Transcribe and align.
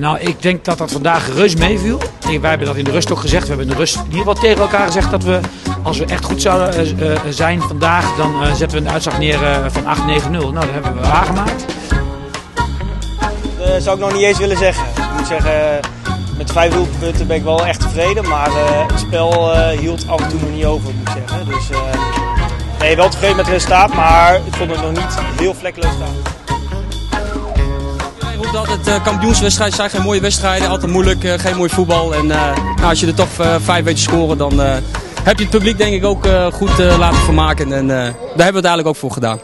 Nou, 0.00 0.18
ik 0.18 0.42
denk 0.42 0.64
dat 0.64 0.78
dat 0.78 0.92
vandaag 0.92 1.34
reus 1.34 1.56
meeviel. 1.56 1.98
Wij 2.40 2.48
hebben 2.48 2.66
dat 2.66 2.76
in 2.76 2.84
de 2.84 2.90
rust 2.90 3.12
ook 3.12 3.18
gezegd. 3.18 3.42
We 3.42 3.48
hebben 3.48 3.66
in 3.66 3.72
de 3.72 3.78
rust 3.78 3.96
in 3.96 4.02
ieder 4.04 4.18
geval 4.18 4.34
tegen 4.34 4.60
elkaar 4.60 4.86
gezegd 4.86 5.10
dat 5.10 5.24
we, 5.24 5.40
als 5.82 5.98
we 5.98 6.04
echt 6.04 6.24
goed 6.24 6.42
zouden 6.42 7.02
uh, 7.02 7.18
zijn 7.28 7.60
vandaag, 7.60 8.16
dan 8.16 8.42
uh, 8.42 8.52
zetten 8.54 8.78
we 8.78 8.84
een 8.84 8.92
uitslag 8.92 9.18
neer 9.18 9.38
van 9.68 9.82
8-9-0. 9.82 10.30
Nou, 10.30 10.52
dat 10.52 10.70
hebben 10.70 10.94
we 10.94 11.00
waargemaakt. 11.00 11.64
Dat 13.58 13.82
zou 13.82 13.96
ik 13.96 14.02
nog 14.02 14.12
niet 14.12 14.22
eens 14.22 14.38
willen 14.38 14.56
zeggen. 14.56 14.84
Ik 14.84 15.16
moet 15.16 15.26
zeggen, 15.26 15.80
met 16.36 16.52
vijf 16.52 16.72
doelpunten 16.72 17.26
ben 17.26 17.36
ik 17.36 17.42
wel 17.42 17.66
echt 17.66 17.80
tevreden. 17.80 18.28
Maar 18.28 18.50
het 18.88 19.00
spel 19.00 19.58
hield 19.70 20.08
af 20.08 20.20
en 20.20 20.28
toe 20.28 20.40
nog 20.40 20.50
niet 20.50 20.64
over, 20.64 20.94
moet 20.94 21.10
zeggen. 21.14 21.46
Dus 21.46 21.68
nee, 22.78 22.96
wel 22.96 23.08
tevreden 23.08 23.36
met 23.36 23.46
het 23.46 23.54
resultaat, 23.54 23.94
maar 23.94 24.34
ik 24.34 24.54
vond 24.54 24.70
het 24.70 24.80
nog 24.80 24.92
niet 24.92 25.18
heel 25.38 25.54
vlekkeloos 25.54 25.94
staan 25.94 26.40
roept 28.52 28.68
altijd 28.68 28.88
uh, 28.88 29.04
kampioenswedstrijden 29.04 29.76
zijn 29.76 29.90
geen 29.90 30.02
mooie 30.02 30.20
wedstrijden. 30.20 30.68
Altijd 30.68 30.92
moeilijk, 30.92 31.24
uh, 31.24 31.32
geen 31.32 31.56
mooi 31.56 31.70
voetbal. 31.70 32.14
En 32.14 32.24
uh, 32.24 32.54
nou, 32.54 32.82
als 32.82 33.00
je 33.00 33.06
er 33.06 33.14
toch 33.14 33.28
vijf 33.60 33.84
weet 33.84 33.96
te 33.96 34.02
scoren, 34.02 34.38
dan 34.38 34.58
heb 35.22 35.36
je 35.36 35.42
het 35.42 35.50
publiek 35.50 35.78
denk 35.78 35.94
ik 35.94 36.04
ook 36.04 36.26
goed 36.52 36.78
laten 36.78 37.18
vermaken. 37.18 37.72
En 37.72 37.86
daar 37.86 38.04
hebben 38.04 38.36
we 38.36 38.42
het 38.42 38.54
eigenlijk 38.54 38.86
ook 38.86 38.96
voor 38.96 39.10
gedaan. 39.10 39.40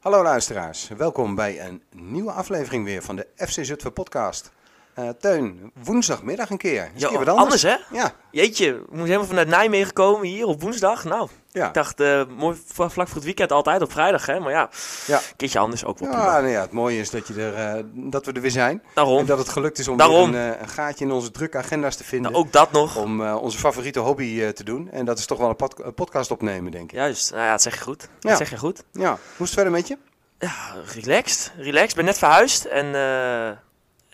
Hallo 0.00 0.22
luisteraars, 0.22 0.88
welkom 0.96 1.34
bij 1.34 1.66
een 1.66 1.82
nieuwe 1.94 2.32
aflevering 2.32 2.84
weer 2.84 3.02
van 3.02 3.16
de 3.16 3.26
FC 3.36 3.64
Zutphen 3.64 3.92
podcast. 3.92 4.52
Uh, 4.98 5.08
Teun, 5.08 5.72
woensdagmiddag 5.84 6.50
een 6.50 6.56
keer. 6.56 6.90
Is 6.94 7.02
wat 7.02 7.14
anders. 7.14 7.36
anders 7.36 7.62
hè? 7.62 7.76
Ja. 7.90 8.12
Jeetje, 8.30 8.72
we 8.72 8.78
moesten 8.78 9.04
helemaal 9.04 9.26
vanuit 9.26 9.48
Nijmegen 9.48 9.92
komen 9.92 10.26
hier 10.26 10.46
op 10.46 10.60
woensdag. 10.62 11.04
Nou, 11.04 11.28
ja. 11.50 11.66
ik 11.66 11.74
dacht, 11.74 12.00
uh, 12.00 12.22
mooi 12.36 12.56
vlak 12.66 12.92
voor 12.92 13.14
het 13.14 13.24
weekend 13.24 13.52
altijd 13.52 13.82
op 13.82 13.92
vrijdag 13.92 14.26
hè. 14.26 14.40
Maar 14.40 14.52
ja, 14.52 14.70
ja. 15.06 15.16
een 15.16 15.36
keertje 15.36 15.58
anders 15.58 15.84
ook 15.84 15.98
wel 15.98 16.10
ja, 16.10 16.40
nou 16.40 16.48
ja, 16.48 16.60
het 16.60 16.72
mooie 16.72 16.98
is 16.98 17.10
dat, 17.10 17.28
je 17.28 17.34
er, 17.34 17.76
uh, 17.76 17.84
dat 17.92 18.26
we 18.26 18.32
er 18.32 18.40
weer 18.40 18.50
zijn. 18.50 18.82
Daarom. 18.94 19.18
En 19.18 19.26
dat 19.26 19.38
het 19.38 19.48
gelukt 19.48 19.78
is 19.78 19.88
om 19.88 20.00
een, 20.00 20.34
een, 20.34 20.68
gaatje 20.68 21.04
in 21.04 21.10
onze 21.10 21.30
drukke 21.30 21.58
agenda's 21.58 21.96
te 21.96 22.04
vinden. 22.04 22.32
Nou, 22.32 22.44
ook 22.44 22.52
dat 22.52 22.72
nog. 22.72 22.96
Om 22.96 23.26
onze 23.26 23.58
favoriete 23.58 23.98
hobby 23.98 24.52
te 24.52 24.64
doen. 24.64 24.90
En 24.90 25.04
dat 25.04 25.18
is 25.18 25.26
toch 25.26 25.38
wel 25.38 25.48
een, 25.48 25.56
pod 25.56 25.94
podcast 25.94 26.30
opnemen, 26.30 26.72
denk 26.72 26.92
ik. 26.92 26.98
Juist, 26.98 27.30
nou 27.30 27.42
ja, 27.42 27.50
dat 27.50 27.62
zeg 27.62 27.74
je 27.74 27.80
goed. 27.80 28.08
Dat 28.20 28.36
zeg 28.36 28.50
je 28.50 28.58
goed. 28.58 28.84
Ja, 28.92 29.08
hoe 29.10 29.18
is 29.18 29.38
het 29.38 29.54
verder 29.54 29.72
met 29.72 29.88
je? 29.88 29.98
Ja, 30.38 30.74
relaxed. 30.94 31.52
Relaxed. 31.56 31.96
ben 31.96 32.04
net 32.04 32.18
verhuisd 32.18 32.64
en 32.64 32.94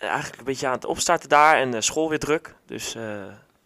eigenlijk 0.07 0.37
een 0.39 0.45
beetje 0.45 0.67
aan 0.67 0.73
het 0.73 0.85
opstarten 0.85 1.29
daar 1.29 1.57
en 1.57 1.73
uh, 1.73 1.81
school 1.81 2.09
weer 2.09 2.19
druk. 2.19 2.55
Dus 2.65 2.95
uh, 2.95 3.03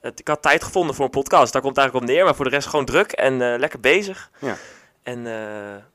het, 0.02 0.20
ik 0.20 0.28
had 0.28 0.42
tijd 0.42 0.64
gevonden 0.64 0.96
voor 0.96 1.06
een 1.06 1.12
podcast. 1.12 1.54
Daar 1.54 1.62
komt 1.62 1.76
het 1.76 1.86
eigenlijk 1.86 2.10
op 2.10 2.16
neer. 2.16 2.26
Maar 2.26 2.36
voor 2.36 2.46
de 2.46 2.52
rest 2.52 2.68
gewoon 2.68 2.86
druk 2.86 3.12
en 3.12 3.60
lekker 3.60 3.80
bezig. 3.80 4.30
Ja. 4.40 4.56
En 5.04 5.28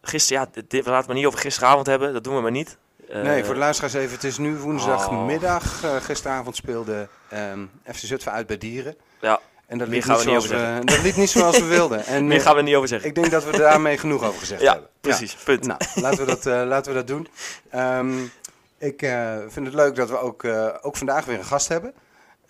gisteren, 0.02 0.42
ja, 0.42 0.62
dit, 0.68 0.70
we 0.70 0.76
laten 0.78 0.94
het 0.94 1.06
maar 1.06 1.16
niet 1.16 1.26
over 1.26 1.38
gisteravond 1.38 1.86
hebben. 1.86 2.12
Dat 2.12 2.24
doen 2.24 2.34
we 2.34 2.40
maar 2.40 2.50
niet. 2.50 2.76
nee, 3.12 3.44
voor 3.44 3.54
de 3.54 3.60
luisteraars 3.60 3.94
even. 3.94 4.14
Het 4.14 4.24
is 4.24 4.38
nu 4.38 4.56
woensdagmiddag. 4.56 5.84
Oh. 5.84 5.96
gisteravond 5.96 6.56
speelde 6.56 7.08
um, 7.32 7.70
FC 7.84 7.98
Zutphen 7.98 8.32
uit 8.32 8.46
bij 8.46 8.58
Dieren. 8.58 8.96
Ja. 9.20 9.40
En 9.66 9.78
dat 9.78 9.88
liep, 9.88 10.04
niet, 10.04 10.18
zoals 10.18 10.46
we, 10.46 10.80
dat 10.84 11.02
liep 11.02 11.16
niet 11.16 11.30
zoals 11.30 11.58
we 11.58 11.64
wilden. 11.78 12.04
En, 12.06 12.26
Meer 12.26 12.40
gaan 12.40 12.56
we 12.56 12.62
niet 12.62 12.74
over 12.74 12.88
zeggen. 12.88 13.08
Ik 13.08 13.14
denk 13.14 13.30
dat 13.30 13.44
we 13.44 13.58
daarmee 13.58 13.98
genoeg 13.98 14.24
over 14.24 14.38
gezegd 14.38 14.60
ja, 14.60 14.72
hebben. 14.72 14.90
Precies, 15.00 15.34
punt. 15.34 15.66
Nou, 15.66 15.80
laten 15.94 16.18
we 16.18 16.24
dat, 16.24 16.44
laten 16.44 16.92
we 16.92 16.98
dat 16.98 17.06
doen. 17.06 17.28
Um, 17.74 18.30
ik 18.78 19.02
uh, 19.02 19.36
vind 19.48 19.66
het 19.66 19.74
leuk 19.74 19.94
dat 19.94 20.10
we 20.10 20.18
ook, 20.18 20.42
uh, 20.42 20.74
ook 20.80 20.96
vandaag 20.96 21.24
weer 21.24 21.38
een 21.38 21.44
gast 21.44 21.68
hebben. 21.68 21.94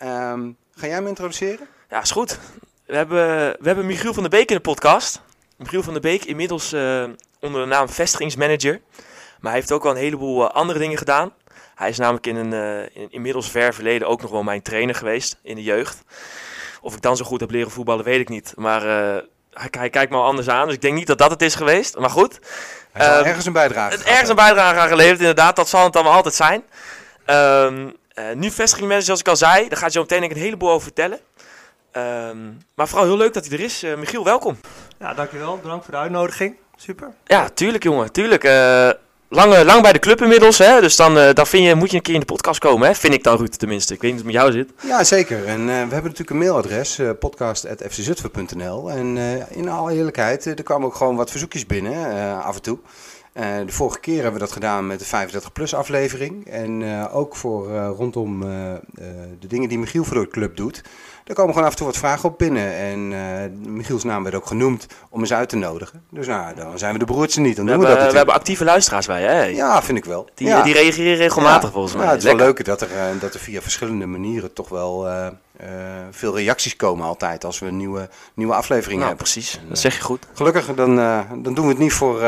Um, 0.02 0.56
ga 0.74 0.86
jij 0.86 0.94
hem 0.94 1.06
introduceren? 1.06 1.68
Ja, 1.88 2.02
is 2.02 2.10
goed. 2.10 2.38
We 2.86 2.96
hebben, 2.96 3.56
we 3.60 3.66
hebben 3.66 3.86
Michiel 3.86 4.14
van 4.14 4.22
der 4.22 4.30
Beek 4.30 4.48
in 4.48 4.56
de 4.56 4.62
podcast. 4.62 5.22
Michiel 5.56 5.82
van 5.82 5.92
der 5.92 6.02
Beek, 6.02 6.24
inmiddels 6.24 6.72
uh, 6.72 7.04
onder 7.40 7.60
de 7.60 7.66
naam 7.66 7.88
vestigingsmanager. 7.88 8.80
Maar 9.40 9.50
hij 9.50 9.60
heeft 9.60 9.72
ook 9.72 9.84
al 9.84 9.90
een 9.90 9.96
heleboel 9.96 10.52
andere 10.52 10.78
dingen 10.78 10.98
gedaan. 10.98 11.32
Hij 11.74 11.88
is 11.88 11.98
namelijk 11.98 12.26
in 12.26 12.36
een 12.36 12.52
in, 12.92 13.10
inmiddels 13.10 13.50
ver 13.50 13.74
verleden 13.74 14.08
ook 14.08 14.22
nog 14.22 14.30
wel 14.30 14.42
mijn 14.42 14.62
trainer 14.62 14.94
geweest 14.94 15.38
in 15.42 15.54
de 15.54 15.62
jeugd. 15.62 16.02
Of 16.80 16.94
ik 16.94 17.02
dan 17.02 17.16
zo 17.16 17.24
goed 17.24 17.40
heb 17.40 17.50
leren 17.50 17.70
voetballen, 17.70 18.04
weet 18.04 18.20
ik 18.20 18.28
niet. 18.28 18.52
Maar 18.56 18.82
hij, 19.58 19.68
hij, 19.70 19.90
kijkt 19.90 20.10
me 20.10 20.16
al 20.16 20.24
anders 20.24 20.48
aan, 20.48 20.66
dus 20.66 20.74
ik 20.74 20.80
denk 20.80 20.94
niet 20.94 21.06
dat 21.06 21.18
dat 21.18 21.30
het 21.30 21.42
is 21.42 21.54
geweest. 21.54 21.98
Maar 21.98 22.10
goed. 22.10 22.38
Hij 22.92 23.20
uh, 23.20 23.26
ergens 23.26 23.46
een 23.46 23.52
bijdrage 23.52 24.04
Ergens 24.04 24.28
een 24.28 24.36
bijdrage 24.36 24.78
aan 24.78 24.88
geleverd, 24.88 25.18
inderdaad. 25.18 25.56
Dat 25.56 25.68
zal 25.68 25.84
het 25.84 25.92
dan 25.92 26.04
wel 26.04 26.12
altijd 26.12 26.34
zijn. 26.34 26.64
Um, 27.26 27.96
uh, 28.14 28.24
nu 28.34 28.50
vestigingmanager, 28.50 29.04
zoals 29.04 29.20
ik 29.20 29.28
al 29.28 29.36
zei. 29.36 29.68
Daar 29.68 29.78
gaat 29.78 29.92
zo 29.92 30.00
meteen 30.00 30.22
een 30.22 30.36
heleboel 30.36 30.70
over 30.70 30.82
vertellen. 30.82 31.20
Um, 31.92 32.58
maar 32.74 32.88
vooral 32.88 33.06
heel 33.06 33.16
leuk 33.16 33.34
dat 33.34 33.46
hij 33.46 33.58
er 33.58 33.64
is. 33.64 33.84
Uh, 33.84 33.96
Michiel, 33.96 34.24
welkom. 34.24 34.60
Ja, 34.98 35.14
dankjewel. 35.14 35.58
Bedankt 35.58 35.84
voor 35.84 35.94
de 35.94 36.00
uitnodiging. 36.00 36.56
Super. 36.76 37.12
Ja, 37.24 37.48
tuurlijk 37.48 37.82
jongen. 37.82 38.12
Tuurlijk. 38.12 38.44
Uh, 38.44 38.90
lang, 39.28 39.62
lang 39.64 39.82
bij 39.82 39.92
de 39.92 39.98
club 39.98 40.22
inmiddels, 40.22 40.58
hè? 40.58 40.80
dus 40.80 40.96
dan, 40.96 41.16
uh, 41.16 41.32
dan 41.32 41.46
vind 41.46 41.64
je, 41.64 41.74
moet 41.74 41.90
je 41.90 41.96
een 41.96 42.02
keer 42.02 42.14
in 42.14 42.20
de 42.20 42.26
podcast 42.26 42.60
komen, 42.60 42.88
hè? 42.88 42.94
vind 42.94 43.14
ik 43.14 43.22
dan 43.22 43.36
Ruud 43.36 43.52
tenminste. 43.52 43.94
Ik 43.94 44.00
weet 44.00 44.12
niet 44.12 44.22
hoe 44.22 44.32
het 44.32 44.42
met 44.42 44.52
jou 44.52 44.64
zit. 44.64 44.90
Ja, 44.90 45.04
zeker. 45.04 45.46
En 45.46 45.60
uh, 45.60 45.66
we 45.66 45.72
hebben 45.72 46.02
natuurlijk 46.02 46.30
een 46.30 46.38
mailadres, 46.38 46.98
uh, 46.98 47.10
podcast.fczutver.nl. 47.18 48.90
En 48.90 49.16
in 49.50 49.68
alle 49.68 49.92
eerlijkheid, 49.92 50.44
er 50.44 50.62
kwamen 50.62 50.86
ook 50.86 50.94
gewoon 50.94 51.16
wat 51.16 51.30
verzoekjes 51.30 51.66
binnen, 51.66 52.42
af 52.42 52.54
en 52.54 52.62
toe. 52.62 52.78
de 53.32 53.72
vorige 53.72 54.00
keer 54.00 54.22
hebben 54.22 54.32
we 54.32 54.38
dat 54.38 54.52
gedaan 54.52 54.86
met 54.86 54.98
de 54.98 55.28
35-plus 55.28 55.74
aflevering. 55.74 56.46
En 56.46 57.08
ook 57.10 57.36
voor 57.36 57.76
rondom 57.76 58.40
de 59.40 59.46
dingen 59.46 59.68
die 59.68 59.78
Michiel 59.78 60.04
voor 60.04 60.20
de 60.20 60.28
club 60.28 60.56
doet. 60.56 60.82
Er 61.28 61.34
komen 61.34 61.52
gewoon 61.52 61.66
af 61.66 61.72
en 61.72 61.78
toe 61.78 61.86
wat 61.86 61.96
vragen 61.96 62.28
op 62.28 62.38
binnen. 62.38 62.74
En 62.74 63.12
uh, 63.12 63.70
Michiels 63.72 64.04
naam 64.04 64.22
werd 64.22 64.34
ook 64.34 64.46
genoemd 64.46 64.86
om 65.10 65.20
eens 65.20 65.32
uit 65.32 65.48
te 65.48 65.56
nodigen. 65.56 66.02
Dus 66.10 66.26
nou, 66.26 66.54
dan 66.54 66.78
zijn 66.78 66.92
we 66.92 66.98
de 66.98 67.04
broertje 67.04 67.40
niet. 67.40 67.56
Dan 67.56 67.64
we, 67.64 67.70
doen 67.70 67.80
hebben, 67.80 67.96
we, 67.96 68.02
dat 68.02 68.12
we 68.12 68.16
hebben 68.16 68.34
actieve 68.34 68.64
luisteraars 68.64 69.06
bij, 69.06 69.22
hè? 69.22 69.44
Ja, 69.44 69.82
vind 69.82 69.98
ik 69.98 70.04
wel. 70.04 70.28
Die, 70.34 70.46
ja. 70.46 70.62
die 70.62 70.72
reageren 70.72 71.16
regelmatig 71.16 71.70
volgens 71.70 71.94
mij. 71.94 72.04
Ja, 72.04 72.10
het 72.10 72.18
is 72.18 72.24
wel 72.24 72.36
leuk 72.36 72.64
dat 72.64 72.80
er, 72.80 72.88
uh, 72.90 73.20
dat 73.20 73.34
er 73.34 73.40
via 73.40 73.60
verschillende 73.60 74.06
manieren 74.06 74.52
toch 74.52 74.68
wel 74.68 75.06
uh, 75.06 75.26
veel 76.10 76.36
reacties 76.36 76.76
komen 76.76 77.06
altijd 77.06 77.44
als 77.44 77.58
we 77.58 77.66
een 77.66 77.76
nieuwe, 77.76 78.08
nieuwe 78.34 78.54
aflevering 78.54 79.00
nou, 79.00 79.08
hebben. 79.08 79.24
precies, 79.24 79.60
dat 79.68 79.78
zeg 79.78 79.94
je 79.94 80.02
goed. 80.02 80.26
Gelukkig, 80.32 80.74
dan, 80.74 80.96
dan 81.42 81.54
doen 81.54 81.64
we 81.64 81.70
het 81.70 81.78
niet 81.78 81.92
voor 81.92 82.20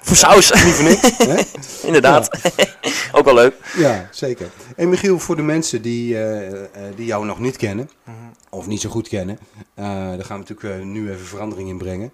voor 0.00 0.16
saus. 0.16 0.52
Niet 0.64 0.74
voor 0.74 0.84
niks. 0.84 1.16
Hè? 1.16 1.42
Inderdaad. 1.86 2.38
Ja. 2.54 2.66
Ook 3.18 3.24
wel 3.24 3.34
leuk. 3.34 3.54
Ja, 3.76 4.08
zeker. 4.10 4.50
En 4.76 4.88
Michiel, 4.88 5.18
voor 5.18 5.36
de 5.36 5.42
mensen 5.42 5.82
die, 5.82 6.14
uh, 6.14 6.50
uh, 6.50 6.60
die 6.96 7.06
jou 7.06 7.24
nog 7.24 7.38
niet 7.38 7.56
kennen, 7.56 7.90
mm 8.04 8.14
-hmm. 8.14 8.32
of 8.50 8.66
niet 8.66 8.80
zo 8.80 8.90
goed 8.90 9.08
kennen, 9.08 9.38
uh, 9.74 9.84
daar 9.84 10.24
gaan 10.24 10.42
we 10.42 10.54
natuurlijk 10.54 10.84
nu 10.84 11.10
even 11.10 11.26
verandering 11.26 11.68
in 11.68 11.78
brengen. 11.78 12.12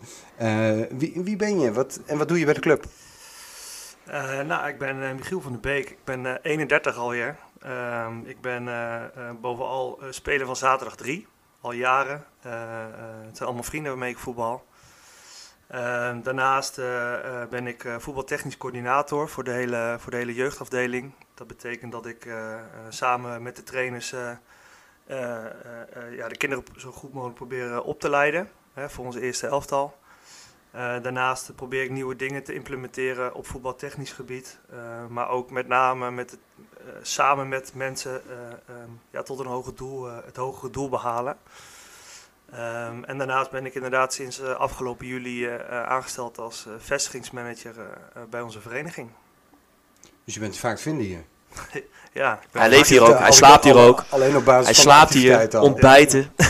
wie, 0.99 1.13
wie 1.25 1.37
ben 1.37 1.61
je 1.61 1.73
wat, 1.73 2.01
en 2.07 2.19
wat 2.19 2.29
doe 2.29 2.39
je 2.39 2.45
bij 2.45 2.55
de 2.55 2.61
club? 2.61 2.85
nou, 4.47 4.69
ik 4.69 4.79
ben 4.79 5.17
Michiel 5.17 5.41
van 5.41 5.53
der 5.53 5.61
Beek. 5.61 5.91
Ik 5.91 6.05
ben 6.05 6.39
31 6.43 6.97
alweer. 6.97 7.37
Ehm, 7.61 8.19
ik 8.25 8.41
ben 8.41 8.69
bovenal 9.41 9.99
speler 10.11 10.47
van 10.47 10.57
Zaterdag 10.57 10.97
3, 10.97 11.27
al 11.61 11.73
jaren. 11.73 12.25
het 12.41 13.37
zijn 13.37 13.49
allemaal 13.49 13.63
vrienden 13.63 13.91
waarmee 13.91 14.11
ik 14.11 14.19
voetbal. 14.19 14.65
Uh, 15.71 16.17
daarnaast 16.23 16.79
uh, 16.79 16.85
uh, 16.85 17.45
ben 17.51 17.67
ik 17.67 17.87
voetbaltechnisch 17.99 18.57
coördinator 18.57 19.29
voor 19.29 19.45
de, 19.45 19.51
hele, 19.51 19.97
voor 19.99 20.11
de 20.11 20.17
hele 20.17 20.35
jeugdafdeling. 20.35 21.13
Dat 21.35 21.47
betekent 21.47 21.93
dat 21.93 22.07
ik 22.07 22.29
samen 22.89 23.43
met 23.43 23.57
de 23.57 23.63
trainers 23.63 24.11
ja, 26.11 26.29
de 26.29 26.37
kinderen 26.37 26.65
zo 26.77 26.91
goed 26.91 27.13
mogelijk 27.13 27.37
proberen 27.37 27.85
op 27.85 28.01
te 28.01 28.11
leiden 28.11 28.51
hè, 28.73 28.91
voor 28.91 29.05
onze 29.05 29.21
eerste 29.21 29.47
elftal. 29.47 29.97
daarnaast 30.73 31.55
probeer 31.55 31.83
ik 31.83 31.91
nieuwe 31.91 32.17
dingen 32.17 32.45
te 32.45 32.55
implementeren 32.55 33.35
op 33.35 33.47
voetbaltechnisch 33.47 34.13
gebied. 34.13 34.59
maar 35.09 35.29
ook 35.29 35.51
met 35.51 35.69
name 35.69 36.11
met 36.11 36.31
het, 36.31 36.41
samen 37.03 37.49
met 37.49 37.75
mensen 37.75 38.13
um, 38.15 39.01
ja, 39.11 39.23
tot 39.23 39.39
een 39.39 39.47
hoger 39.47 39.75
doel, 39.75 40.05
het 40.05 40.37
hogere 40.37 40.71
doel 40.71 40.89
behalen. 40.89 41.37
Um, 42.59 43.05
en 43.05 43.19
daarnaast 43.19 43.51
ben 43.51 43.67
ik 43.67 43.75
inderdaad 43.75 44.13
sinds 44.13 44.41
uh, 44.41 44.55
afgelopen 44.55 45.07
juli 45.07 45.47
uh, 45.47 45.83
aangesteld 45.83 46.39
als 46.39 46.65
uh, 46.69 46.75
vestigingsmanager 46.79 47.75
bij 48.31 48.41
onze 48.41 48.61
vereniging. 48.61 49.11
Dus 50.25 50.35
je 50.35 50.41
bent 50.41 50.57
vaak 50.57 50.79
vinden 50.79 51.05
hier? 51.05 51.25
ja. 52.13 52.41
Hij 52.51 52.69
leeft 52.69 52.89
hier 52.89 53.03
ook, 53.03 53.19
hij 53.19 53.33
slaapt 53.33 53.65
hier 53.65 53.77
ook. 53.77 54.05
Alleen 54.09 54.37
op 54.37 54.45
basis 54.45 54.65
hij 54.65 54.75
van 54.75 54.85
slaapt 54.85 55.13
hier, 55.13 55.61
ontbijten. 55.61 56.33
Ja. 56.37 56.47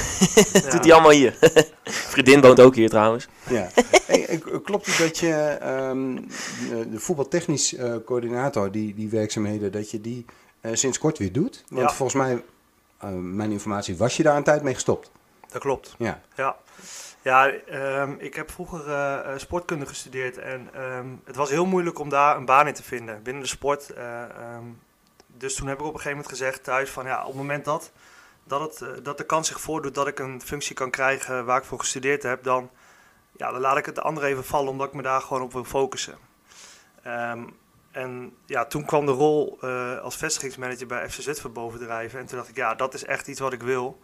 Doet 0.70 0.84
hij 0.84 0.92
allemaal 0.92 1.10
hier. 1.10 1.38
Vriendin 1.84 2.40
woont 2.40 2.60
ook 2.60 2.74
hier 2.74 2.88
trouwens. 2.88 3.28
Ja. 3.48 3.68
Hey, 4.06 4.40
klopt 4.62 4.86
het 4.86 4.98
dat 4.98 5.18
je 5.18 5.58
um, 5.90 6.28
de 6.68 6.98
voetbaltechnisch 6.98 7.76
coördinator, 8.04 8.70
die, 8.70 8.94
die 8.94 9.08
werkzaamheden, 9.08 9.72
dat 9.72 9.90
je 9.90 10.00
die 10.00 10.24
sinds 10.72 10.98
kort 10.98 11.18
weer 11.18 11.32
doet? 11.32 11.64
Want 11.68 11.88
ja. 11.88 11.94
volgens 11.94 12.22
mij, 12.22 12.42
mijn 13.20 13.50
informatie, 13.50 13.96
was 13.96 14.16
je 14.16 14.22
daar 14.22 14.36
een 14.36 14.44
tijd 14.44 14.62
mee 14.62 14.74
gestopt? 14.74 15.10
Dat 15.54 15.62
klopt. 15.62 15.94
Ja. 15.98 16.20
Ja, 16.36 16.56
ja 17.22 17.52
um, 18.00 18.16
ik 18.18 18.34
heb 18.34 18.50
vroeger 18.50 18.88
uh, 18.88 19.38
sportkunde 19.38 19.86
gestudeerd 19.86 20.38
en 20.38 20.82
um, 20.82 21.22
het 21.24 21.36
was 21.36 21.50
heel 21.50 21.66
moeilijk 21.66 21.98
om 21.98 22.08
daar 22.08 22.36
een 22.36 22.44
baan 22.44 22.66
in 22.66 22.74
te 22.74 22.82
vinden 22.82 23.22
binnen 23.22 23.42
de 23.42 23.48
sport. 23.48 23.90
Uh, 23.98 24.22
um, 24.56 24.80
dus 25.26 25.54
toen 25.54 25.66
heb 25.66 25.78
ik 25.78 25.82
op 25.82 25.86
een 25.86 26.00
gegeven 26.00 26.16
moment 26.16 26.28
gezegd 26.28 26.64
thuis 26.64 26.90
van 26.90 27.06
ja, 27.06 27.20
op 27.20 27.26
het 27.26 27.36
moment 27.36 27.64
dat, 27.64 27.92
dat, 28.44 28.80
het, 28.80 29.04
dat 29.04 29.18
de 29.18 29.26
kans 29.26 29.48
zich 29.48 29.60
voordoet 29.60 29.94
dat 29.94 30.06
ik 30.06 30.18
een 30.18 30.42
functie 30.42 30.74
kan 30.74 30.90
krijgen 30.90 31.44
waar 31.44 31.58
ik 31.58 31.64
voor 31.64 31.78
gestudeerd 31.78 32.22
heb, 32.22 32.42
dan 32.42 32.70
ja, 33.36 33.50
dan 33.50 33.60
laat 33.60 33.76
ik 33.76 33.86
het 33.86 33.94
de 33.94 34.02
andere 34.02 34.26
even 34.26 34.44
vallen 34.44 34.70
omdat 34.70 34.86
ik 34.86 34.94
me 34.94 35.02
daar 35.02 35.20
gewoon 35.20 35.42
op 35.42 35.52
wil 35.52 35.64
focussen. 35.64 36.18
Ehm, 37.02 37.44
en 37.90 38.36
ja, 38.46 38.64
toen 38.64 38.84
kwam 38.84 39.06
de 39.06 39.12
rol 39.12 39.58
eh, 39.60 39.98
als 39.98 40.16
vestigingsmanager 40.16 40.86
bij 40.86 41.10
FC 41.10 41.20
Zutphen 41.20 41.52
bovendrijven. 41.52 42.18
En 42.18 42.26
toen 42.26 42.36
dacht 42.36 42.48
ik, 42.48 42.56
ja, 42.56 42.74
dat 42.74 42.94
is 42.94 43.04
echt 43.04 43.26
iets 43.26 43.40
wat 43.40 43.52
ik 43.52 43.62
wil. 43.62 44.00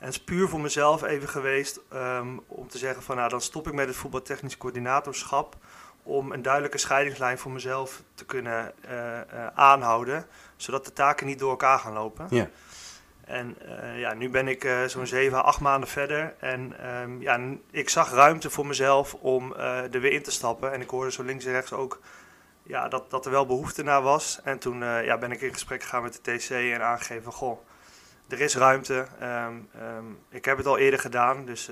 En 0.00 0.06
het 0.06 0.14
is 0.14 0.24
puur 0.24 0.48
voor 0.48 0.60
mezelf 0.60 1.02
even 1.02 1.28
geweest 1.28 1.80
ehm, 1.88 2.36
om 2.46 2.68
te 2.68 2.78
zeggen 2.78 3.02
van, 3.02 3.16
nou, 3.16 3.28
dan 3.28 3.40
stop 3.40 3.66
ik 3.66 3.72
met 3.72 3.86
het 3.86 3.96
voetbaltechnisch 3.96 4.56
coördinatorschap 4.56 5.56
om 6.02 6.32
een 6.32 6.42
duidelijke 6.42 6.78
scheidingslijn 6.78 7.38
voor 7.38 7.50
mezelf 7.50 8.02
te 8.14 8.24
kunnen 8.24 8.72
uh, 8.84 8.90
uh, 8.92 9.46
aanhouden, 9.54 10.26
zodat 10.56 10.84
de 10.84 10.92
taken 10.92 11.26
niet 11.26 11.38
door 11.38 11.50
elkaar 11.50 11.78
gaan 11.78 11.92
lopen. 11.92 12.26
Ja. 12.30 12.48
En 13.24 13.56
uh, 13.62 14.00
ja, 14.00 14.14
nu 14.14 14.30
ben 14.30 14.48
ik 14.48 14.68
zo'n 14.86 15.06
7, 15.06 15.44
8 15.44 15.60
maanden 15.60 15.88
verder 15.88 16.34
en 16.38 16.88
um, 17.00 17.22
ja, 17.22 17.40
ik 17.70 17.88
zag 17.88 18.10
ruimte 18.10 18.50
voor 18.50 18.66
mezelf 18.66 19.14
om 19.14 19.54
er 19.54 20.00
weer 20.00 20.12
in 20.12 20.22
te 20.22 20.30
stappen. 20.30 20.72
En 20.72 20.80
ik 20.80 20.90
hoorde 20.90 21.12
zo 21.12 21.22
links 21.22 21.44
en 21.44 21.52
rechts 21.52 21.72
ook 21.72 22.00
ja, 22.62 22.88
dat, 22.88 23.10
dat 23.10 23.24
er 23.24 23.30
wel 23.30 23.46
behoefte 23.46 23.82
naar 23.82 24.02
was. 24.02 24.40
En 24.44 24.58
toen 24.58 24.78
ja, 24.80 25.18
ben 25.18 25.32
ik 25.32 25.40
in 25.40 25.52
gesprek 25.52 25.82
gegaan 25.82 26.02
met 26.02 26.20
de 26.22 26.36
TC 26.36 26.50
en 26.50 26.82
aangegeven 26.82 27.32
goh, 27.32 27.58
er 28.30 28.40
is 28.40 28.56
ruimte. 28.56 29.06
Um, 29.22 29.68
um, 29.98 30.18
ik 30.28 30.44
heb 30.44 30.56
het 30.56 30.66
al 30.66 30.78
eerder 30.78 31.00
gedaan, 31.00 31.44
dus 31.44 31.70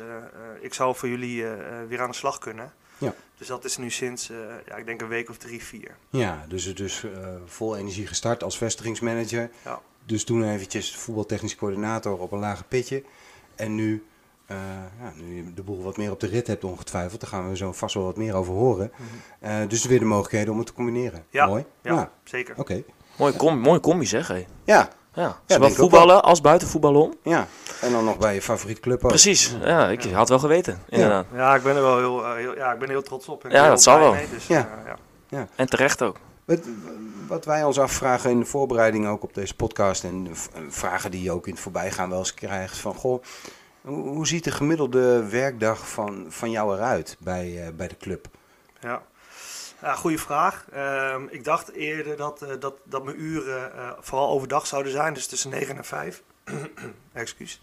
ik 0.60 0.74
zou 0.74 0.96
voor 0.96 1.08
jullie 1.08 1.44
weer 1.88 2.00
aan 2.00 2.10
de 2.10 2.16
slag 2.16 2.38
kunnen. 2.38 2.72
Ja. 2.98 3.14
Dus 3.36 3.46
dat 3.46 3.64
is 3.64 3.76
nu 3.76 3.90
sinds, 3.90 4.30
uh, 4.30 4.38
ja, 4.66 4.76
ik 4.76 4.86
denk 4.86 5.00
een 5.00 5.08
week 5.08 5.30
of 5.30 5.36
drie, 5.36 5.62
vier. 5.62 5.96
Ja, 6.10 6.44
dus 6.48 6.64
het 6.64 6.76
dus 6.76 7.02
uh, 7.02 7.10
vol 7.44 7.76
energie 7.76 8.06
gestart 8.06 8.42
als 8.42 8.58
vestigingsmanager. 8.58 9.50
Ja. 9.64 9.80
Dus 10.04 10.24
toen 10.24 10.44
eventjes 10.44 10.96
voetbaltechnisch 10.96 11.56
coördinator 11.56 12.18
op 12.18 12.32
een 12.32 12.38
lage 12.38 12.64
pitje. 12.64 13.02
En 13.54 13.74
nu, 13.74 14.06
uh, 14.50 14.56
ja, 15.00 15.12
nu 15.14 15.36
je 15.36 15.54
de 15.54 15.62
boel 15.62 15.82
wat 15.82 15.96
meer 15.96 16.10
op 16.10 16.20
de 16.20 16.26
rit 16.26 16.46
hebt 16.46 16.64
ongetwijfeld, 16.64 17.20
daar 17.20 17.30
gaan 17.30 17.48
we 17.48 17.56
zo 17.56 17.72
vast 17.72 17.94
wel 17.94 18.04
wat 18.04 18.16
meer 18.16 18.34
over 18.34 18.54
horen. 18.54 18.92
Mm 18.96 19.06
-hmm. 19.40 19.68
dus 19.68 19.84
weer 19.84 19.98
de 19.98 20.04
mogelijkheden 20.04 20.52
om 20.52 20.58
het 20.58 20.66
te 20.66 20.72
combineren. 20.72 21.24
Ja, 21.30 21.46
Mooi. 21.46 21.64
Ja, 21.82 21.94
ja. 21.94 22.12
zeker. 22.24 22.52
Oké. 22.52 22.60
Okay. 22.60 22.84
Mooi, 23.16 23.36
com 23.36 23.58
mooi 23.58 23.80
combi 23.80 24.06
zeg 24.06 24.28
hé. 24.28 24.46
Ja. 24.64 24.88
Ja, 25.14 25.36
zowel 25.46 25.70
voetballen 25.70 26.22
als 26.22 26.40
buiten 26.40 26.68
voetballen 26.68 27.02
om. 27.02 27.14
Ja, 27.22 27.46
en 27.80 27.92
dan 27.92 28.04
nog 28.04 28.18
bij 28.18 28.34
je 28.34 28.42
favoriet 28.42 28.80
club 28.80 29.04
ook. 29.04 29.08
Precies, 29.08 29.56
ja, 29.60 29.88
ik 29.88 30.02
had 30.02 30.28
wel 30.28 30.38
geweten, 30.38 30.82
inderdaad. 30.88 31.26
Ja, 31.32 31.38
ja 31.38 31.54
ik 31.54 31.62
ben 31.62 31.76
er 31.76 31.82
wel 31.82 31.98
heel, 31.98 32.34
heel, 32.34 32.54
ja, 32.54 32.72
ik 32.72 32.78
ben 32.78 32.88
heel 32.88 33.02
trots 33.02 33.28
op. 33.28 33.44
En 33.44 33.50
ja, 33.50 33.68
dat 33.68 33.82
zal 33.82 33.98
wel. 33.98 34.12
Mee, 34.12 34.30
dus, 34.30 34.46
ja. 34.46 34.58
Uh, 34.58 34.86
ja. 34.86 34.96
Ja. 35.28 35.48
En 35.54 35.68
terecht 35.68 36.02
ook. 36.02 36.16
Wat, 36.44 36.60
wat, 37.26 37.44
wij 37.44 37.64
ons 37.64 37.78
afvragen 37.78 38.30
in 38.30 38.38
de 38.38 38.44
voorbereiding 38.44 39.06
ook 39.06 39.22
op 39.22 39.34
deze 39.34 39.54
podcast 39.54 40.04
en 40.04 40.24
de 40.24 40.30
vragen 40.68 41.10
die 41.10 41.22
je 41.22 41.32
ook 41.32 41.46
in 41.46 41.52
het 41.52 41.62
voorbijgaan 41.62 42.10
wel 42.10 42.18
eens 42.18 42.34
krijgt 42.34 42.76
van, 42.76 42.94
goh, 42.94 43.22
hoe, 43.80 44.08
hoe 44.08 44.26
ziet 44.26 44.44
de 44.44 44.50
gemiddelde 44.50 45.28
werkdag 45.28 45.88
van, 45.88 46.26
van 46.28 46.50
jou 46.50 46.74
eruit 46.74 47.16
bij, 47.18 47.48
uh, 47.48 47.74
bij 47.76 47.88
de 47.88 47.96
club? 47.96 48.26
Ja. 48.80 49.02
Ja, 49.82 49.94
goede 49.94 50.18
vraag. 50.18 50.64
Uh, 50.74 51.14
ik 51.28 51.44
dacht 51.44 51.72
eerder 51.72 52.16
dat, 52.16 52.42
uh, 52.42 52.48
dat, 52.58 52.74
dat 52.84 53.04
mijn 53.04 53.20
uren 53.20 53.72
uh, 53.74 53.90
vooral 54.00 54.28
overdag 54.28 54.66
zouden 54.66 54.92
zijn, 54.92 55.14
dus 55.14 55.26
tussen 55.26 55.50
9 55.50 55.76
en 55.76 55.84
5. 55.84 56.22
Excuus. 57.12 57.60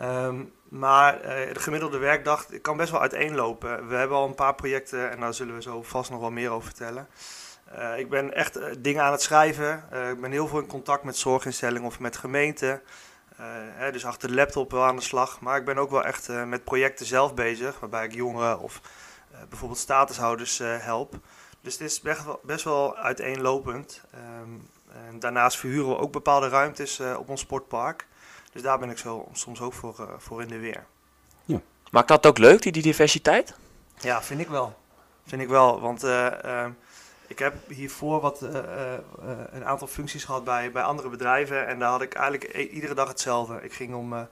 Um, 0.00 0.52
maar 0.68 1.16
uh, 1.16 1.52
de 1.52 1.60
gemiddelde 1.60 1.98
werkdag 1.98 2.46
kan 2.62 2.76
best 2.76 2.90
wel 2.90 3.00
uiteenlopen. 3.00 3.88
We 3.88 3.94
hebben 3.94 4.16
al 4.16 4.26
een 4.26 4.34
paar 4.34 4.54
projecten 4.54 5.10
en 5.10 5.20
daar 5.20 5.34
zullen 5.34 5.54
we 5.54 5.62
zo 5.62 5.82
vast 5.82 6.10
nog 6.10 6.20
wel 6.20 6.30
meer 6.30 6.50
over 6.50 6.68
vertellen. 6.68 7.08
Ik 7.96 8.08
ben 8.10 8.34
echt 8.34 8.82
dingen 8.82 9.02
aan 9.02 9.12
het 9.12 9.22
schrijven. 9.22 9.84
Ik 10.10 10.20
ben 10.20 10.30
heel 10.30 10.48
veel 10.48 10.58
in 10.58 10.66
contact 10.66 11.04
met 11.04 11.16
zorginstellingen 11.16 11.86
of 11.86 11.98
met 12.00 12.16
gemeenten. 12.16 12.82
Hè, 13.74 13.92
dus 13.92 14.04
achter 14.04 14.28
de 14.28 14.34
laptop 14.34 14.70
wel 14.70 14.84
aan 14.84 14.96
de 14.96 15.02
slag. 15.02 15.40
Maar 15.40 15.58
ik 15.58 15.64
ben 15.64 15.78
ook 15.78 15.90
wel 15.90 16.04
echt 16.04 16.28
met 16.28 16.64
projecten 16.64 17.06
zelf 17.06 17.34
bezig. 17.34 17.80
Waarbij 17.80 18.04
ik 18.04 18.14
jongeren 18.14 18.60
of 18.60 18.80
bijvoorbeeld 19.48 19.80
statushouders 19.80 20.58
help. 20.58 21.14
Dus 21.66 21.78
het 21.78 21.90
is 21.90 22.00
best 22.00 22.24
wel, 22.24 22.40
best 22.42 22.64
wel 22.64 22.96
uiteenlopend. 22.96 24.02
Um, 24.14 24.68
en 25.08 25.18
daarnaast 25.18 25.56
verhuren 25.56 25.88
we 25.88 25.98
ook 25.98 26.12
bepaalde 26.12 26.48
ruimtes 26.48 27.00
op 27.00 27.28
ons 27.28 27.40
sportpark. 27.40 28.06
Dus 28.52 28.62
daar 28.62 28.78
ben 28.78 28.90
ik 28.90 28.98
zo 28.98 29.28
soms 29.32 29.60
ook 29.60 29.72
voor, 29.72 29.96
uh, 30.00 30.06
voor 30.18 30.42
in 30.42 30.48
de 30.48 30.58
weer. 30.58 30.84
Ja. 31.44 31.60
Maakt 31.90 32.08
dat 32.08 32.26
ook 32.26 32.38
leuk, 32.38 32.62
die, 32.62 32.72
die 32.72 32.82
diversiteit? 32.82 33.54
Ja, 33.98 34.22
vind 34.22 34.40
ik 34.40 34.48
wel. 34.48 34.78
Vind 35.26 35.42
ik 35.42 35.48
wel, 35.48 35.80
want 35.80 36.04
uh, 36.04 36.26
uh, 36.44 36.66
ik 37.26 37.38
heb 37.38 37.54
hiervoor 37.68 38.20
wat, 38.20 38.42
uh, 38.42 38.50
een 39.50 39.64
aantal 39.64 39.86
functies 39.86 40.24
gehad 40.24 40.44
bij, 40.44 40.72
bij 40.72 40.82
andere 40.82 41.08
bedrijven. 41.08 41.66
En 41.66 41.78
daar 41.78 41.90
had 41.90 42.02
ik 42.02 42.14
eigenlijk 42.14 42.54
e 42.54 42.68
iedere 42.68 42.94
dag 42.94 43.08
hetzelfde. 43.08 43.62
Ik 43.62 43.72
ging 43.72 43.94
om, 43.94 44.28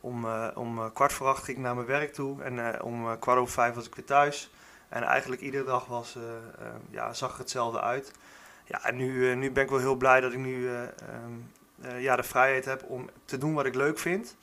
om, 0.00 0.26
om 0.54 0.92
kwart 0.92 1.12
voor 1.12 1.26
acht 1.26 1.44
ging 1.44 1.56
ik 1.56 1.62
naar 1.62 1.74
mijn 1.74 1.86
werk 1.86 2.14
toe. 2.14 2.42
En 2.42 2.82
om 2.82 3.18
kwart 3.18 3.38
over 3.38 3.52
vijf 3.52 3.74
was 3.74 3.86
ik 3.86 3.94
weer 3.94 4.04
thuis. 4.04 4.50
En 4.88 5.02
eigenlijk 5.02 5.42
iedere 5.42 5.64
dag 5.64 5.86
was, 5.86 6.16
ja, 6.90 7.12
zag 7.12 7.32
er 7.32 7.38
hetzelfde 7.38 7.80
uit. 7.80 8.12
Ja, 8.64 8.84
en 8.84 8.96
nu, 8.96 9.34
nu 9.34 9.50
ben 9.50 9.62
ik 9.62 9.70
wel 9.70 9.78
heel 9.78 9.94
blij 9.94 10.20
dat 10.20 10.32
ik 10.32 10.38
nu 10.38 10.68
um, 10.68 11.50
uh, 11.84 12.02
ja, 12.02 12.16
de 12.16 12.22
vrijheid 12.22 12.64
heb 12.64 12.82
om 12.82 13.10
te 13.24 13.38
doen 13.38 13.54
wat 13.54 13.66
ik 13.66 13.74
leuk 13.74 13.98
vind. 13.98 14.36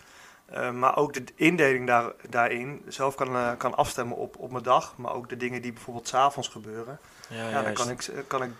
Uh, 0.53 0.71
maar 0.71 0.97
ook 0.97 1.13
de 1.13 1.23
indeling 1.35 1.87
daar, 1.87 2.11
daarin 2.29 2.83
zelf 2.87 3.15
kan, 3.15 3.35
uh, 3.35 3.51
kan 3.57 3.75
afstemmen 3.75 4.17
op, 4.17 4.37
op 4.37 4.51
mijn 4.51 4.63
dag. 4.63 4.93
Maar 4.97 5.13
ook 5.13 5.29
de 5.29 5.37
dingen 5.37 5.61
die 5.61 5.73
bijvoorbeeld 5.73 6.07
s'avonds 6.07 6.47
gebeuren. 6.47 6.99
Ja, 7.29 7.49
ja, 7.49 7.61
dan 7.61 7.73
kan 7.73 7.89
ik, 7.89 8.09
kan 8.27 8.43
ik 8.43 8.51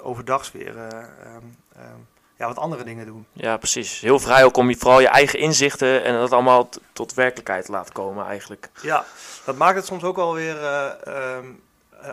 overdags 0.00 0.52
weer 0.52 0.76
um, 0.76 1.56
um, 1.76 2.08
ja, 2.36 2.46
wat 2.46 2.58
andere 2.58 2.84
dingen 2.84 3.06
doen. 3.06 3.26
Ja, 3.32 3.56
precies. 3.56 4.00
Heel 4.00 4.18
vrij 4.18 4.44
ook 4.44 4.56
om 4.56 4.68
je, 4.68 4.76
vooral 4.76 5.00
je 5.00 5.08
eigen 5.08 5.38
inzichten 5.38 6.04
en 6.04 6.14
dat 6.14 6.32
allemaal 6.32 6.68
tot 6.92 7.14
werkelijkheid 7.14 7.64
te 7.64 7.72
laten 7.72 7.92
komen 7.92 8.26
eigenlijk. 8.26 8.70
Ja, 8.82 9.04
dat 9.44 9.56
maakt 9.56 9.76
het 9.76 9.86
soms 9.86 10.02
ook 10.02 10.16
wel 10.16 10.34
weer 10.34 10.56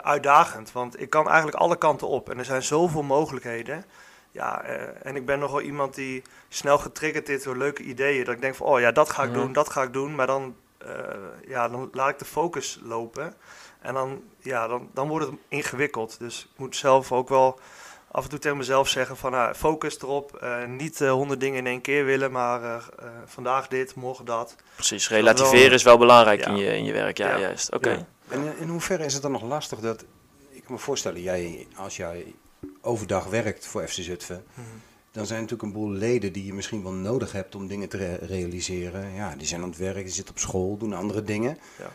uitdagend. 0.02 0.72
Want 0.72 1.02
ik 1.02 1.10
kan 1.10 1.28
eigenlijk 1.28 1.58
alle 1.58 1.78
kanten 1.78 2.08
op. 2.08 2.30
En 2.30 2.38
er 2.38 2.46
zijn 2.46 2.64
zoveel 2.64 3.04
mogelijkheden. 3.04 3.86
Ja, 4.32 4.64
uh, 4.66 4.82
en 5.04 5.16
ik 5.16 5.26
ben 5.26 5.40
nogal 5.40 5.62
iemand 5.62 5.96
die 5.96 6.24
snel 6.50 6.78
getriggerd 6.78 7.30
is 7.30 7.44
door 7.44 7.58
leuke 7.58 7.84
ideeën. 7.84 8.26
Dat 8.26 8.34
ik 8.34 8.42
denk 8.42 8.56
van, 8.56 8.68
oh 8.68 8.80
ja, 8.80 8.92
dat 8.92 9.10
ga 9.10 9.24
ik 9.24 9.34
doen, 9.34 9.54
dat 9.54 9.70
ga 9.70 9.82
ik 9.82 9.94
doen. 9.94 10.16
Maar 10.16 10.28
dan, 10.28 10.56
uh, 10.86 10.90
ja, 11.48 11.70
dan 11.70 11.90
laat 11.92 12.10
ik 12.10 12.20
de 12.20 12.26
focus 12.26 12.80
lopen. 12.84 13.34
En 13.82 13.94
dan, 13.94 14.24
ja, 14.40 14.68
dan, 14.68 14.90
dan 14.94 15.08
wordt 15.08 15.26
het 15.26 15.36
ingewikkeld. 15.48 16.20
Dus 16.20 16.50
ik 16.54 16.60
moet 16.60 16.76
zelf 16.76 17.12
ook 17.12 17.30
wel 17.30 17.60
af 18.12 18.24
en 18.24 18.30
toe 18.30 18.40
tegen 18.40 18.58
mezelf 18.58 18.88
zeggen 18.90 19.18
van, 19.18 19.32
nou, 19.32 19.54
focus 19.54 20.02
erop. 20.02 20.40
Uh, 20.44 20.66
niet 20.68 21.00
honderd 21.00 21.40
dingen 21.40 21.58
in 21.60 21.68
één 21.68 21.82
keer 21.82 22.06
willen, 22.06 22.32
maar 22.32 22.90
vandaag 23.26 23.68
dit, 23.68 23.96
morgen 23.96 24.26
dat. 24.26 24.56
Precies, 24.76 25.10
relativeren 25.10 25.72
is 25.74 25.84
wel 25.84 25.98
belangrijk 25.98 26.40
Ja. 26.40 26.48
in, 26.48 26.56
je, 26.58 26.76
in 26.78 26.84
je 26.86 26.94
werk. 26.94 27.18
Ja, 27.18 27.30
Ja. 27.30 27.40
juist. 27.40 27.72
Oké. 27.74 27.90
Ja. 27.90 28.06
En 28.28 28.54
in, 28.60 28.68
hoeverre 28.68 29.06
is 29.06 29.14
het 29.14 29.22
dan 29.22 29.32
nog 29.32 29.44
lastig 29.44 29.80
dat, 29.80 30.02
ik 30.50 30.64
kan 30.64 30.74
me 30.74 30.78
voorstellen, 30.80 31.22
jij, 31.22 31.68
als 31.76 31.98
jij 31.98 32.34
overdag 32.82 33.26
werkt 33.26 33.66
voor 33.68 33.88
FC 33.88 33.94
Zutphen, 33.94 34.44
dan 35.12 35.26
zijn 35.26 35.42
natuurlijk 35.42 35.68
een 35.68 35.74
boel 35.82 35.90
leden 35.92 36.34
die 36.34 36.46
je 36.46 36.54
misschien 36.54 36.84
wel 36.84 36.92
nodig 36.92 37.32
hebt 37.32 37.56
om 37.56 37.68
dingen 37.68 37.90
te 37.90 37.98
re- 37.98 38.26
realiseren. 38.26 39.14
Ja, 39.14 39.36
die 39.38 39.48
zijn 39.48 39.62
aan 39.62 39.70
het 39.70 39.78
werk, 39.78 40.04
die 40.04 40.14
zitten 40.14 40.34
op 40.34 40.40
school, 40.40 40.78
doen 40.78 40.94
andere 40.94 41.24
dingen. 41.24 41.58
Ja. 41.78 41.92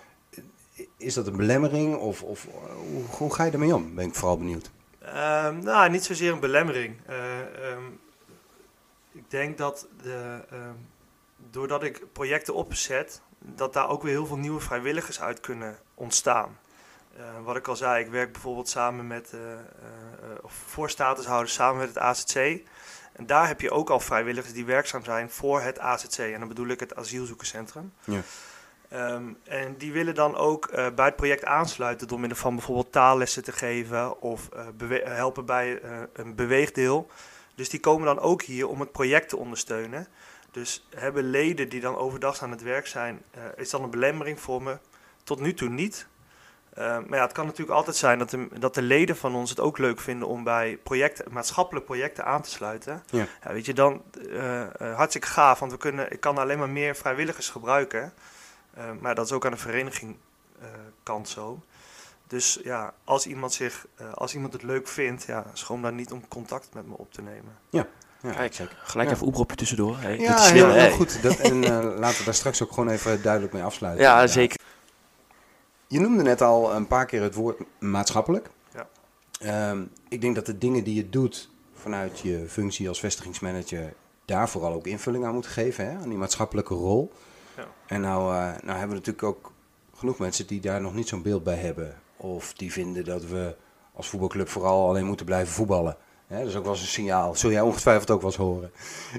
Is 0.97 1.15
dat 1.15 1.27
een 1.27 1.37
belemmering 1.37 1.97
of, 1.97 2.23
of 2.23 2.47
hoe, 2.93 3.03
hoe 3.11 3.35
ga 3.35 3.45
je 3.45 3.51
ermee 3.51 3.75
om? 3.75 3.95
Ben 3.95 4.05
ik 4.07 4.15
vooral 4.15 4.39
benieuwd. 4.39 4.71
Ehm, 5.07 5.59
nou, 5.59 5.91
niet 5.91 6.05
zozeer 6.05 6.33
een 6.33 6.41
belemmering. 6.41 7.01
Eh, 7.07 7.71
ehm, 7.71 7.85
ik 9.13 9.31
denk 9.31 9.59
dat 9.59 9.87
de, 10.03 10.45
ehm, 10.51 10.75
doordat 11.51 11.83
ik 11.83 12.13
projecten 12.13 12.55
opzet, 12.55 13.21
dat 13.39 13.73
daar 13.73 13.89
ook 13.89 14.03
weer 14.03 14.13
heel 14.13 14.27
veel 14.27 14.37
nieuwe 14.37 14.61
vrijwilligers 14.61 15.21
uit 15.21 15.41
kunnen 15.41 15.79
ontstaan. 15.95 16.59
Eh, 17.17 17.25
wat 17.45 17.57
ik 17.57 17.69
al 17.69 17.77
zei, 17.77 18.05
ik 18.05 18.11
werk 18.11 18.33
bijvoorbeeld 18.33 18.69
samen 18.69 19.07
met, 19.07 19.33
eh, 19.33 19.41
of 20.43 20.53
voor 20.67 20.91
statushouders 20.91 21.53
samen 21.55 21.79
met 21.79 21.89
het 21.89 21.99
AZC. 21.99 22.35
En 23.13 23.27
daar 23.27 23.47
heb 23.47 23.61
je 23.61 23.71
ook 23.71 23.91
al 23.91 24.01
vrijwilligers 24.01 24.53
die 24.53 24.65
werkzaam 24.65 25.05
zijn 25.05 25.31
voor 25.31 25.61
het 25.61 25.79
AZC. 25.79 26.19
En 26.19 26.39
dan 26.39 26.49
bedoel 26.49 26.69
ik 26.69 26.81
het 26.81 26.97
asielzoekerscentrum. 26.97 27.93
Ja. 28.05 28.21
Ehm, 28.89 29.25
en 29.45 29.75
die 29.77 29.93
willen 29.93 30.15
dan 30.15 30.37
ook 30.37 30.67
eh, 30.67 30.87
bij 30.95 31.05
het 31.07 31.17
project 31.17 31.45
aansluiten 31.45 32.09
door 32.09 32.21
middel 32.21 32.39
van 32.39 32.55
bijvoorbeeld 32.55 32.93
taallessen 32.93 33.45
te 33.45 33.53
geven 33.53 34.21
of 34.21 34.49
eh, 34.49 34.67
bewe- 34.75 35.03
helpen 35.05 35.45
bij 35.47 35.81
eh, 35.81 35.91
een 36.13 36.35
beweegdeel. 36.35 37.11
Dus 37.55 37.69
die 37.69 37.81
komen 37.81 38.07
dan 38.07 38.19
ook 38.21 38.43
hier 38.43 38.69
om 38.69 38.81
het 38.81 38.93
project 38.93 39.29
te 39.29 39.37
ondersteunen. 39.37 40.07
Dus 40.51 40.87
hebben 40.95 41.31
leden 41.31 41.69
die 41.69 41.81
dan 41.81 41.97
overdag 41.97 42.43
aan 42.43 42.51
het 42.51 42.63
werk 42.63 42.87
zijn, 42.87 43.23
eh, 43.31 43.43
is 43.57 43.71
dan 43.71 43.83
een 43.83 43.91
belemmering 43.91 44.41
voor 44.41 44.63
me? 44.63 44.79
Tot 45.25 45.41
nu 45.41 45.55
toe 45.55 45.69
niet. 45.69 46.07
Eh, 46.75 46.85
maar 46.85 47.19
ja, 47.19 47.25
het 47.25 47.33
kan 47.33 47.45
natuurlijk 47.47 47.77
altijd 47.77 47.97
zijn 47.97 48.19
dat 48.19 48.31
de, 48.31 48.49
dat 48.59 48.75
de 48.75 48.83
leden 48.83 49.17
van 49.17 49.35
ons 49.35 49.51
het 49.51 49.61
ook 49.61 49.79
leuk 49.79 50.01
vinden 50.01 50.29
om 50.29 50.45
bij 50.45 50.79
projecten, 50.83 51.33
maatschappelijke 51.33 51.87
projecten 51.89 52.25
aan 52.25 52.43
te 52.43 52.51
sluiten. 52.51 53.03
Ja. 53.11 53.27
weet 53.41 53.67
je, 53.67 53.75
dan 53.75 54.03
eh, 54.31 54.63
eh, 54.63 54.97
hartstikke 54.97 55.27
gaaf, 55.29 55.59
want 55.59 55.73
we 55.73 55.79
kunnen, 55.79 56.13
ik 56.13 56.21
kan 56.21 56.39
alleen 56.39 56.59
maar 56.59 56.71
meer 56.71 56.97
vrijwilligers 56.97 57.49
gebruiken. 57.49 58.13
Eh, 58.77 58.85
maar 59.01 59.15
dat 59.15 59.27
is 59.27 59.33
ook 59.33 59.45
aan 59.45 59.51
de 59.51 59.57
vereniging 59.57 60.17
eh, 60.61 60.69
kant 61.03 61.29
zo. 61.29 61.61
Dus 62.27 62.61
ja, 62.65 62.95
als 63.05 63.27
iemand, 63.27 63.53
zich, 63.53 63.87
eh, 63.97 64.13
als 64.13 64.35
iemand 64.35 64.53
het 64.53 64.63
leuk 64.63 64.89
vindt, 64.89 65.23
ja, 65.25 65.45
schroom 65.53 65.83
dan 65.83 65.95
niet 65.95 66.13
om 66.13 66.29
contact 66.29 66.69
met 66.75 66.87
me 66.87 66.97
op 66.97 67.13
te 67.13 67.23
nemen. 67.23 67.57
Ja, 67.71 67.87
Kijk, 68.33 68.55
zeker. 68.55 68.77
gelijk 68.83 69.09
Ja. 69.09 69.15
even 69.15 69.27
oproepje 69.27 69.57
tussendoor. 69.57 69.97
Hey, 69.99 70.19
Ja, 70.19 70.35
dit 70.37 70.45
is 70.45 70.51
heel, 70.51 70.91
goed. 70.91 71.23
Dat, 71.23 71.37
en 71.39 71.65
eh, 71.65 71.71
laten 72.01 72.19
we 72.19 72.25
daar 72.25 72.35
straks 72.35 72.63
ook 72.63 72.69
gewoon 72.73 72.89
even 72.89 73.23
duidelijk 73.23 73.53
mee 73.53 73.63
afsluiten. 73.63 74.05
Ja, 74.05 74.11
inderdaad. 74.11 74.35
zeker. 74.35 74.57
Je 75.87 76.01
noemde 76.01 76.23
net 76.23 76.43
al 76.43 76.75
een 76.75 76.87
paar 76.87 77.07
keer 77.07 77.23
het 77.23 77.35
woord 77.35 77.61
maatschappelijk. 77.79 78.51
Ja. 78.75 78.87
Ehm, 79.41 79.83
ik 80.09 80.21
denk 80.21 80.35
dat 80.35 80.47
de 80.47 80.59
dingen 80.59 80.85
die 80.85 80.95
je 80.95 81.11
doet 81.11 81.51
vanuit 81.75 82.19
je 82.21 82.45
functie 82.49 82.89
als 82.89 83.01
vestigingsmanager 83.01 83.93
daar 84.25 84.49
vooral 84.49 84.73
ook 84.73 84.87
invulling 84.87 85.25
aan 85.25 85.33
moeten 85.33 85.51
geven, 85.51 85.91
hè, 85.91 85.97
aan 85.99 86.09
die 86.09 86.19
maatschappelijke 86.19 86.75
rol. 86.75 87.13
Ja. 87.57 87.67
En 87.87 88.01
nou, 88.01 88.35
eh, 88.35 88.41
nou 88.41 88.79
hebben 88.79 88.89
we 88.89 88.95
natuurlijk 88.95 89.23
ook 89.23 89.53
genoeg 89.95 90.19
mensen 90.19 90.47
die 90.47 90.61
daar 90.61 90.81
nog 90.81 90.95
niet 90.95 91.09
zo'n 91.09 91.23
beeld 91.23 91.45
bij 91.45 91.57
hebben. 91.57 92.01
Of 92.17 92.53
die 92.53 92.73
vinden 92.73 93.05
dat 93.05 93.25
we 93.25 93.57
als 93.93 94.09
voetbalclub 94.09 94.49
vooral 94.49 94.89
alleen 94.89 95.07
moeten 95.07 95.27
blijven 95.27 95.55
voetballen. 95.55 95.97
Hè, 96.27 96.39
dat 96.39 96.49
is 96.49 96.57
ook 96.57 96.65
wel 96.65 96.73
eens 96.73 96.83
een 96.83 96.89
signaal. 96.89 97.35
Zul 97.35 97.51
jij 97.51 97.61
ongetwijfeld 97.61 98.11
ook 98.11 98.21
wel 98.21 98.31
eens 98.31 98.39
horen. 98.39 98.73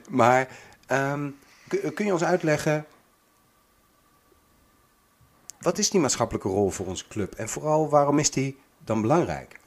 Maar 0.10 0.48
ehm, 0.88 1.30
kun, 1.94 2.06
je 2.06 2.14
ons 2.14 2.24
uitleggen, 2.24 2.86
wat 5.60 5.78
is 5.78 5.90
die 5.90 6.00
maatschappelijke 6.00 6.50
rol 6.50 6.70
voor 6.70 6.86
onze 6.86 7.08
club? 7.08 7.36
En 7.36 7.50
vooral, 7.50 7.90
waarom 7.90 8.20
is 8.20 8.32
die 8.32 8.60
dan 8.84 9.02
belangrijk? 9.02 9.60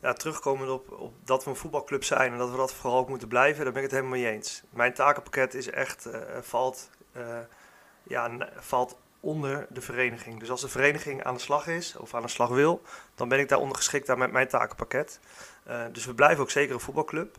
Ja, 0.00 0.12
terugkomend 0.12 0.70
op, 0.70 0.92
op 0.92 1.12
dat 1.24 1.44
we 1.44 1.50
een 1.50 1.56
voetbalclub 1.56 2.04
zijn 2.04 2.32
en 2.32 2.38
dat 2.38 2.50
we 2.50 2.56
dat 2.56 2.72
vooral 2.72 2.98
ook 2.98 3.08
moeten 3.08 3.28
blijven, 3.28 3.64
daar 3.64 3.72
ben 3.72 3.82
ik 3.82 3.90
het 3.90 3.98
helemaal 3.98 4.18
mee 4.18 4.32
eens. 4.32 4.62
Mijn 4.70 4.94
takenpakket 4.94 5.54
is 5.54 5.70
echt, 5.70 6.06
eh, 6.06 6.20
valt, 6.40 6.90
eh, 7.12 7.38
ja, 8.08 8.28
n- 8.28 8.48
valt 8.56 8.96
onder 9.20 9.66
de 9.70 9.80
vereniging. 9.80 10.40
Dus 10.40 10.50
als 10.50 10.60
de 10.60 10.68
vereniging 10.68 11.24
aan 11.24 11.34
de 11.34 11.40
slag 11.40 11.66
is 11.66 11.96
of 11.96 12.14
aan 12.14 12.22
de 12.22 12.28
slag 12.28 12.48
wil, 12.48 12.82
dan 13.14 13.28
ben 13.28 13.38
ik 13.38 13.48
daar 13.48 13.58
ondergeschikt 13.58 14.10
aan 14.10 14.18
met 14.18 14.32
mijn 14.32 14.48
takenpakket. 14.48 15.20
Eh, 15.64 15.80
dus 15.92 16.04
we 16.06 16.14
blijven 16.14 16.42
ook 16.42 16.50
zeker 16.50 16.74
een 16.74 16.80
voetbalclub. 16.80 17.36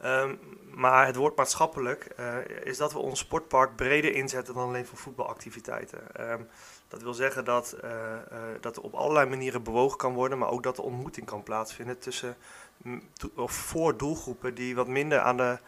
Ehm, 0.00 0.34
maar 0.70 1.06
het 1.06 1.16
woord 1.16 1.36
maatschappelijk 1.36 2.04
eh, 2.16 2.34
is 2.64 2.76
dat 2.76 2.92
we 2.92 2.98
ons 2.98 3.18
sportpark 3.18 3.76
breder 3.76 4.14
inzetten 4.14 4.54
dan 4.54 4.66
alleen 4.68 4.86
voor 4.86 4.98
voetbalactiviteiten. 4.98 5.98
Ehm, 6.16 6.42
dat 6.88 7.02
wil 7.02 7.14
zeggen 7.14 7.44
dat, 7.44 7.72
eh, 7.72 8.12
eh, 8.12 8.20
dat 8.60 8.76
er 8.76 8.82
op 8.82 8.94
allerlei 8.94 9.28
manieren 9.28 9.62
bewogen 9.62 9.98
kan 9.98 10.14
worden, 10.14 10.38
maar 10.38 10.50
ook 10.50 10.62
dat 10.62 10.78
er 10.78 10.84
ontmoeting 10.84 11.26
kan 11.26 11.42
plaatsvinden 11.42 11.98
tussen 11.98 12.36
of 13.34 13.52
voor 13.52 13.96
doelgroepen 13.96 14.54
die 14.54 14.74
wat 14.74 14.88
minder 14.88 15.20
aan 15.20 15.36
de, 15.36 15.58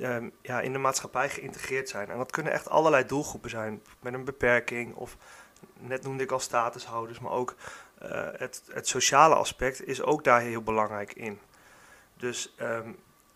ehm, 0.00 0.28
ja, 0.42 0.60
in 0.60 0.72
de 0.72 0.78
maatschappij 0.78 1.28
geïntegreerd 1.28 1.88
zijn. 1.88 2.10
En 2.10 2.18
dat 2.18 2.30
kunnen 2.30 2.52
echt 2.52 2.68
allerlei 2.68 3.06
doelgroepen 3.06 3.50
zijn, 3.50 3.82
met 4.00 4.14
een 4.14 4.24
beperking 4.24 4.94
of 4.94 5.16
net 5.78 6.02
noemde 6.02 6.22
ik 6.22 6.30
al 6.30 6.40
statushouders, 6.40 7.18
maar 7.18 7.32
ook 7.32 7.54
eh, 7.98 8.26
het, 8.36 8.62
het 8.72 8.88
sociale 8.88 9.34
aspect 9.34 9.86
is 9.86 10.02
ook 10.02 10.24
daar 10.24 10.40
heel 10.40 10.62
belangrijk 10.62 11.12
in. 11.12 11.40
Dus 12.16 12.54
ehm, 12.56 12.90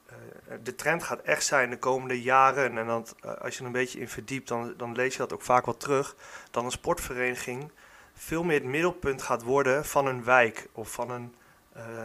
eh, 0.06 0.16
de 0.62 0.74
trend 0.74 1.02
gaat 1.02 1.20
echt 1.20 1.44
zijn 1.44 1.70
de 1.70 1.78
komende 1.78 2.22
jaren, 2.22 2.78
en 2.78 2.86
dat, 2.86 3.14
eh, 3.20 3.34
als 3.34 3.54
je 3.54 3.60
er 3.60 3.66
een 3.66 3.72
beetje 3.72 4.00
in 4.00 4.08
verdiept, 4.08 4.48
dan, 4.48 4.74
dan 4.76 4.94
lees 4.94 5.12
je 5.12 5.18
dat 5.18 5.32
ook 5.32 5.42
vaak 5.42 5.64
wel 5.64 5.76
terug, 5.76 6.16
dat 6.50 6.64
een 6.64 6.70
sportvereniging 6.70 7.70
veel 8.14 8.42
meer 8.42 8.58
het 8.58 8.68
middelpunt 8.68 9.22
gaat 9.22 9.42
worden 9.42 9.84
van 9.84 10.06
een 10.06 10.24
wijk 10.24 10.68
of 10.72 10.92
van 10.92 11.10
een 11.10 11.34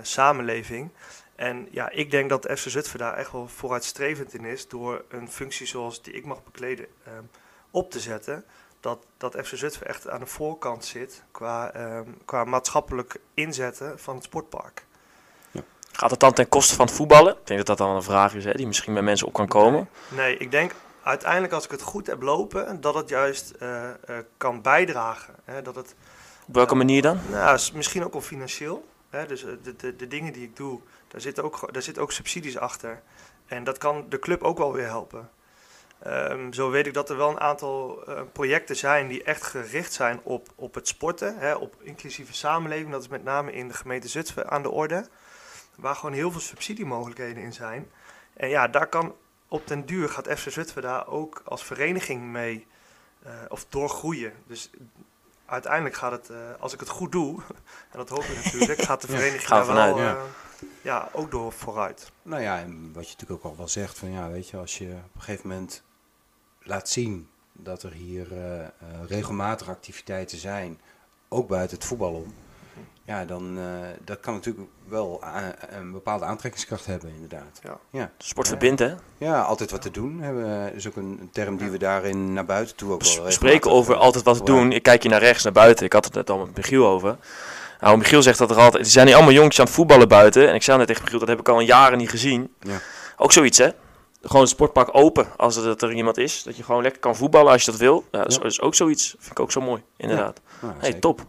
samenleving. 0.02 0.92
En 1.38 1.68
ja, 1.72 1.90
ik 1.90 2.12
denk 2.12 2.30
dat 2.30 2.48
FC 2.56 2.70
Zutphen 2.70 3.00
daar 3.00 3.14
echt 3.14 3.32
wel 3.32 3.48
vooruitstrevend 3.48 4.34
in 4.34 4.46
is 4.46 4.68
door 4.68 5.04
een 5.10 5.32
functie 5.32 5.68
zoals 5.68 6.02
die 6.02 6.14
ik 6.14 6.26
mag 6.26 6.44
bekleden 6.44 6.86
ehm, 7.06 7.24
op 7.72 7.92
te 7.92 8.00
zetten. 8.00 8.46
Dat, 8.80 9.06
dat 9.18 9.36
FC 9.44 9.56
Zutphen 9.56 9.88
echt 9.88 10.10
aan 10.10 10.20
de 10.20 10.26
voorkant 10.26 10.86
zit 10.86 11.24
qua, 11.32 11.72
ehm, 11.72 12.10
qua 12.26 12.44
maatschappelijk 12.44 13.20
inzetten 13.34 14.00
van 14.00 14.16
het 14.16 14.24
sportpark. 14.24 14.86
Gaat 15.92 16.12
het 16.12 16.20
dan 16.20 16.34
ten 16.34 16.50
koste 16.50 16.76
van 16.76 16.86
het 16.86 16.96
voetballen? 16.96 17.34
Ik 17.34 17.48
denk 17.48 17.66
dat 17.66 17.78
dat 17.78 17.88
dan 17.88 17.96
een 17.96 18.04
vraag 18.04 18.36
is 18.36 18.46
hè, 18.46 18.52
die 18.54 18.68
misschien 18.68 18.94
bij 18.94 19.04
mensen 19.04 19.28
op 19.28 19.34
kan 19.34 19.48
komen. 19.48 19.90
Nee, 20.10 20.38
ik 20.38 20.52
denk 20.52 20.72
uiteindelijk 21.04 21.54
als 21.54 21.66
ik 21.66 21.72
het 21.72 21.82
goed 21.82 22.08
heb 22.08 22.22
lopen, 22.22 22.82
dat 22.82 22.94
het 22.94 23.10
juist 23.10 23.52
eh, 23.52 23.90
eh, 23.90 23.96
kan 24.38 24.62
bijdragen. 24.62 25.36
Hè, 25.44 25.62
dat 25.62 25.76
het, 25.76 25.96
Op 26.48 26.54
welke 26.54 26.76
manier 26.76 27.02
dan? 27.02 27.20
nou, 27.32 27.60
misschien 27.74 28.06
ook 28.06 28.14
wel 28.14 28.22
financieel. 28.22 28.86
Hè, 29.10 29.26
dus 29.26 29.44
eh, 29.44 29.52
de, 29.64 29.76
de, 29.76 29.96
de 29.96 30.08
dingen 30.08 30.34
die 30.34 30.44
ik 30.44 30.56
doe, 30.56 30.80
daar 31.08 31.22
zitten 31.22 31.44
ook, 31.44 31.74
daar 31.74 31.82
zitten 31.82 32.04
ook 32.04 32.12
subsidies 32.12 32.58
achter. 32.58 33.02
En 33.46 33.64
dat 33.64 33.78
kan 33.78 34.06
de 34.10 34.20
club 34.20 34.44
ook 34.44 34.58
wel 34.58 34.74
weer 34.74 34.86
helpen. 34.86 35.30
Ehm, 36.00 36.52
zo 36.52 36.70
weet 36.70 36.88
ik 36.88 36.94
dat 36.94 37.10
er 37.10 37.18
wel 37.18 37.30
een 37.30 37.40
aantal 37.40 38.04
eh, 38.06 38.22
projecten 38.32 38.76
zijn 38.76 39.08
die 39.08 39.24
echt 39.24 39.44
gericht 39.44 39.94
zijn 39.94 40.20
op, 40.24 40.48
op 40.56 40.74
het 40.74 40.88
sporten, 40.88 41.38
hè, 41.38 41.54
op 41.54 41.76
inclusieve 41.82 42.34
samenleving. 42.34 42.92
Dat 42.92 43.02
is 43.02 43.08
met 43.08 43.24
name 43.24 43.52
in 43.52 43.68
de 43.68 43.74
gemeente 43.74 44.08
Zutphen 44.08 44.50
aan 44.50 44.62
de 44.62 44.70
orde. 44.70 45.08
Waar 45.76 45.96
gewoon 45.96 46.16
heel 46.16 46.32
veel 46.32 46.42
subsidiemogelijkheden 46.42 47.44
in 47.44 47.54
zijn. 47.54 47.92
En 48.34 48.50
ja, 48.50 48.68
daar 48.68 48.88
kan 48.88 49.16
op 49.48 49.68
den 49.68 49.86
duur 49.86 50.10
gaat 50.10 50.40
FC 50.40 50.50
Zutphen 50.52 50.82
daar 50.82 51.08
ook 51.08 51.42
als 51.46 51.64
vereniging 51.64 52.22
mee 52.22 52.68
eh, 53.24 53.32
of 53.48 53.66
doorgroeien. 53.70 54.34
Dus 54.48 54.70
uiteindelijk 55.46 55.96
gaat 55.96 56.12
het, 56.12 56.30
eh, 56.30 56.38
als 56.60 56.74
ik 56.74 56.80
het 56.80 56.90
goed 56.90 57.12
doe, 57.12 57.42
en 57.92 57.98
dat 57.98 58.10
hoop 58.10 58.24
ik 58.24 58.44
natuurlijk, 58.44 58.82
gaat 58.82 59.02
de 59.02 59.08
vereniging 59.08 59.48
Gaan 59.48 59.66
daar 59.66 59.94
we 59.94 60.00
wel 60.00 60.00
eh, 60.00 60.22
ja, 60.88 61.10
ook 61.14 61.32
door 61.32 61.52
vooruit. 61.52 62.12
Nou 62.22 62.42
ja, 62.42 62.60
en 62.60 62.92
wat 62.94 63.04
je 63.04 63.14
natuurlijk 63.18 63.46
ook 63.46 63.52
al 63.52 63.58
wel 63.58 63.68
zegt, 63.68 63.98
van 63.98 64.12
ja, 64.12 64.30
weet 64.30 64.50
je, 64.50 64.58
als 64.58 64.78
je 64.78 64.86
op 64.86 65.16
een 65.16 65.22
gegeven 65.22 65.50
moment 65.50 65.84
laat 66.62 66.90
zien 66.90 67.30
dat 67.54 67.84
er 67.84 67.92
hier 67.92 68.32
eh, 68.32 68.60
eh, 68.60 68.70
regelmatig 69.08 69.70
activiteiten 69.70 70.38
zijn, 70.38 70.80
ook 71.28 71.48
buiten 71.48 71.78
het 71.78 71.86
voetbal 71.86 72.14
om, 72.14 72.34
ja, 73.04 73.26
dan 73.26 73.58
eh, 73.58 73.66
dat 74.04 74.20
kan 74.20 74.34
natuurlijk 74.34 74.68
wel 74.88 75.24
een 75.70 75.92
bepaalde 75.92 76.26
aantrekkingskracht 76.26 76.86
hebben, 76.86 77.14
inderdaad. 77.14 77.60
Ja. 77.64 77.80
Ja, 77.90 78.12
Sport 78.18 78.48
verbindt 78.48 78.80
hè? 78.80 78.96
ja 79.18 79.42
altijd 79.42 79.72
wat 79.72 79.82
te 79.82 79.92
doen 79.92 80.20
hebben, 80.22 80.74
is 80.74 80.88
ook 80.88 80.96
een 80.96 81.30
term 81.32 81.58
die 81.58 81.70
we 81.70 81.78
daarin 81.78 82.34
naar 82.34 82.46
buiten 82.46 82.76
toe 82.76 82.92
ook 82.92 83.04
wel 83.04 83.24
We 83.24 83.32
spreken 83.32 83.72
over 83.72 83.96
altijd 83.96 84.24
wat 84.24 84.38
te 84.38 84.44
doen. 84.44 84.72
Ik 84.72 84.84
kijk 84.84 85.04
je 85.04 85.10
naar 85.10 85.20
rechts, 85.20 85.44
naar 85.44 85.54
buiten. 85.54 85.86
Ik 85.86 85.94
had 85.94 86.06
het 86.06 86.14
net 86.14 86.30
al 86.30 86.46
met 86.46 86.56
Michiel 86.56 86.88
over. 86.88 87.18
Nou, 87.80 87.98
Michiel 87.98 88.22
zegt 88.22 88.38
dat 88.38 88.50
er 88.52 88.58
altijd... 88.58 88.86
Er 88.86 88.92
zijn 88.92 89.06
hier 89.08 89.16
allemaal 89.16 89.34
jongetjes 89.34 89.60
aan 89.60 89.66
het 89.66 89.74
voetballen 89.76 90.08
buiten. 90.08 90.50
En 90.50 90.56
ik 90.56 90.64
zei 90.64 90.78
net 90.78 90.88
tegen 90.88 91.02
Michiel, 91.04 91.20
dat 91.20 91.28
heb 91.28 91.40
ik 91.40 91.50
al 91.50 91.60
een 91.60 91.66
jaren 91.66 91.98
niet 91.98 92.10
gezien. 92.10 92.54
Ja. 92.60 92.78
Ook 93.18 93.32
zoiets, 93.32 93.58
hè? 93.58 93.70
Gewoon 94.22 94.42
het 94.42 94.50
sportpark 94.52 94.90
open 94.92 95.28
als 95.38 95.56
er, 95.56 95.64
dat 95.64 95.82
er 95.82 95.92
iemand 95.94 96.18
is. 96.18 96.44
Dat 96.44 96.58
je 96.58 96.64
gewoon 96.64 96.82
lekker 96.82 97.02
kan 97.02 97.16
voetballen 97.16 97.52
als 97.52 97.66
je 97.66 97.72
dat 97.72 97.80
wil. 97.80 98.06
Ja, 98.12 98.24
dat 98.24 98.44
is- 98.44 98.56
Ja. 98.56 98.64
ook 98.64 98.76
zoiets. 98.76 99.16
Vind 99.20 99.32
ik 99.32 99.40
ook 99.40 99.52
zo 99.52 99.62
mooi, 99.62 99.82
inderdaad. 99.98 100.40
Nou, 100.62 100.74
hey, 100.74 100.84
zeker. 100.86 101.00
top. 101.00 101.26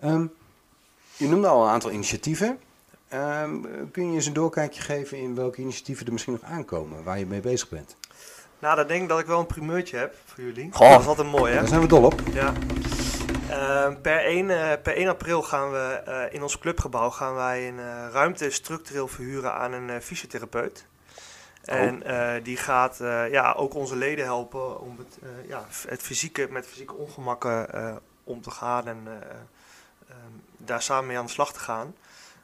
Ehm, 0.00 0.26
je 1.16 1.28
noemde 1.28 1.46
al 1.46 1.62
een 1.64 1.70
aantal 1.70 1.90
initiatieven. 1.90 2.58
Ehm, 3.08 3.50
kun 3.92 4.08
je 4.08 4.14
eens 4.14 4.26
een 4.26 4.32
doorkijkje 4.32 4.82
geven 4.82 5.18
in 5.18 5.34
welke 5.34 5.60
initiatieven 5.60 6.06
er 6.06 6.12
misschien 6.12 6.32
nog 6.40 6.50
aankomen, 6.50 7.04
waar 7.04 7.18
je 7.18 7.26
mee 7.26 7.40
bezig 7.40 7.68
bent? 7.68 7.96
Nou, 8.58 8.76
dan 8.76 8.86
denk 8.86 9.02
ik 9.02 9.08
dat 9.08 9.18
ik 9.18 9.26
wel 9.26 9.38
een 9.40 9.46
primeurtje 9.46 9.96
heb 9.96 10.14
voor 10.24 10.44
jullie. 10.44 10.68
Goh. 10.72 10.90
Dat 10.90 11.00
is 11.00 11.06
altijd 11.06 11.30
mooi, 11.30 11.52
hè? 11.52 11.58
Daar 11.58 11.68
zijn 11.68 11.80
we 11.80 11.86
dol 11.86 12.04
op. 12.04 12.20
Ja. 12.32 12.52
Eh, 13.50 13.88
per, 14.02 14.24
1, 14.24 14.50
eh, 14.50 14.82
per 14.82 14.96
1 14.96 15.08
april 15.08 15.42
gaan 15.42 15.70
we 15.70 16.02
eh, 16.04 16.34
in 16.34 16.42
ons 16.42 16.58
clubgebouw 16.58 17.10
gaan 17.10 17.34
wij 17.34 17.68
een 17.68 17.78
eh, 17.78 18.08
ruimte 18.12 18.50
structureel 18.50 19.08
verhuren 19.08 19.52
aan 19.52 19.72
een 19.72 19.90
eh, 19.90 20.00
fysiotherapeut. 20.00 20.86
En 21.64 22.02
eh, 22.02 22.44
die 22.44 22.56
gaat 22.56 23.00
eh, 23.00 23.30
ja, 23.30 23.52
ook 23.52 23.74
onze 23.74 23.96
leden 23.96 24.24
helpen 24.24 24.80
om 24.80 24.98
het, 24.98 25.18
eh, 25.22 25.48
ja, 25.48 25.64
het 25.88 26.02
fysieke, 26.02 26.46
met 26.50 26.66
fysieke 26.66 26.94
ongemakken 26.94 27.72
eh, 27.72 27.96
om 28.24 28.40
te 28.42 28.50
gaan 28.50 28.86
en 28.86 29.02
eh, 29.06 29.12
ehm, 30.08 30.32
daar 30.56 30.82
samen 30.82 31.06
mee 31.06 31.18
aan 31.18 31.26
de 31.26 31.32
slag 31.32 31.52
te 31.52 31.58
gaan. 31.60 31.94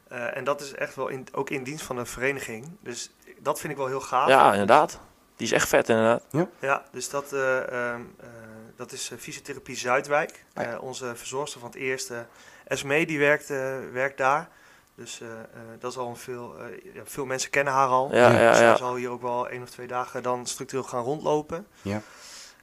Eh, 0.09 0.37
en 0.37 0.45
dat 0.45 0.61
is 0.61 0.75
echt 0.75 0.95
wel 0.95 1.09
in, 1.09 1.27
ook 1.33 1.51
in 1.51 1.63
dienst 1.63 1.85
van 1.85 1.97
de 1.97 2.05
vereniging. 2.05 2.71
Dus 2.81 3.11
dat 3.39 3.61
vind 3.61 3.73
ik 3.73 3.79
wel 3.79 3.87
heel 3.89 4.01
gaaf. 4.01 4.29
Ja, 4.29 4.53
inderdaad. 4.53 4.99
Die 5.37 5.47
is 5.47 5.53
echt 5.53 5.69
vet, 5.69 5.89
inderdaad. 5.89 6.23
Ja, 6.59 6.83
dus 6.91 7.11
dat, 7.11 7.33
eh, 7.33 7.59
ehm, 7.59 8.01
eh, 8.21 8.27
dat 8.83 8.93
is 8.93 9.11
eh, 9.11 9.19
Fysiotherapie 9.19 9.77
Zuidwijk. 9.77 10.45
Ja. 10.55 10.63
Eh, 10.63 10.83
onze 10.83 11.17
verzorgster 11.17 11.61
van 11.61 11.69
het 11.71 11.79
eerste, 11.79 12.27
Esmee, 12.67 13.07
die 13.07 13.19
werkt, 13.19 13.51
eh, 13.51 13.75
werkt 13.93 14.19
daar. 14.19 14.49
Dus 14.95 15.21
eh, 15.21 15.29
eh, 15.29 15.45
dat 15.79 15.91
is 15.91 15.99
al 15.99 16.09
een 16.09 16.17
veel, 16.17 16.55
eh, 16.59 16.95
ja, 16.95 17.03
veel 17.05 17.25
mensen 17.27 17.51
kennen 17.51 17.73
haar 17.73 17.89
al. 17.89 18.15
Ja, 18.15 18.31
ja, 18.31 18.49
Dus 18.49 18.59
zij 18.59 18.77
zal 18.77 18.95
hier 18.97 19.11
ook 19.11 19.23
wel 19.23 19.49
één 19.49 19.63
of 19.63 19.71
twee 19.71 19.87
dagen 19.87 20.23
dan 20.23 20.47
structureel 20.47 20.85
gaan 20.85 21.03
rondlopen. 21.03 21.67
Ja. 21.83 22.03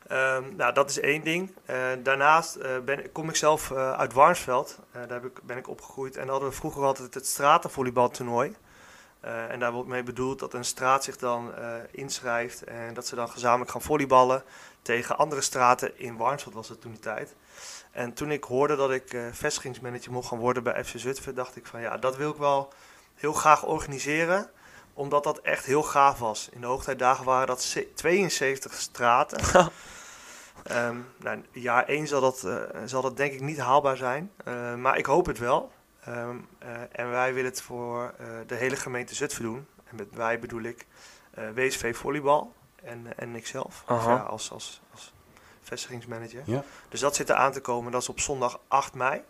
Ehm, 0.08 0.44
nou, 0.56 0.74
dat 0.74 0.90
is 0.90 1.00
één 1.00 1.24
ding. 1.24 1.56
Eh, 1.66 1.78
daarnaast 2.04 2.56
eh, 2.56 2.80
ben, 2.86 3.12
kom 3.12 3.30
ik 3.30 3.36
zelf 3.36 3.72
eh, 3.72 3.94
uit 3.94 4.14
Warnsveld. 4.14 4.80
Eh, 4.92 5.02
daar 5.02 5.22
heb 5.22 5.26
ik, 5.26 5.40
ben 5.44 5.58
ik 5.58 5.68
opgegroeid. 5.68 6.16
En 6.16 6.22
daar 6.22 6.32
hadden 6.32 6.50
we 6.50 6.56
vroeger 6.56 6.84
altijd 6.84 7.14
het 7.14 7.28
stratenvolleybaltoernooi. 7.28 8.56
Eh, 9.20 9.52
en 9.52 9.60
daar 9.60 9.72
wordt 9.72 9.90
mee 9.90 10.04
bedoeld 10.04 10.40
dat 10.40 10.54
een 10.54 10.66
straat 10.66 11.04
zich 11.04 11.18
dan 11.18 11.56
eh, 11.56 11.74
inschrijft 11.92 12.64
en 12.64 12.94
dat 12.94 13.08
ze 13.08 13.16
dan 13.16 13.30
gezamenlijk 13.30 13.72
gaan 13.72 13.82
volleyballen 13.82 14.44
tegen 14.82 15.18
andere 15.18 15.42
straten 15.42 16.00
in 16.00 16.18
Warnsveld 16.18 16.54
was 16.54 16.70
het 16.70 16.82
toen 16.82 16.92
die 16.92 17.00
tijd. 17.00 17.36
En 17.92 18.14
toen 18.14 18.32
ik 18.32 18.44
hoorde 18.44 18.76
dat 18.76 18.92
ik 18.92 19.14
eh, 19.14 19.22
vestigingsmanager 19.32 20.12
mocht 20.12 20.28
gaan 20.28 20.38
worden 20.38 20.64
bij 20.64 20.84
FC 20.84 20.94
Zutphen, 20.96 21.36
dacht 21.36 21.56
ik 21.56 21.66
van 21.66 21.82
ja, 21.82 21.98
dat 21.98 22.18
wil 22.18 22.32
ik 22.32 22.38
wel 22.38 22.74
heel 23.16 23.34
graag 23.34 23.66
organiseren, 23.66 24.50
omdat 24.94 25.24
dat 25.24 25.40
echt 25.40 25.66
heel 25.66 25.84
gaaf 25.84 26.20
was. 26.20 26.50
In 26.52 26.62
de 26.62 26.68
hoogtijdagen 26.68 27.26
waren 27.26 27.48
dat 27.48 27.64
ze- 27.64 27.94
72 27.94 28.74
straten. 28.74 29.40
Ehm, 30.64 30.98
nou, 31.18 31.44
jaar 31.52 31.86
1 31.88 32.08
zal 32.08 32.22
dat, 32.22 32.48
zal 32.86 33.02
dat 33.02 33.18
denk 33.18 33.34
ik 33.34 33.42
niet 33.42 33.58
haalbaar 33.58 33.98
zijn, 33.98 34.32
maar 34.78 34.98
ik 34.98 35.06
hoop 35.06 35.26
het 35.26 35.38
wel. 35.38 35.72
Ehm, 36.06 36.38
eh, 36.60 36.70
en 36.92 37.10
wij 37.10 37.34
willen 37.34 37.50
het 37.50 37.62
voor 37.62 38.14
eh, 38.18 38.26
de 38.48 38.56
hele 38.56 38.76
gemeente 38.76 39.16
Zutphen 39.16 39.44
doen. 39.44 39.68
En 39.90 39.96
met 39.96 40.08
wij 40.12 40.40
bedoel 40.40 40.62
ik 40.62 40.86
eh, 41.32 41.44
WSV 41.56 41.96
Volleybal 41.96 42.54
en, 42.84 43.06
en 43.16 43.36
ikzelf. 43.36 43.84
Ja, 43.88 43.96
als, 44.16 44.52
als, 44.52 44.82
als 44.94 45.14
vestigingsmanager. 45.62 46.42
Ja. 46.46 46.64
Dus 46.90 47.00
dat 47.00 47.16
zit 47.16 47.30
er 47.30 47.36
aan 47.36 47.52
te 47.52 47.62
komen. 47.62 47.92
Dat 47.92 48.02
is 48.02 48.10
op 48.10 48.20
zondag 48.20 48.60
8 48.68 48.94
mei. 48.94 49.22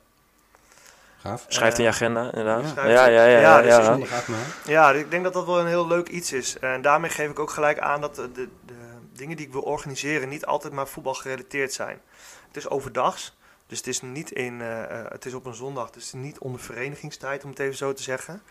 Gaaf. 1.18 1.46
Schrijf 1.48 1.78
in 1.78 1.84
je 1.84 1.90
agenda, 1.90 2.24
inderdaad. 2.24 2.76
Ja, 2.76 2.86
ja, 2.86 3.06
ja. 3.06 3.26
Ja, 3.26 3.40
ja, 3.40 3.62
dus 3.62 3.72
ja. 3.72 3.80
is 3.80 3.86
Zondag 3.86 4.12
8 4.12 4.28
mei. 4.28 4.42
Ja, 4.66 4.92
ik 4.92 5.12
denk 5.12 5.24
dat 5.24 5.34
dat 5.34 5.46
wel 5.46 5.60
een 5.60 5.68
heel 5.68 5.88
leuk 5.88 6.08
iets 6.08 6.32
is. 6.32 6.60
En 6.60 6.82
daarmee 6.82 7.10
geef 7.10 7.30
ik 7.30 7.40
ook 7.40 7.50
gelijk 7.50 7.80
aan 7.80 8.02
dat 8.02 8.16
de, 8.16 8.32
de, 8.32 8.50
de 8.66 8.74
dingen 9.14 9.38
die 9.38 9.46
ik 9.46 9.52
wil 9.52 9.62
organiseren 9.62 10.30
niet 10.30 10.46
altijd 10.46 10.74
maar 10.74 10.88
voetbal 10.88 11.14
gerelateerd 11.14 11.74
zijn. 11.74 12.02
Het 12.48 12.58
is 12.58 12.70
overdags, 12.70 13.38
dus 13.70 13.78
het 13.78 13.88
is 13.88 14.02
niet 14.02 14.32
in, 14.32 14.62
eh, 14.62 14.84
eh, 14.84 15.06
het 15.12 15.26
is 15.26 15.34
op 15.34 15.46
een 15.46 15.54
zondag, 15.54 15.90
dus 15.90 16.06
het 16.06 16.14
is 16.14 16.22
niet 16.22 16.38
onder 16.40 16.62
verenigingstijd 16.62 17.44
om 17.44 17.50
het 17.50 17.60
even 17.60 17.78
zo 17.78 17.94
te 17.94 18.04
zeggen. 18.04 18.42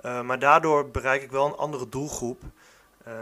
Eh, 0.00 0.20
maar 0.20 0.38
daardoor 0.38 0.90
bereik 0.90 1.22
ik 1.22 1.30
wel 1.30 1.46
een 1.46 1.56
andere 1.56 1.88
doelgroep. 1.88 2.42
Ehm, 3.04 3.16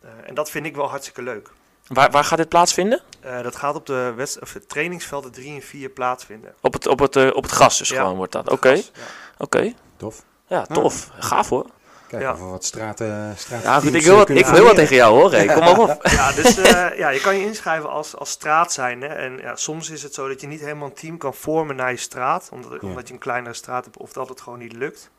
eh, 0.00 0.10
en 0.24 0.34
dat 0.34 0.50
vind 0.50 0.66
ik 0.66 0.74
wel 0.76 0.88
hartstikke 0.88 1.22
leuk. 1.22 1.50
Waar, 1.86 2.10
waar 2.10 2.24
gaat 2.24 2.38
dit 2.38 2.48
plaatsvinden? 2.48 3.00
Eh, 3.20 3.42
dat 3.42 3.56
gaat 3.56 3.74
op 3.74 3.86
de 3.86 4.12
wedst- 4.16 4.40
of 4.40 4.52
de 4.52 4.66
trainingsvelden 4.66 5.32
3 5.32 5.54
en 5.54 5.62
4 5.62 5.88
plaatsvinden. 5.88 6.54
Op 6.60 6.72
het, 6.72 6.86
op 6.86 6.98
het, 6.98 7.32
op 7.32 7.42
het 7.42 7.52
gras 7.52 7.78
dus 7.78 7.88
Ja, 7.88 8.00
gewoon 8.00 8.16
wordt 8.16 8.32
dat. 8.32 8.50
Oké, 8.50 8.68
gras, 8.68 8.90
ja. 8.94 9.02
oké. 9.38 9.72
Tof. 9.96 10.24
Ja, 10.46 10.66
tof. 10.66 11.10
Gaaf 11.18 11.48
hoor. 11.48 11.66
Kijk, 12.08 12.22
Ja. 12.22 12.36
wat 12.36 12.64
straten, 12.64 13.34
straten 13.36 13.70
Ja, 13.70 13.80
goed, 13.80 13.94
ik 13.94 14.02
wil 14.02 14.16
wat, 14.16 14.28
ik 14.28 14.46
wil 14.46 14.64
wat 14.64 14.74
tegen 14.74 14.96
jou 14.96 15.14
hoor. 15.20 15.32
Hey, 15.32 15.46
kom 15.46 15.58
maar 15.58 15.78
op. 15.78 15.98
Ja, 16.10 16.32
dus 16.32 16.56
eh, 16.58 16.98
ja, 16.98 17.08
je 17.08 17.20
kan 17.20 17.36
je 17.38 17.44
inschrijven 17.46 17.90
als, 17.90 18.16
als 18.16 18.30
straat 18.30 18.72
zijn. 18.72 19.00
Hè? 19.00 19.06
En 19.08 19.38
ja, 19.38 19.56
soms 19.56 19.90
is 19.90 20.02
het 20.02 20.14
zo 20.14 20.28
dat 20.28 20.40
je 20.40 20.46
niet 20.46 20.60
helemaal 20.60 20.88
een 20.88 20.94
team 20.94 21.18
kan 21.18 21.34
vormen 21.34 21.76
naar 21.76 21.90
je 21.90 21.96
straat. 21.96 22.48
Omdat, 22.52 22.72
Ja. 22.72 22.88
omdat 22.88 23.06
je 23.08 23.14
een 23.14 23.20
kleinere 23.20 23.54
straat 23.54 23.84
hebt 23.84 23.96
of 23.96 24.12
dat 24.12 24.28
het 24.28 24.40
gewoon 24.40 24.58
niet 24.58 24.72
lukt. 24.72 25.10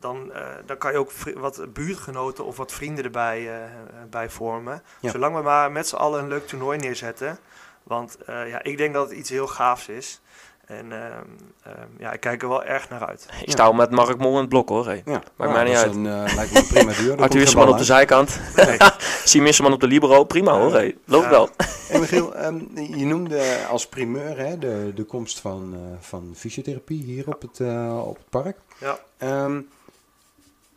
Dan, 0.00 0.32
eh, 0.32 0.42
dan 0.66 0.78
kan 0.78 0.92
je 0.92 0.98
ook 0.98 1.10
wat 1.34 1.72
buurtgenoten 1.72 2.44
of 2.44 2.56
wat 2.56 2.72
vrienden 2.72 3.04
erbij 3.04 3.38
eh, 3.38 3.64
eh, 3.64 3.70
bij 4.10 4.30
vormen. 4.30 4.82
Ja. 5.00 5.10
Zolang 5.10 5.34
we 5.36 5.42
maar 5.42 5.72
met 5.72 5.88
z'n 5.88 5.96
allen 5.96 6.20
een 6.22 6.28
leuk 6.28 6.46
toernooi 6.46 6.78
neerzetten. 6.78 7.38
Want 7.82 8.16
eh, 8.26 8.48
ja, 8.48 8.62
ik 8.62 8.76
denk 8.76 8.94
dat 8.94 9.08
het 9.08 9.18
iets 9.18 9.30
heel 9.30 9.46
gaafs 9.46 9.88
is. 9.88 10.20
En 10.66 10.92
ehm, 10.92 11.22
ehm, 11.62 11.86
ja, 11.98 12.12
ik 12.12 12.20
kijk 12.20 12.42
er 12.42 12.48
wel 12.48 12.64
erg 12.64 12.88
naar 12.88 13.06
uit. 13.06 13.28
Ik 13.44 13.50
sta 13.50 13.72
met 13.72 13.90
Mark 13.90 14.18
Mol 14.18 14.32
in 14.32 14.40
het 14.40 14.48
blok 14.48 14.68
hoor. 14.68 14.86
Hey. 14.86 15.02
Ja, 15.04 15.12
Maakt 15.12 15.36
nou, 15.36 15.52
mij 15.52 15.64
niet 15.64 15.74
dat 15.74 15.82
uit. 15.82 15.90
is 15.90 15.96
Een, 15.96 16.06
eh, 16.06 16.34
lijkt 16.34 16.52
me 16.52 16.58
een 16.58 16.66
prima 16.66 16.92
duur. 16.92 17.16
Arthur 17.22 17.68
op 17.68 17.78
de 17.78 17.84
zijkant. 17.84 18.40
Nee. 18.56 19.42
Wisserman 19.46 19.72
op 19.72 19.80
de 19.80 19.86
libero. 19.86 20.24
Prima 20.24 20.58
hoor. 20.58 20.72
Hey. 20.72 20.96
Loopt 21.04 21.24
Ja. 21.24 21.30
wel. 21.30 21.48
En 21.90 22.00
Michiel, 22.00 22.34
ehm, 22.34 22.58
je 22.74 23.06
noemde 23.06 23.56
als 23.70 23.86
primeur 23.86 24.38
hè, 24.38 24.58
de, 24.58 24.92
de 24.94 25.04
komst 25.04 25.40
van, 25.40 25.72
eh, 25.74 25.80
van 26.00 26.32
fysiotherapie 26.36 27.02
hier 27.02 27.28
op 27.28 27.42
het, 27.42 27.60
eh, 27.60 28.02
op 28.06 28.16
het 28.16 28.28
park. 28.30 28.56
Ja. 28.80 28.98
Ehm, 29.18 29.60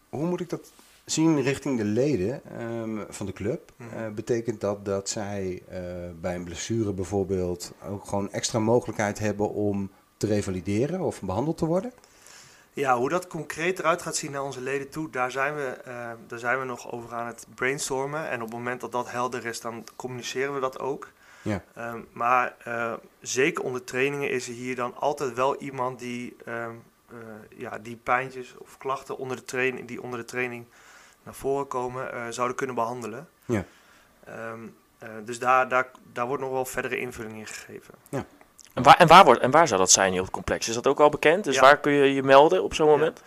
hoe 0.09 0.25
moet 0.25 0.39
ik 0.39 0.49
dat 0.49 0.71
zien 1.11 1.41
richting 1.41 1.77
de 1.77 1.83
leden 1.83 2.41
ehm, 2.57 2.97
van 3.09 3.25
de 3.25 3.33
club? 3.33 3.71
Mhm. 3.75 3.97
Eh, 3.97 4.09
betekent 4.09 4.61
dat 4.61 4.85
dat 4.85 5.09
zij 5.09 5.63
eh, 5.67 5.81
bij 6.21 6.35
een 6.35 6.43
blessure 6.43 6.93
bijvoorbeeld 6.93 7.73
ook 7.89 8.05
gewoon 8.05 8.31
extra 8.31 8.59
mogelijkheid 8.59 9.19
hebben 9.19 9.49
om 9.49 9.91
te 10.17 10.27
revalideren 10.27 10.99
of 10.99 11.21
behandeld 11.21 11.57
te 11.57 11.65
worden? 11.65 11.93
Ja, 12.73 12.97
hoe 12.97 13.09
dat 13.09 13.27
concreet 13.27 13.79
eruit 13.79 14.01
gaat 14.01 14.15
zien 14.15 14.31
naar 14.31 14.43
onze 14.43 14.61
leden 14.61 14.89
toe, 14.89 15.09
daar 15.09 15.31
zijn 15.31 15.55
we, 15.55 15.67
eh, 15.67 16.11
daar 16.27 16.39
zijn 16.39 16.59
we 16.59 16.65
nog 16.65 16.91
over 16.91 17.13
aan 17.13 17.27
het 17.27 17.47
brainstormen. 17.55 18.29
En 18.29 18.41
op 18.41 18.47
het 18.47 18.57
moment 18.57 18.81
dat 18.81 18.91
dat 18.91 19.11
helder 19.11 19.45
is, 19.45 19.61
dan 19.61 19.83
communiceren 19.95 20.53
we 20.53 20.59
dat 20.59 20.79
ook. 20.79 21.11
Ja. 21.41 21.63
Ehm, 21.75 22.01
maar 22.11 22.55
eh, 22.63 22.93
zeker 23.21 23.63
onder 23.63 23.83
trainingen 23.83 24.29
is 24.29 24.47
er 24.47 24.53
hier 24.53 24.75
dan 24.75 24.95
altijd 24.95 25.33
wel 25.33 25.55
iemand 25.55 25.99
die, 25.99 26.35
ehm, 26.45 26.71
eh, 27.09 27.17
ja, 27.57 27.77
die 27.77 27.95
pijntjes 27.95 28.55
of 28.57 28.77
klachten 28.77 29.17
onder 29.17 29.37
de 29.37 29.43
training, 29.43 29.87
die 29.87 30.01
onder 30.01 30.19
de 30.19 30.25
training 30.25 30.65
naar 31.23 31.33
voren 31.33 31.67
komen, 31.67 32.13
eh, 32.13 32.21
zouden 32.29 32.57
kunnen 32.57 32.75
behandelen. 32.75 33.27
Ja. 33.45 33.65
Ehm, 34.25 34.59
eh, 34.97 35.09
dus 35.25 35.39
daar, 35.39 35.69
daar, 35.69 35.87
daar 36.13 36.27
wordt 36.27 36.43
nog 36.43 36.51
wel 36.51 36.65
verdere 36.65 36.99
invulling 36.99 37.37
in 37.37 37.47
gegeven. 37.47 37.93
En 38.73 38.83
waar, 38.83 38.97
en, 38.97 39.07
waar 39.07 39.25
wordt, 39.25 39.41
en 39.41 39.51
waar 39.51 39.67
zou 39.67 39.79
dat 39.79 39.91
zijn 39.91 40.09
hier 40.11 40.19
op 40.19 40.25
het 40.25 40.33
complex? 40.35 40.67
Is 40.67 40.73
dat 40.75 40.87
ook 40.87 40.99
al 40.99 41.09
bekend? 41.09 41.43
Dus 41.43 41.55
Ja. 41.55 41.61
waar 41.61 41.77
kun 41.79 41.91
je 41.91 42.13
je 42.13 42.23
melden 42.23 42.63
op 42.63 42.73
zo'n 42.73 42.85
Ja. 42.85 42.91
moment? 42.91 43.21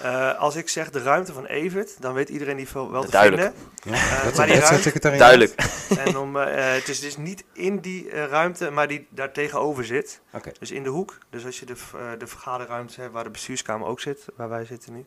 Eh, 0.00 0.38
als 0.38 0.56
ik 0.56 0.68
zeg 0.68 0.90
de 0.90 1.02
ruimte 1.02 1.32
van 1.32 1.44
Evert, 1.46 2.00
dan 2.02 2.12
weet 2.14 2.28
iedereen 2.28 2.56
die 2.56 2.68
wel 2.72 2.90
wel 2.90 3.04
te 3.04 3.10
Duidelijk. 3.10 3.42
vinden. 3.82 3.98
Ja, 4.00 4.22
dat 4.22 4.34
maar 4.36 4.46
is 4.46 4.52
die 4.52 4.60
het 4.60 4.64
ruimte- 4.64 4.82
secretariaat. 4.82 5.18
Duidelijk. 5.18 5.54
En 6.06 6.16
om, 6.18 6.36
eh, 6.36 6.72
het 6.74 6.88
is 6.88 7.00
dus 7.00 7.16
niet 7.16 7.44
in 7.52 7.78
die 7.80 8.10
eh, 8.10 8.24
ruimte, 8.24 8.70
maar 8.70 8.88
die 8.88 9.06
daar 9.10 9.32
tegenover 9.32 9.84
zit. 9.84 10.20
Oké. 10.32 10.52
Dus 10.58 10.70
in 10.70 10.82
de 10.82 10.88
hoek. 10.88 11.18
Dus 11.30 11.44
als 11.44 11.60
je 11.60 11.66
de, 11.66 11.74
de 12.18 12.26
vergaderruimte 12.26 13.00
hebt 13.00 13.12
waar 13.12 13.24
de 13.24 13.30
bestuurskamer 13.30 13.86
ook 13.86 14.00
zit, 14.00 14.24
waar 14.36 14.48
wij 14.48 14.64
zitten 14.64 14.92
nu. 14.92 15.06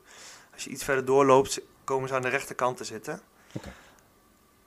Als 0.54 0.64
je 0.64 0.70
iets 0.70 0.84
verder 0.84 1.06
doorloopt, 1.06 1.62
komen 1.92 2.08
ze 2.10 2.16
aan 2.16 2.22
de 2.22 2.28
rechterkant 2.30 2.78
te 2.78 2.84
zitten. 2.84 3.20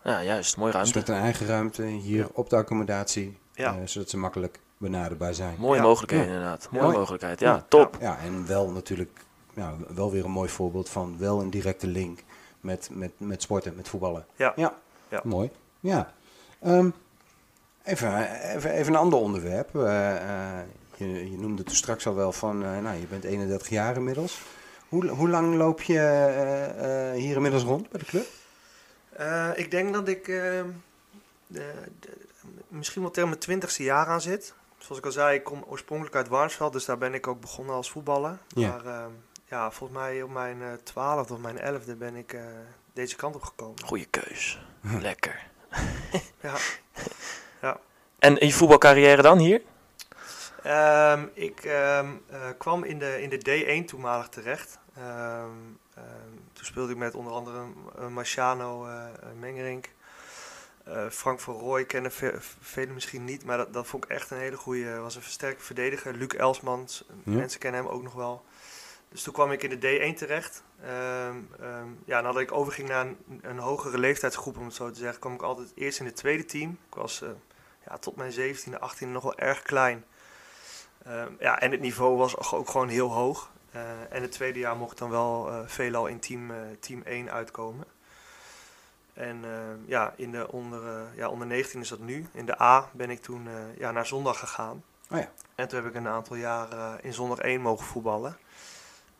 Ja, 0.03 0.23
juist. 0.23 0.57
Mooie 0.57 0.73
Dus 0.73 0.81
ruimte. 0.81 0.99
met 0.99 1.09
een 1.09 1.23
eigen 1.23 1.47
ruimte 1.47 1.83
hier 1.83 2.29
op 2.33 2.51
de 2.51 2.57
accommodatie, 2.57 3.39
Ja. 3.53 3.75
eh, 3.75 3.81
zodat 3.85 4.11
ze 4.11 4.17
makkelijk 4.17 4.59
benaderbaar 4.79 5.35
zijn. 5.35 5.57
Mooie 5.59 5.83
Ja. 5.83 5.95
Ja. 6.07 6.23
inderdaad. 6.23 6.69
Mooie 6.71 6.85
Mooi. 6.85 6.97
mogelijkheid. 6.99 7.41
Ja, 7.41 7.53
Ja. 7.55 7.65
top. 7.69 7.97
Ja, 8.01 8.19
en 8.19 8.47
wel 8.47 8.71
natuurlijk, 8.71 9.21
ja, 9.55 9.75
wel 9.95 10.11
weer 10.11 10.25
een 10.25 10.31
mooi 10.31 10.49
voorbeeld 10.49 10.89
van 10.89 11.19
wel 11.19 11.41
een 11.41 11.51
directe 11.51 11.87
link 11.87 12.21
met, 12.61 12.89
met, 12.93 13.11
met 13.17 13.43
sporten, 13.43 13.75
met 13.77 13.89
voetballen. 13.89 14.27
Ja. 14.37 14.53
ja. 14.57 14.75
Ja. 15.09 15.21
mooi. 15.25 15.51
Ja. 15.81 16.13
Ehm, 16.61 16.91
even, 17.85 18.31
even, 18.55 18.71
even 18.71 18.93
een 18.93 18.99
ander 18.99 19.19
onderwerp. 19.19 19.77
Eh, 19.77 20.17
eh, 20.17 20.67
je, 20.97 21.31
je 21.31 21.39
noemde 21.39 21.63
toen 21.63 21.75
straks 21.77 22.07
al 22.07 22.15
wel 22.15 22.33
van, 22.33 22.65
eh, 22.65 22.79
nou, 22.79 22.97
je 23.01 23.07
bent 23.07 23.25
31 23.25 23.69
jaar 23.69 23.97
inmiddels. 23.97 24.43
Hoe, 24.95 25.09
hoe 25.09 25.29
lang 25.29 25.55
loop 25.55 25.83
je 25.83 25.99
eh, 25.99 27.11
eh, 27.11 27.17
hier 27.17 27.37
inmiddels 27.37 27.63
rond 27.63 27.89
bij 27.91 28.01
de 28.01 28.07
club? 28.07 28.27
Eh, 29.11 29.51
ik 29.55 29.71
denk 29.71 29.93
dat 29.95 30.09
ik 30.09 30.29
eh, 30.29 30.63
de- 31.47 31.73
de- 32.01 32.17
misschien 32.69 33.03
wel 33.03 33.11
tegen 33.11 33.29
mijn 33.29 33.41
twintigste 33.41 33.83
jaar 33.83 34.07
aan 34.07 34.21
zit. 34.21 34.55
Zoals 34.79 34.99
ik 34.99 35.05
al 35.05 35.13
zei, 35.13 35.37
ik 35.37 35.45
kom 35.45 35.65
oorspronkelijk 35.69 36.17
uit 36.17 36.29
Warnsveld, 36.29 36.73
dus 36.73 36.85
daar 36.85 36.99
ben 36.99 37.15
ik 37.15 37.27
ook 37.27 37.41
begonnen 37.41 37.75
als 37.75 37.91
voetballer. 37.91 38.39
Ja. 38.49 38.69
Maar 38.69 38.87
eh, 38.87 39.05
ja, 39.49 39.71
volgens 39.71 39.99
mij 39.99 40.23
op 40.23 40.31
mijn 40.31 40.59
twaalfde 40.83 41.33
of 41.35 41.41
mijn 41.41 41.59
elfde 41.59 41.95
ben 41.95 42.17
ik 42.17 42.33
eh, 42.33 42.41
deze 42.93 43.17
kant 43.17 43.35
op 43.35 43.43
gekomen. 43.43 43.85
Goeie 43.85 44.07
keus. 44.11 44.61
Lekker. 45.01 45.47
Ja. 46.41 46.55
En 48.19 48.39
in 48.39 48.47
je 48.47 48.53
voetbalcarrière 48.53 49.23
dan 49.23 49.39
hier? 49.39 49.63
Ehm, 50.63 51.27
ik 51.35 51.65
ehm, 51.65 52.07
eh, 52.31 52.41
kwam 52.59 52.85
in 52.85 52.99
de, 52.99 53.23
in 53.23 53.29
de 53.29 53.39
D1 53.83 53.85
toenmalig 53.87 54.29
terecht. 54.29 54.79
Ehm, 54.97 55.51
ehm, 55.95 56.35
toen 56.53 56.65
speelde 56.65 56.93
ik 56.93 56.99
met 56.99 57.15
onder 57.15 57.33
andere 57.33 57.65
Marciano 58.09 58.87
uh, 58.87 59.05
Mengerink. 59.41 59.89
Uh, 60.89 61.09
Frank 61.11 61.41
van 61.41 61.55
Rooij 61.55 61.85
kennen 61.85 62.13
ve 62.13 62.35
velen 62.61 62.95
misschien 62.95 63.25
niet, 63.25 63.45
maar 63.45 63.57
dat, 63.57 63.73
dat 63.73 63.87
vond 63.87 64.05
ik 64.05 64.11
echt 64.11 64.31
een 64.31 64.39
hele 64.39 64.57
goede, 64.57 64.99
was 64.99 65.17
een 65.17 65.23
versterkte 65.23 65.65
verdediger. 65.65 66.15
Luc 66.15 66.29
Elsmans, 66.29 67.05
ja. 67.25 67.33
mensen 67.33 67.61
kennen 67.61 67.83
hem 67.83 67.91
ook 67.91 68.03
nog 68.03 68.13
wel. 68.13 68.45
Dus 69.09 69.23
toen 69.23 69.33
kwam 69.33 69.53
ik 69.53 69.63
in 69.63 69.81
de 69.81 70.13
D1 70.13 70.19
terecht. 70.19 70.63
Um, 70.85 71.49
um, 71.61 71.99
ja, 72.05 72.21
nadat 72.21 72.41
ik 72.41 72.53
overging 72.53 72.89
naar 72.89 73.07
een, 73.07 73.19
een, 73.43 73.59
hogere 73.59 73.99
leeftijdsgroep, 73.99 74.59
om 74.59 74.65
het 74.65 74.75
zo 74.75 74.91
te 74.91 74.99
zeggen, 74.99 75.21
kwam 75.21 75.35
ik 75.35 75.43
altijd 75.43 75.73
eerst 75.75 76.01
in 76.01 76.07
het 76.07 76.17
tweede 76.17 76.45
team. 76.45 76.71
Ik 76.71 76.95
was 76.95 77.23
uh, 77.23 77.29
ja, 77.87 77.99
tot 77.99 78.17
mijn 78.17 78.33
17e, 78.33 78.73
18e 78.73 79.07
nog 79.07 79.23
wel 79.23 79.39
erg 79.39 79.63
klein. 79.63 80.05
Um, 81.07 81.37
ja, 81.39 81.61
en 81.61 81.71
het 81.71 81.81
niveau 81.81 82.17
was 82.17 82.53
ook 82.53 82.69
gewoon 82.69 82.89
heel 82.89 83.13
hoog. 83.13 83.51
Uh, 83.75 83.81
en 84.11 84.23
het 84.23 84.33
tweede 84.33 84.59
jaar 84.59 84.77
mocht 84.77 84.93
ik 84.93 84.99
dan 84.99 85.11
wel 85.11 85.49
uh, 85.51 85.59
veelal 85.67 86.07
in 86.07 86.21
team, 86.21 86.51
uh, 86.51 86.57
team 86.81 87.03
1 87.03 87.31
uitkomen. 87.31 87.85
En 89.13 89.45
ja, 89.87 90.13
in 90.17 90.31
de 90.31 90.53
onder, 90.53 90.83
ja, 91.17 91.29
onder 91.29 91.47
19 91.47 91.81
is 91.81 91.89
dat 91.89 91.99
nu. 91.99 92.27
In 92.33 92.47
de 92.47 92.61
A 92.61 92.89
ben 92.93 93.11
ik 93.11 93.23
toen 93.23 93.49
ja, 93.79 93.91
naar 93.91 94.07
zondag 94.07 94.39
gegaan. 94.39 94.85
Oh 95.11 95.19
ja. 95.19 95.29
En 95.55 95.69
toen 95.69 95.79
heb 95.79 95.89
ik 95.89 95.95
een 95.95 96.09
aantal 96.09 96.37
jaar 96.37 96.99
in 97.05 97.13
zondag 97.13 97.39
1 97.39 97.61
mogen 97.61 97.87
voetballen. 97.87 98.37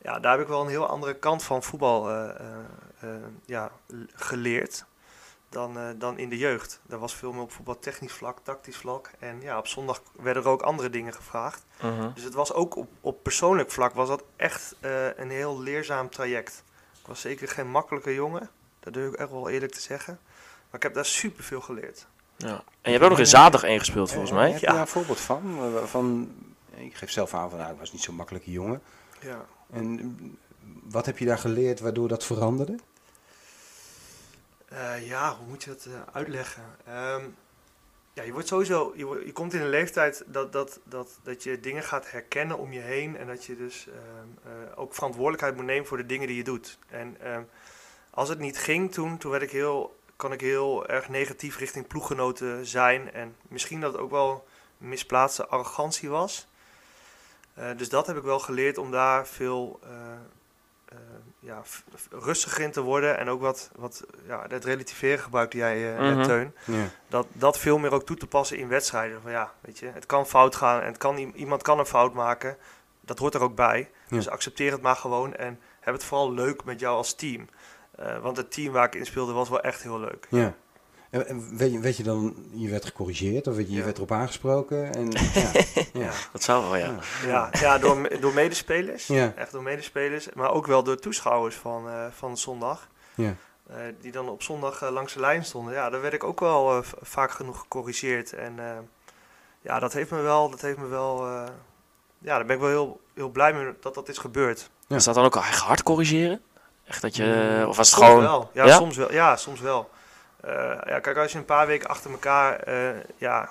Ja, 0.01 0.19
daar 0.19 0.31
heb 0.31 0.41
ik 0.41 0.47
wel 0.47 0.61
een 0.61 0.67
heel 0.67 0.87
andere 0.87 1.15
kant 1.15 1.43
van 1.43 1.63
voetbal 1.63 2.09
ja, 3.45 3.71
geleerd 4.13 4.85
dan, 5.49 5.77
uh, 5.77 5.89
dan 5.97 6.17
in 6.17 6.29
de 6.29 6.37
jeugd. 6.37 6.79
Er 6.89 6.97
was 6.97 7.15
veel 7.15 7.31
meer 7.31 7.41
op 7.41 7.51
voetbaltechnisch 7.51 8.13
vlak, 8.13 8.39
tactisch 8.43 8.77
vlak. 8.77 9.11
En 9.19 9.41
ja, 9.41 9.57
op 9.57 9.67
zondag 9.67 10.01
werden 10.21 10.43
er 10.43 10.49
ook 10.49 10.61
andere 10.61 10.89
dingen 10.89 11.13
gevraagd. 11.13 11.65
Uh 11.83 11.97
-huh. 11.97 12.15
Dus 12.15 12.23
het 12.23 12.33
was 12.33 12.53
ook 12.53 12.75
op, 12.75 12.89
op 13.01 13.23
persoonlijk 13.23 13.71
vlak 13.71 13.93
was 13.93 14.07
dat 14.07 14.23
echt 14.35 14.75
uh, 14.81 15.17
een 15.17 15.29
heel 15.29 15.61
leerzaam 15.61 16.09
traject. 16.09 16.63
Ik 17.01 17.07
was 17.07 17.21
zeker 17.21 17.47
geen 17.47 17.69
makkelijke 17.69 18.13
jongen, 18.13 18.49
dat 18.79 18.93
durf 18.93 19.13
ik 19.13 19.19
echt 19.19 19.29
wel 19.29 19.49
eerlijk 19.49 19.71
te 19.71 19.81
zeggen. 19.81 20.19
Maar 20.69 20.75
ik 20.75 20.83
heb 20.83 20.93
daar 20.93 21.05
super 21.05 21.43
veel 21.43 21.61
geleerd. 21.61 22.07
Ja. 22.37 22.47
En 22.55 22.63
je 22.81 22.91
hebt 22.91 23.03
ook 23.03 23.09
nog 23.09 23.19
in 23.19 23.27
zaterdag 23.27 23.63
één 23.63 23.79
gespeeld 23.79 24.11
volgens 24.11 24.31
mij. 24.31 24.51
Heb 24.51 24.59
je 24.59 24.65
daar 24.65 24.79
een 24.79 24.87
voorbeeld 24.87 25.19
van? 25.19 25.59
van? 25.85 26.33
Ik 26.75 26.95
geef 26.95 27.11
zelf 27.11 27.33
aan 27.33 27.49
van, 27.49 27.59
nou, 27.59 27.73
ik 27.73 27.79
was 27.79 27.91
niet 27.91 28.01
zo'n 28.01 28.15
makkelijke 28.15 28.51
jongen. 28.51 28.81
Ja. 29.21 29.45
En 29.71 30.17
wat 30.83 31.05
heb 31.05 31.17
je 31.17 31.25
daar 31.25 31.37
geleerd 31.37 31.79
waardoor 31.79 32.07
dat 32.07 32.23
veranderde? 32.23 32.75
Uh, 34.75 35.07
ja, 35.07 35.35
hoe 35.35 35.47
moet 35.47 35.63
je 35.63 35.69
dat 35.69 35.85
uh, 35.85 35.93
uitleggen? 36.11 36.63
Um, 36.87 37.35
ja, 38.13 38.23
je 38.23 38.31
wordt 38.31 38.47
sowieso, 38.47 38.93
je, 38.95 39.21
je, 39.25 39.31
komt 39.31 39.53
in 39.53 39.61
een 39.61 39.69
leeftijd 39.69 40.23
dat, 40.27 40.51
dat, 40.51 40.79
dat, 40.83 41.19
dat 41.23 41.43
je 41.43 41.59
dingen 41.59 41.83
gaat 41.83 42.11
herkennen 42.11 42.57
om 42.57 42.73
je 42.73 42.79
heen 42.79 43.17
en 43.17 43.27
dat 43.27 43.45
je 43.45 43.55
dus 43.55 43.87
um, 43.87 44.37
uh, 44.45 44.79
ook 44.79 44.93
verantwoordelijkheid 44.93 45.55
moet 45.55 45.65
nemen 45.65 45.87
voor 45.87 45.97
de 45.97 46.05
dingen 46.05 46.27
die 46.27 46.37
je 46.37 46.43
doet. 46.43 46.77
En 46.87 47.31
um, 47.33 47.49
als 48.09 48.29
het 48.29 48.39
niet 48.39 48.57
ging 48.57 48.91
toen, 48.91 49.17
toen 49.17 49.31
werd 49.31 49.43
ik 49.43 49.51
heel 49.51 49.95
kan 50.15 50.31
ik 50.31 50.41
heel 50.41 50.87
erg 50.87 51.09
negatief 51.09 51.57
richting 51.57 51.87
ploeggenoten 51.87 52.65
zijn. 52.65 53.11
En 53.11 53.35
misschien 53.47 53.81
dat 53.81 53.91
het 53.91 54.01
ook 54.01 54.11
wel 54.11 54.47
misplaatste 54.77 55.47
arrogantie 55.47 56.09
was. 56.09 56.47
Eh, 57.53 57.77
dus 57.77 57.89
dat 57.89 58.07
heb 58.07 58.17
ik 58.17 58.23
wel 58.23 58.39
geleerd 58.39 58.77
om 58.77 58.91
daar 58.91 59.27
veel 59.27 59.79
eh, 59.83 59.89
eh, 60.85 60.97
ja, 61.45 61.61
rustiger 62.11 62.63
in 62.63 62.71
te 62.71 62.81
worden. 62.81 63.17
En 63.17 63.29
ook 63.29 63.41
wat, 63.41 63.69
wat 63.75 64.03
ja, 64.27 64.45
het 64.47 64.65
relativeren 64.65 65.19
gebruikte 65.23 65.57
jij 65.57 65.93
eh, 65.93 65.99
net, 65.99 66.15
Mhm. 66.15 66.23
Teun. 66.25 66.53
Ja. 66.65 66.89
Dat, 67.07 67.27
dat 67.33 67.59
veel 67.59 67.77
meer 67.77 67.91
ook 67.93 68.05
toe 68.05 68.17
te 68.17 68.27
passen 68.27 68.57
in 68.57 68.67
wedstrijden. 68.67 69.21
Van 69.21 69.31
ja, 69.31 69.51
weet 69.61 69.79
je, 69.79 69.85
het 69.93 70.05
kan 70.05 70.27
fout 70.27 70.55
gaan 70.55 70.81
en 70.81 70.87
het 70.87 70.97
kan, 70.97 71.17
iemand 71.17 71.61
kan 71.61 71.79
een 71.79 71.85
fout 71.85 72.13
maken. 72.13 72.57
Dat 73.01 73.19
hoort 73.19 73.33
er 73.33 73.41
ook 73.41 73.55
bij. 73.55 73.89
Ja. 74.07 74.15
Dus 74.17 74.29
accepteer 74.29 74.71
het 74.71 74.81
maar 74.81 74.95
gewoon 74.95 75.35
en 75.35 75.59
heb 75.79 75.93
het 75.93 76.03
vooral 76.03 76.31
leuk 76.33 76.63
met 76.63 76.79
jou 76.79 76.95
als 76.97 77.13
team. 77.13 77.49
Eh, 77.95 78.17
want 78.17 78.37
het 78.37 78.51
team 78.51 78.73
waar 78.73 78.85
ik 78.85 78.95
in 78.95 79.05
speelde 79.05 79.33
was 79.33 79.49
wel 79.49 79.61
echt 79.61 79.81
heel 79.83 79.99
leuk. 79.99 80.27
Ja. 80.29 80.53
En, 81.15 81.27
en 81.27 81.57
weet, 81.57 81.71
je, 81.71 81.79
weet 81.79 81.97
je 81.97 82.03
dan, 82.03 82.35
je 82.51 82.69
werd 82.69 82.85
gecorrigeerd 82.85 83.47
of 83.47 83.55
weet 83.55 83.65
je, 83.65 83.71
je 83.71 83.77
Ja. 83.77 83.83
werd 83.83 83.97
erop 83.97 84.11
aangesproken? 84.11 84.93
En, 84.93 85.11
ja. 85.33 85.51
ja. 85.93 86.09
Dat 86.31 86.43
zou 86.43 86.63
wel, 86.63 86.75
ja. 86.75 86.85
Ja. 86.85 86.99
Ja, 87.27 87.49
ja 87.59 87.77
door, 87.77 88.19
door 88.19 88.33
medespelers. 88.33 89.07
Ja. 89.07 89.33
Echt 89.35 89.51
door 89.51 89.63
medespelers. 89.63 90.27
Maar 90.33 90.51
ook 90.51 90.65
wel 90.67 90.83
door 90.83 90.99
toeschouwers 90.99 91.55
van, 91.55 91.89
eh, 91.89 92.05
van 92.11 92.37
zondag. 92.37 92.87
Ja. 93.15 93.35
Eh, 93.69 93.75
die 94.01 94.11
dan 94.11 94.29
op 94.29 94.43
zondag 94.43 94.81
eh, 94.81 94.89
langs 94.91 95.13
de 95.13 95.19
lijn 95.19 95.45
stonden. 95.45 95.73
Ja, 95.73 95.89
daar 95.89 96.01
werd 96.01 96.13
ik 96.13 96.23
ook 96.23 96.39
wel 96.39 96.83
vaak 97.01 97.31
genoeg 97.31 97.59
gecorrigeerd. 97.59 98.33
En 98.33 98.59
eh, 98.59 98.77
ja, 99.61 99.79
dat 99.79 99.93
heeft 99.93 100.11
me 100.11 100.21
wel, 100.21 100.49
dat 100.49 100.61
heeft 100.61 100.77
me 100.77 100.87
wel, 100.87 101.25
eh, 101.27 101.43
ja, 102.19 102.35
daar 102.35 102.45
ben 102.45 102.55
ik 102.55 102.61
wel 102.61 102.69
heel, 102.71 103.01
heel 103.13 103.29
blij 103.29 103.53
mee 103.53 103.73
dat 103.81 103.93
dat 103.93 104.09
is 104.09 104.17
gebeurd. 104.17 104.69
Ja. 104.87 104.95
Is 104.95 105.03
dat 105.03 105.15
dan 105.15 105.25
ook 105.25 105.35
echt 105.35 105.59
hard 105.59 105.83
corrigeren? 105.83 106.41
Echt 106.85 107.01
dat 107.01 107.15
je, 107.15 107.65
of 107.67 107.77
was 107.77 107.89
het 107.89 107.97
Soms 107.97 108.07
gewoon... 108.09 108.21
wel. 108.23 108.49
Ja, 108.53 108.65
Ja? 108.65 108.75
soms 108.77 108.95
wel. 108.97 109.11
Ja, 109.11 109.35
soms 109.37 109.59
wel. 109.59 109.89
Eh, 110.45 110.77
ja, 110.85 110.99
kijk, 110.99 111.17
als 111.17 111.31
je 111.31 111.37
een 111.37 111.45
paar 111.45 111.67
weken 111.67 111.89
achter 111.89 112.11
elkaar 112.11 112.59
eh, 112.59 113.03
ja, 113.17 113.49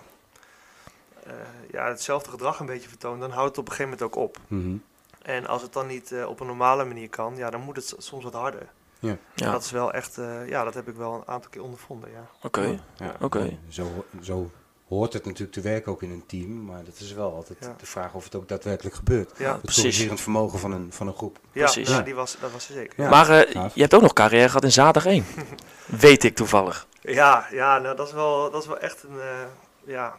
eh, 1.23 1.33
ja, 1.71 1.89
hetzelfde 1.89 2.31
gedrag 2.31 2.61
een 2.61 2.67
beetje 2.67 2.89
vertoont, 2.89 3.21
dan 3.21 3.31
houdt 3.31 3.49
het 3.49 3.59
op 3.59 3.65
een 3.69 3.73
gegeven 3.73 3.93
moment 3.99 4.17
ook 4.17 4.23
op. 4.23 4.39
Mhm. 4.47 4.77
En 5.23 5.47
als 5.47 5.63
het 5.63 5.73
dan 5.73 5.87
niet 5.87 6.13
eh, 6.13 6.29
op 6.29 6.41
een 6.41 6.47
normale 6.47 6.85
manier 6.85 7.09
kan, 7.09 7.37
ja, 7.37 7.51
dan 7.51 7.61
moet 7.61 7.77
het 7.77 7.95
soms 7.99 8.25
wat 8.25 8.33
harder. 8.33 8.67
Ja. 8.99 9.17
Ja, 9.35 9.51
Dat 9.51 9.63
is 9.65 9.71
wel 9.71 9.93
echt, 9.93 10.19
eh, 10.19 10.49
ja, 10.49 10.65
dat 10.65 10.75
heb 10.75 10.89
ik 10.89 10.95
wel 10.97 11.15
een 11.15 11.27
aantal 11.27 11.51
keer 11.51 11.63
ondervonden, 11.63 12.11
ja. 12.11 12.27
oké. 12.43 12.81
Ja. 12.95 13.15
Oké. 13.21 13.59
Zo, 13.69 14.05
zo 14.21 14.51
hoort 14.95 15.13
het 15.13 15.25
natuurlijk 15.25 15.53
te 15.53 15.61
werken 15.61 15.93
ook 15.93 16.03
in 16.03 16.11
een 16.11 16.27
team, 16.27 16.65
maar 16.65 16.85
dat 16.85 16.99
is 16.99 17.13
wel 17.13 17.35
altijd 17.35 17.59
Ja. 17.61 17.75
de 17.79 17.87
vraag 17.87 18.15
of 18.15 18.25
het 18.25 18.35
ook 18.35 18.49
daadwerkelijk 18.49 18.97
gebeurt. 18.97 19.31
Ja, 19.39 19.53
Het 19.53 19.63
precies. 19.63 19.83
corrigerend 19.83 20.21
vermogen 20.21 20.59
van 20.59 20.73
een, 20.73 20.93
van 20.93 21.07
een 21.07 21.15
groep. 21.15 21.39
ja, 21.53 21.63
Precies. 21.65 21.87
nou, 21.89 21.99
Ja. 21.99 22.05
Die 22.05 22.15
was, 22.15 22.37
dat 22.41 22.53
was 22.53 22.69
er 22.69 22.75
zeker. 22.75 23.03
Ja. 23.03 23.09
maar 23.11 23.29
eh, 23.31 23.53
gaaf. 23.53 23.75
je 23.75 23.81
hebt 23.81 23.95
ook 23.95 24.03
nog 24.03 24.13
carrière 24.13 24.47
gehad 24.49 24.65
in 24.65 24.73
zaterdag 24.73 25.13
1. 25.13 25.25
Weet 25.87 26.25
ik 26.25 26.35
toevallig. 26.35 26.87
Ja, 27.01 27.47
ja 27.51 27.79
nou, 27.79 27.97
dat, 27.97 28.07
is 28.07 28.13
wel, 28.13 28.51
dat 28.51 28.63
is 28.63 28.69
wel 28.69 28.79
echt 28.79 29.03
een, 29.03 29.21
eh, 29.21 29.45
ja, 29.85 30.17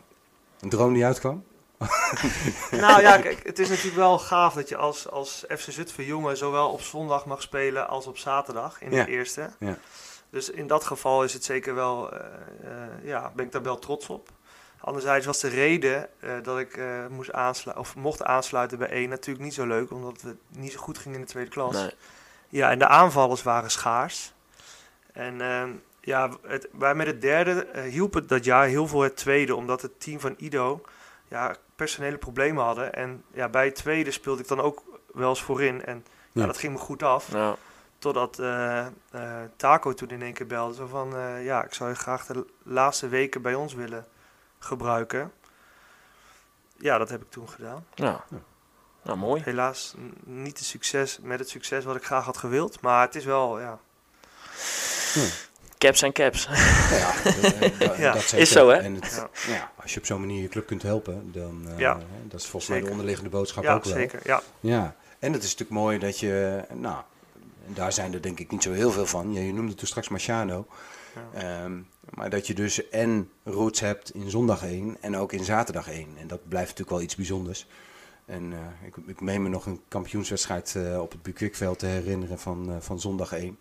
Een 0.59 0.69
droom 0.69 0.93
die 0.93 1.05
uitkwam? 1.05 1.43
Nou 2.71 3.01
ja, 3.01 3.17
kijk, 3.17 3.39
het 3.43 3.59
is 3.59 3.69
natuurlijk 3.69 3.95
wel 3.95 4.19
gaaf 4.19 4.53
dat 4.53 4.69
je 4.69 4.77
als, 4.77 5.09
als 5.09 5.43
FC 5.57 5.71
Zutphen 5.71 6.05
jongen 6.05 6.38
zowel 6.38 6.69
op 6.71 6.81
zondag 6.81 7.25
mag 7.25 7.41
spelen 7.41 7.88
als 7.88 8.07
op 8.07 8.17
zaterdag 8.17 8.81
in 8.81 8.91
Ja. 8.91 9.03
de 9.05 9.11
eerste. 9.11 9.49
Ja. 9.59 9.77
Dus 10.29 10.49
in 10.49 10.67
dat 10.67 10.83
geval 10.83 11.23
is 11.23 11.33
het 11.33 11.43
zeker 11.43 11.75
wel, 11.75 12.11
eh, 12.13 12.19
ja, 13.03 13.31
ben 13.35 13.45
ik 13.45 13.51
daar 13.51 13.63
wel 13.63 13.79
trots 13.79 14.07
op. 14.09 14.29
Anderzijds 14.86 15.26
was 15.26 15.39
de 15.39 15.48
reden 15.48 16.08
eh, 16.19 16.32
dat 16.43 16.60
ik 16.60 16.78
eh, 16.78 17.08
moest 17.10 17.32
aansluiten, 17.32 17.86
of 17.86 17.95
mocht 17.95 18.24
aansluiten 18.24 18.78
bij 18.78 18.89
één 18.89 19.10
natuurlijk 19.10 19.45
niet 19.45 19.54
zo 19.54 19.65
leuk, 19.65 19.91
omdat 19.91 20.21
het 20.21 20.38
niet 20.48 20.71
zo 20.71 20.80
goed 20.80 20.98
ging 20.98 21.15
in 21.15 21.21
de 21.21 21.28
tweede 21.28 21.50
klas. 21.50 21.74
Nee. 21.74 21.91
Ja, 22.50 22.71
en 22.71 22.80
de 22.80 22.88
aanvallers 22.88 23.43
waren 23.43 23.71
schaars. 23.71 24.34
En 25.13 25.41
ehm, 25.41 25.69
ja, 26.02 26.30
het, 26.48 26.67
wij 26.71 26.95
met 26.95 27.08
het 27.08 27.21
derde 27.21 27.65
eh, 27.65 27.84
hielp 27.84 28.13
het 28.13 28.30
dat 28.30 28.43
jaar 28.43 28.67
heel 28.67 28.88
veel 28.88 29.02
het 29.02 29.15
tweede, 29.17 29.56
omdat 29.56 29.82
het 29.82 30.00
team 30.00 30.19
van 30.19 30.36
Ido 30.38 30.82
ja, 31.28 31.56
personele 31.76 32.17
problemen 32.17 32.63
hadden. 32.63 32.93
En 32.93 33.24
ja, 33.34 33.50
bij 33.50 33.65
het 33.65 33.76
tweede 33.76 34.12
speelde 34.12 34.41
ik 34.41 34.48
dan 34.48 34.62
ook 34.62 34.84
wel 35.13 35.30
eens 35.30 35.41
voorin. 35.43 35.86
En 35.86 36.06
ja, 36.32 36.41
Ja. 36.41 36.48
dat 36.48 36.58
ging 36.58 36.74
me 36.74 36.80
goed 36.80 37.04
af. 37.04 37.32
Ja. 37.32 37.56
Totdat 37.98 38.39
eh, 38.39 38.80
eh, 38.80 38.89
Taco 39.56 39.93
toen 39.93 40.10
in 40.10 40.21
één 40.21 40.34
keer 40.34 40.48
belde. 40.48 40.74
Zo 40.76 40.86
van, 40.86 41.15
eh, 41.15 41.45
ja, 41.45 41.63
ik 41.63 41.74
zou 41.74 41.89
je 41.89 41.95
graag 41.95 42.26
de 42.26 42.45
laatste 42.63 43.08
weken 43.08 43.41
bij 43.41 43.54
ons 43.56 43.74
willen 43.74 44.06
gebruiken. 44.65 45.32
Ja, 46.78 46.97
dat 46.97 47.10
heb 47.10 47.21
ik 47.21 47.30
toen 47.32 47.49
gedaan. 47.49 47.86
Ja. 47.93 48.25
Nou, 49.04 49.17
mooi. 49.17 49.41
Helaas 49.45 49.93
niet 50.23 50.58
de 50.58 50.63
succes, 50.63 51.19
met 51.21 51.39
het 51.39 51.49
succes 51.49 51.84
wat 51.84 51.95
ik 51.95 52.06
graag 52.06 52.25
had 52.25 52.38
gewild. 52.38 52.82
Maar 52.82 53.01
het 53.06 53.15
is 53.15 53.25
wel, 53.25 53.60
ja, 53.60 53.80
Caps 55.78 56.01
en 56.01 56.12
caps. 56.13 56.47
Ja, 56.89 57.13
dat, 57.23 57.80
dat- 57.80 57.97
Ja, 57.97 58.13
dat 58.13 58.34
is 58.34 58.51
zo, 58.51 58.69
hè? 58.69 58.75
En 58.75 58.93
het, 58.95 59.25
ja. 59.47 59.71
als 59.82 59.93
je 59.93 59.99
op 59.99 60.06
zo'n 60.06 60.19
manier 60.19 60.41
je 60.41 60.47
club 60.47 60.65
kunt 60.67 60.82
helpen, 60.82 61.32
dan 61.32 61.65
uh, 61.67 61.80
Ja. 61.80 61.97
dat 62.23 62.39
is 62.39 62.45
volgens 62.47 62.71
mij 62.71 62.82
de 62.82 62.89
onderliggende 62.89 63.30
boodschap 63.30 63.63
ja 63.63 63.73
ook 63.73 63.84
wel. 63.84 63.93
zeker. 63.93 64.19
Ja. 64.23 64.41
Ja, 64.60 64.95
en 65.19 65.34
het 65.34 65.43
is 65.43 65.51
natuurlijk 65.51 65.80
mooi 65.80 65.99
dat 65.99 66.19
je, 66.19 66.63
nou, 66.73 67.04
daar 67.65 67.93
zijn 67.93 68.13
er 68.13 68.21
denk 68.21 68.39
ik 68.39 68.51
niet 68.51 68.63
zo 68.63 68.71
heel 68.71 68.91
veel 68.91 69.06
van. 69.06 69.34
Je 69.34 69.54
noemde 69.54 69.75
toen 69.75 69.88
straks 69.88 70.10
Marciano. 70.10 70.67
Ja. 71.34 71.65
Maar 72.09 72.29
dat 72.29 72.47
je 72.47 72.53
dus 72.53 72.89
en 72.89 73.29
roots 73.43 73.79
hebt 73.79 74.13
in 74.13 74.29
zondag 74.29 74.63
1 74.63 74.97
en 75.01 75.17
ook 75.17 75.31
in 75.33 75.43
zaterdag 75.43 75.89
1. 75.89 76.07
En 76.19 76.27
dat 76.27 76.47
blijft 76.47 76.67
natuurlijk 76.69 76.97
wel 76.97 77.01
iets 77.05 77.15
bijzonders. 77.15 77.67
En 78.25 78.53
eh, 78.53 78.87
ik, 78.87 78.95
ik 79.07 79.21
meen 79.21 79.43
me 79.43 79.49
nog 79.49 79.65
een 79.65 79.81
kampioenswedstrijd 79.87 80.75
eh, 80.75 81.01
op 81.01 81.11
het 81.11 81.21
Bukwikveld 81.21 81.79
te 81.79 81.85
herinneren 81.85 82.39
van, 82.39 82.69
eh, 82.71 82.75
van 82.79 82.99
zondag 82.99 83.31
1. 83.33 83.59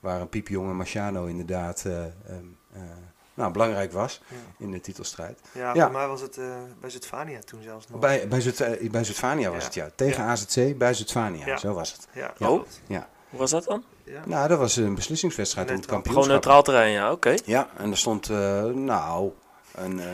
Waar 0.00 0.20
een 0.20 0.28
piepjonge 0.28 0.72
Marciano 0.74 1.24
inderdaad 1.26 1.84
eh, 1.84 2.04
ehm, 2.04 2.10
eh, 2.72 2.80
nou, 3.34 3.52
belangrijk 3.52 3.92
was 3.92 4.20
Ja. 4.28 4.36
in 4.58 4.70
de 4.70 4.80
titelstrijd. 4.80 5.40
Ja, 5.52 5.74
Ja. 5.74 5.82
voor 5.84 5.92
mij 5.92 6.06
was 6.06 6.20
het 6.20 6.38
bij 6.80 6.90
Zuidvania 6.90 7.38
toen 7.40 7.62
zelfs 7.62 7.88
nog. 7.88 8.00
Bij, 8.00 8.28
bij, 8.28 8.40
Zut, 8.40 8.56
bij 8.90 9.04
Zuidvania 9.04 9.50
was 9.50 9.58
Ja. 9.60 9.64
het 9.64 9.74
ja. 9.74 9.90
Tegen 9.94 10.24
AZC 10.24 10.78
bij 10.78 10.94
Zuidvania, 10.94 11.56
zo 11.56 11.72
was 11.74 11.92
het. 11.92 12.08
Ja, 12.12 12.34
Ja. 12.38 12.50
Oh. 12.50 12.66
Ja. 12.86 13.08
Hoe 13.36 13.44
was 13.48 13.50
dat 13.50 13.64
dan? 13.64 13.82
Ja. 14.04 14.20
Nou, 14.24 14.48
dat 14.48 14.58
was 14.58 14.76
een 14.76 14.94
beslissingswedstrijd 14.94 15.68
om 15.70 15.74
het 15.76 15.80
Neutraal. 15.90 16.02
Gewoon 16.12 16.14
kampioenschap. 16.26 16.44
neutraal 16.44 16.62
terrein, 16.62 16.92
ja, 16.92 17.12
oké. 17.12 17.34
Ja, 17.44 17.68
en 17.76 17.90
er 17.90 17.96
stond, 17.98 18.28
eh, 18.30 18.64
nou, 18.64 19.30
een, 19.74 20.00
eh, 20.00 20.06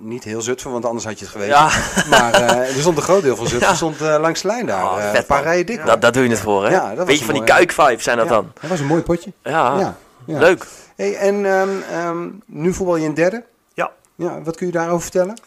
niet 0.00 0.24
heel 0.24 0.40
Zutphen, 0.42 0.70
want 0.70 0.84
anders 0.84 1.04
had 1.04 1.18
je 1.18 1.24
het 1.24 1.34
geweten. 1.34 1.54
Ja, 1.54 1.70
Maar 2.10 2.32
eh, 2.34 2.74
er 2.74 2.80
stond 2.80 2.96
een 2.96 3.02
groot 3.02 3.22
deel 3.22 3.36
van 3.36 3.46
Zutphen 3.46 3.68
Ja. 3.68 3.74
stond, 3.74 4.00
eh, 4.00 4.16
langs 4.20 4.40
de 4.42 4.48
lijn 4.48 4.66
daar. 4.66 4.84
Oh, 4.84 4.98
eh, 4.98 5.10
vet, 5.10 5.18
een 5.20 5.26
paar 5.26 5.42
rijen 5.42 5.66
dik. 5.66 5.86
Dat, 5.86 6.00
dat 6.00 6.14
doe 6.14 6.22
je 6.22 6.30
het 6.30 6.40
voor, 6.40 6.64
hè? 6.64 6.70
Ja, 6.70 6.88
dat 6.88 6.96
was 6.96 7.06
Beetje 7.06 7.20
een 7.20 7.26
van 7.30 7.34
die 7.34 7.44
kuikvibes 7.44 8.04
zijn 8.04 8.16
dat 8.16 8.26
Ja, 8.26 8.32
dan. 8.32 8.52
Dat 8.60 8.70
was 8.70 8.80
een 8.80 8.86
mooi 8.86 9.02
potje. 9.02 9.32
Ja, 9.42 9.78
Ja, 9.78 9.96
ja. 10.24 10.38
leuk. 10.38 10.66
Hey, 10.96 11.16
en 11.16 11.46
ehm, 11.46 11.68
ehm, 11.92 12.28
nu 12.46 12.72
voetbal 12.74 12.96
je 12.96 13.04
in 13.04 13.14
derde. 13.14 13.44
Ja. 13.74 13.90
ja. 14.14 14.42
Wat 14.42 14.56
kun 14.56 14.66
je 14.66 14.72
daarover 14.72 15.02
vertellen? 15.02 15.38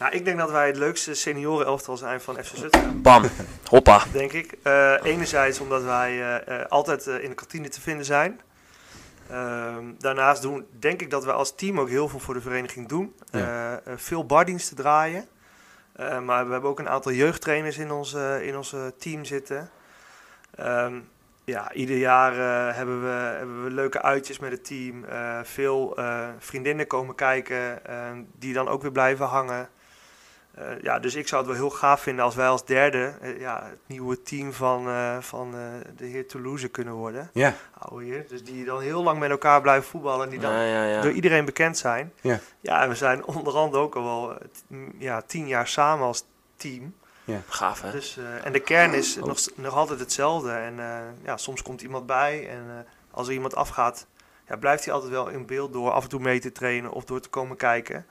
Nou, 0.00 0.12
ik 0.12 0.24
denk 0.24 0.38
dat 0.38 0.50
wij 0.50 0.66
het 0.66 0.76
leukste 0.76 1.14
seniorenelftal 1.14 1.96
zijn 1.96 2.20
van 2.20 2.34
FC 2.44 2.56
Zutphen, 2.56 3.02
Bam. 3.02 3.24
Hoppa. 3.64 4.02
denk 4.12 4.32
ik. 4.32 4.54
Eh, 4.62 4.94
enerzijds 5.02 5.60
omdat 5.60 5.82
wij 5.82 6.10
eh, 6.10 6.60
eh, 6.60 6.66
altijd 6.66 7.06
in 7.06 7.28
de 7.28 7.34
kantine 7.34 7.68
te 7.68 7.80
vinden 7.80 8.04
zijn. 8.04 8.40
Ehm, 9.30 9.84
daarnaast 9.98 10.42
doen, 10.42 10.66
denk 10.78 11.00
ik 11.00 11.10
dat 11.10 11.24
wij 11.24 11.34
als 11.34 11.54
team 11.54 11.80
ook 11.80 11.88
heel 11.88 12.08
veel 12.08 12.18
voor 12.18 12.34
de 12.34 12.40
vereniging 12.40 12.88
doen. 12.88 13.14
Ja. 13.30 13.80
Veel 13.96 14.26
bardiensten 14.26 14.76
draaien. 14.76 15.24
Maar 15.96 16.46
we 16.46 16.52
hebben 16.52 16.70
ook 16.70 16.78
een 16.78 16.88
aantal 16.88 17.12
jeugdtrainers 17.12 17.78
in 17.78 17.90
ons, 17.90 18.16
in 18.40 18.56
ons 18.56 18.74
team 18.98 19.24
zitten. 19.24 19.70
Ehm, 20.54 20.94
ja, 21.44 21.72
ieder 21.72 21.96
jaar 21.96 22.34
hebben, 22.74 23.02
we, 23.02 23.34
hebben 23.36 23.64
we 23.64 23.70
leuke 23.70 24.02
uitjes 24.02 24.38
met 24.38 24.50
het 24.50 24.64
team. 24.64 25.04
Veel 25.42 25.96
vriendinnen 26.38 26.86
komen 26.86 27.14
kijken, 27.14 27.82
die 28.38 28.52
dan 28.52 28.68
ook 28.68 28.82
weer 28.82 28.92
blijven 28.92 29.26
hangen. 29.26 29.68
Eh, 30.60 30.82
ja, 30.82 30.98
dus 30.98 31.14
ik 31.14 31.28
zou 31.28 31.42
het 31.42 31.50
wel 31.50 31.60
heel 31.60 31.76
gaaf 31.76 32.00
vinden 32.00 32.24
als 32.24 32.34
wij 32.34 32.48
als 32.48 32.64
derde 32.64 33.14
eh, 33.20 33.40
ja, 33.40 33.62
het 33.70 33.78
nieuwe 33.86 34.22
team 34.22 34.52
van, 34.52 34.88
eh, 34.88 35.18
van 35.20 35.54
eh, 35.54 35.60
de 35.96 36.04
heer 36.06 36.26
Toulouse 36.28 36.68
kunnen 36.68 36.94
worden. 36.94 37.30
Ja. 37.32 37.54
Oude 37.78 38.04
heer. 38.04 38.24
Dus 38.28 38.44
die 38.44 38.64
dan 38.64 38.80
heel 38.80 39.02
lang 39.02 39.18
met 39.18 39.30
elkaar 39.30 39.60
blijven 39.60 39.88
voetballen 39.88 40.24
en 40.24 40.30
die 40.30 40.40
dan 40.40 40.52
Ja, 40.52 40.62
ja, 40.64 40.84
ja. 40.84 41.00
door 41.00 41.12
iedereen 41.12 41.44
bekend 41.44 41.78
zijn. 41.78 42.12
Ja. 42.20 42.38
ja, 42.60 42.82
en 42.82 42.88
we 42.88 42.94
zijn 42.94 43.24
onder 43.24 43.56
andere 43.56 43.82
ook 43.82 43.94
al 43.96 44.04
wel 44.04 44.38
ja, 44.98 45.22
tien 45.26 45.46
jaar 45.46 45.68
samen 45.68 46.06
als 46.06 46.24
team. 46.56 46.94
Gaaf, 47.48 47.82
hè? 47.82 47.90
Dus, 47.90 48.16
eh, 48.16 48.46
en 48.46 48.52
de 48.52 48.60
kern 48.60 48.94
is 48.94 49.18
Oh. 49.18 49.24
nog, 49.24 49.38
nog 49.54 49.74
altijd 49.74 50.00
hetzelfde. 50.00 50.50
En 50.52 50.80
eh, 50.80 50.98
ja, 51.24 51.36
soms 51.36 51.62
komt 51.62 51.82
iemand 51.82 52.06
bij 52.06 52.48
en 52.48 52.64
eh, 52.68 52.74
als 53.10 53.26
er 53.28 53.32
iemand 53.34 53.54
afgaat, 53.54 54.06
ja, 54.48 54.56
blijft 54.56 54.84
hij 54.84 54.94
altijd 54.94 55.12
wel 55.12 55.28
in 55.28 55.46
beeld 55.46 55.72
door 55.72 55.90
af 55.90 56.02
en 56.02 56.08
toe 56.08 56.20
mee 56.20 56.40
te 56.40 56.52
trainen 56.52 56.90
of 56.92 57.04
door 57.04 57.20
te 57.20 57.28
komen 57.28 57.56
kijken. 57.56 58.06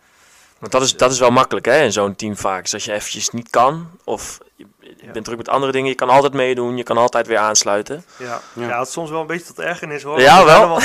Want 0.59 0.71
dat 0.71 0.81
is, 0.81 0.97
dat 0.97 1.11
is 1.11 1.19
wel 1.19 1.29
makkelijk, 1.31 1.65
hè, 1.65 1.81
in 1.83 1.91
zo'n 1.91 2.15
team 2.15 2.37
vaak. 2.37 2.63
Dus 2.63 2.73
als 2.73 2.85
je 2.85 2.93
eventjes 2.93 3.29
niet 3.29 3.49
kan, 3.49 3.89
of 4.03 4.37
je, 4.55 4.65
je 4.79 4.93
Ja. 5.05 5.11
bent 5.11 5.25
druk 5.25 5.37
met 5.37 5.49
andere 5.49 5.71
dingen, 5.71 5.89
je 5.89 5.95
kan 5.95 6.09
altijd 6.09 6.33
meedoen, 6.33 6.77
je 6.77 6.83
kan 6.83 6.97
altijd 6.97 7.27
weer 7.27 7.37
aansluiten. 7.37 8.03
Ja, 8.17 8.41
Ja. 8.53 8.67
ja. 8.67 8.77
het 8.79 8.87
is 8.87 8.93
soms 8.93 9.09
wel 9.09 9.21
een 9.21 9.27
beetje 9.27 9.45
tot 9.45 9.59
ergernis 9.59 10.03
hoor. 10.03 10.19
Ja, 10.21 10.45
wel. 10.45 10.67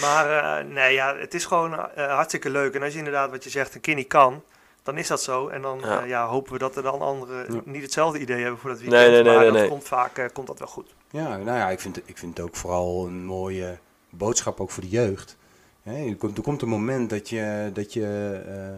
maar 0.00 0.30
eh, 0.60 0.64
nee, 0.66 0.94
ja, 0.94 1.16
het 1.16 1.34
is 1.34 1.44
gewoon 1.44 1.74
eh, 1.94 2.06
hartstikke 2.14 2.50
leuk. 2.50 2.74
En 2.74 2.82
als 2.82 2.92
je 2.92 2.98
inderdaad 2.98 3.30
wat 3.30 3.44
je 3.44 3.50
zegt, 3.50 3.74
een 3.74 3.80
keer 3.80 3.94
niet 3.94 4.08
kan, 4.08 4.42
dan 4.82 4.98
is 4.98 5.06
dat 5.08 5.22
zo. 5.22 5.48
En 5.48 5.62
dan 5.62 5.80
Ja. 5.84 6.02
ja, 6.02 6.26
hopen 6.26 6.52
we 6.52 6.58
dat 6.58 6.76
er 6.76 6.82
dan 6.82 7.00
anderen 7.00 7.54
Ja. 7.54 7.60
niet 7.64 7.82
hetzelfde 7.82 8.18
idee 8.18 8.40
hebben 8.42 8.60
voor 8.60 8.70
dat 8.70 8.78
weekend. 8.80 9.00
Nee, 9.02 9.10
nee, 9.10 9.22
nee, 9.22 9.32
maar 9.32 9.42
nee, 9.42 9.50
dat 9.52 9.60
nee. 9.60 9.68
komt 9.68 9.84
vaak 9.88 10.18
eh, 10.18 10.24
komt 10.32 10.46
dat 10.46 10.58
wel 10.58 10.68
goed. 10.68 10.94
Ja, 11.10 11.28
nou 11.36 11.58
ja, 11.58 11.68
ik 11.70 11.80
vind, 11.80 11.96
ik 12.04 12.18
vind 12.18 12.36
het 12.36 12.46
ook 12.46 12.56
vooral 12.56 13.06
een 13.06 13.24
mooie 13.24 13.78
boodschap 14.10 14.60
ook 14.60 14.70
voor 14.70 14.82
de 14.82 14.88
jeugd. 14.88 15.36
Hè, 15.84 16.08
er, 16.08 16.16
komt, 16.16 16.40
komt 16.40 16.62
een 16.62 16.68
moment 16.68 17.10
dat 17.10 17.28
je, 17.28 17.70
dat 17.72 17.92
je 17.92 18.02
eh, 18.46 18.68
eh, 18.68 18.74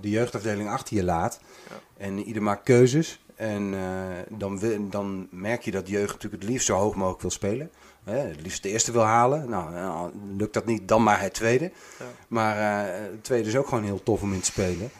de 0.00 0.10
jeugdafdeling 0.10 0.68
achter 0.68 0.96
je 0.96 1.04
laat. 1.04 1.40
Ja. 1.68 2.04
En 2.04 2.18
ieder 2.18 2.42
maakt 2.42 2.62
keuzes. 2.62 3.20
En 3.34 3.74
eh, 3.74 4.38
dan, 4.38 4.58
wil- 4.58 4.88
dan 4.88 5.28
merk 5.30 5.62
je 5.62 5.70
dat 5.70 5.86
de 5.86 5.92
jeugd 5.92 6.12
natuurlijk 6.12 6.42
het 6.42 6.50
liefst 6.50 6.66
zo 6.66 6.74
hoog 6.76 6.94
mogelijk 6.94 7.20
wil 7.20 7.30
spelen. 7.30 7.70
Hè, 8.04 8.16
het 8.18 8.40
liefst 8.42 8.62
de 8.62 8.68
eerste 8.68 8.92
wil 8.92 9.02
halen. 9.02 9.48
Nou, 9.48 9.72
nou, 9.72 10.10
lukt 10.36 10.54
dat 10.54 10.66
niet, 10.66 10.88
dan 10.88 11.02
maar 11.02 11.20
het 11.20 11.34
tweede. 11.34 11.72
Ja. 11.98 12.04
Maar 12.28 12.56
het 12.92 13.24
tweede 13.24 13.48
is 13.48 13.56
ook 13.56 13.68
gewoon 13.68 13.84
heel 13.84 14.02
tof 14.02 14.22
om 14.22 14.32
in 14.32 14.40
te 14.40 14.44
spelen. 14.44 14.90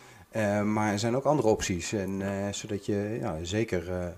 Maar 0.73 0.93
er 0.93 0.99
zijn 0.99 1.17
ook 1.17 1.25
andere 1.25 1.49
opties. 1.49 1.93
En, 1.93 2.23
zodat 2.55 2.87
je, 2.87 3.19
ja, 3.21 3.37
zeker 3.43 4.13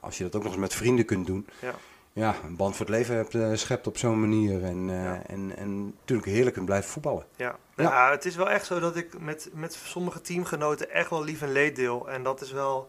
als 0.00 0.18
je 0.18 0.24
dat 0.24 0.36
ook 0.36 0.42
nog 0.42 0.52
eens 0.52 0.60
met 0.60 0.74
vrienden 0.74 1.04
kunt 1.04 1.26
doen. 1.26 1.46
Ja. 1.60 1.74
Ja, 2.14 2.34
een 2.44 2.56
band 2.56 2.76
voor 2.76 2.86
het 2.86 2.94
leven 2.94 3.16
hebt, 3.16 3.34
eh, 3.34 3.50
schept 3.54 3.86
op 3.86 3.98
zo'n 3.98 4.20
manier. 4.20 4.64
En, 4.64 4.90
eh, 4.90 5.04
Ja. 5.04 5.22
en, 5.26 5.52
en 5.56 5.84
natuurlijk 5.84 6.28
heerlijk 6.28 6.54
kunt 6.54 6.66
blijven 6.66 6.90
voetballen. 6.90 7.24
Ja. 7.36 7.56
Ja. 7.76 7.82
Ja. 7.82 8.10
het 8.10 8.24
is 8.24 8.36
wel 8.36 8.50
echt 8.50 8.66
zo 8.66 8.80
dat 8.80 8.96
ik 8.96 9.20
met, 9.20 9.48
met 9.52 9.74
sommige 9.84 10.20
teamgenoten 10.20 10.90
echt 10.90 11.10
wel 11.10 11.24
lief 11.24 11.42
en 11.42 11.52
leed 11.52 11.76
deel. 11.76 12.08
En 12.10 12.22
dat 12.22 12.40
is 12.40 12.52
wel... 12.52 12.88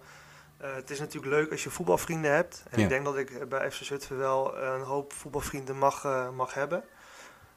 eh, 0.58 0.76
het 0.76 0.90
is 0.90 1.00
natuurlijk 1.00 1.34
leuk 1.34 1.52
als 1.52 1.64
je 1.64 1.70
voetbalvrienden 1.70 2.32
hebt. 2.32 2.64
En 2.70 2.78
Ja. 2.78 2.84
ik 2.84 2.90
denk 2.90 3.06
dat 3.06 3.18
ik 3.18 3.50
bij 3.50 3.72
FC 3.72 3.84
Zutphen 3.84 4.18
wel 4.18 4.58
een 4.58 4.82
hoop 4.82 5.14
voetbalvrienden 5.14 5.78
mag, 5.78 6.08
mag 6.36 6.54
hebben. 6.54 6.84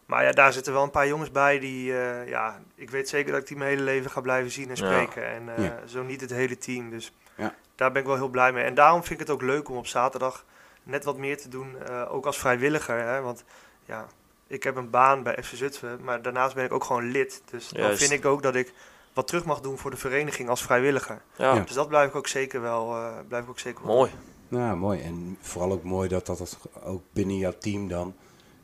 Maar 0.07 0.25
ja, 0.25 0.31
daar 0.33 0.53
zitten 0.53 0.73
wel 0.73 0.83
een 0.83 0.91
paar 0.91 1.07
jongens 1.07 1.31
bij 1.31 1.59
die... 1.59 1.99
eh, 2.01 2.29
ja, 2.29 2.61
ik 2.75 2.91
weet 2.91 3.09
zeker 3.09 3.33
dat 3.33 3.41
ik 3.41 3.47
die 3.47 3.57
mijn 3.57 3.71
hele 3.71 3.83
leven 3.83 4.11
ga 4.11 4.21
blijven 4.21 4.51
zien 4.51 4.71
en 4.71 4.77
Ja. 4.77 4.87
spreken. 4.87 5.27
En 5.29 5.57
eh, 5.57 5.65
Ja. 5.65 5.79
zo 5.87 6.03
niet 6.03 6.21
het 6.21 6.31
hele 6.31 6.59
team. 6.59 6.91
Dus 6.91 7.13
Ja. 7.37 7.55
daar 7.75 7.93
ben 7.93 8.01
ik 8.01 8.07
wel 8.09 8.17
heel 8.17 8.29
blij 8.29 8.53
mee. 8.53 8.65
En 8.65 8.75
daarom 8.75 9.01
vind 9.05 9.21
ik 9.21 9.27
het 9.27 9.35
ook 9.35 9.43
leuk 9.43 9.69
om 9.69 9.77
op 9.77 9.87
zaterdag 9.87 10.45
net 10.89 11.05
wat 11.05 11.17
meer 11.17 11.39
te 11.39 11.49
doen. 11.49 11.79
eh, 11.87 12.15
ook 12.15 12.27
als 12.27 12.39
vrijwilliger. 12.39 12.99
Hè? 12.99 13.21
Want 13.21 13.45
ja, 13.85 14.07
ik 14.47 14.63
heb 14.63 14.77
een 14.77 14.91
baan 14.91 15.23
bij 15.23 15.43
FC 15.43 15.55
Zutphen, 15.55 15.99
maar 16.05 16.23
daarnaast 16.23 16.55
ben 16.55 16.65
ik 16.65 16.73
ook 16.73 16.85
gewoon 16.85 17.11
lid. 17.11 17.43
Dus 17.51 17.69
dan 17.69 17.83
Juist. 17.83 17.99
vind 17.99 18.11
ik 18.13 18.25
ook 18.25 18.43
dat 18.43 18.55
ik 18.55 18.73
wat 19.13 19.27
terug 19.27 19.45
mag 19.45 19.61
doen 19.61 19.79
voor 19.79 19.91
de 19.91 19.97
vereniging 19.97 20.49
als 20.49 20.63
vrijwilliger. 20.63 21.23
Ja, 21.37 21.55
Ja. 21.55 21.61
Dus 21.61 21.73
dat 21.75 21.89
blijf 21.89 22.09
ik 22.09 22.15
ook 22.17 22.27
zeker 22.27 22.61
wel, 22.61 22.95
eh, 22.95 23.13
blijf 23.29 23.45
ik 23.45 23.51
ook 23.51 23.59
zeker 23.59 23.87
wel 23.87 23.95
mooi. 23.97 24.11
Nou, 24.49 24.77
mooi. 24.77 25.01
En 25.01 25.37
vooral 25.41 25.73
ook 25.73 25.83
mooi 25.83 26.09
dat 26.09 26.27
dat 26.27 26.59
ook 26.85 27.03
binnen 27.13 27.37
jouw 27.37 27.55
team 27.59 27.89
dan... 27.89 28.15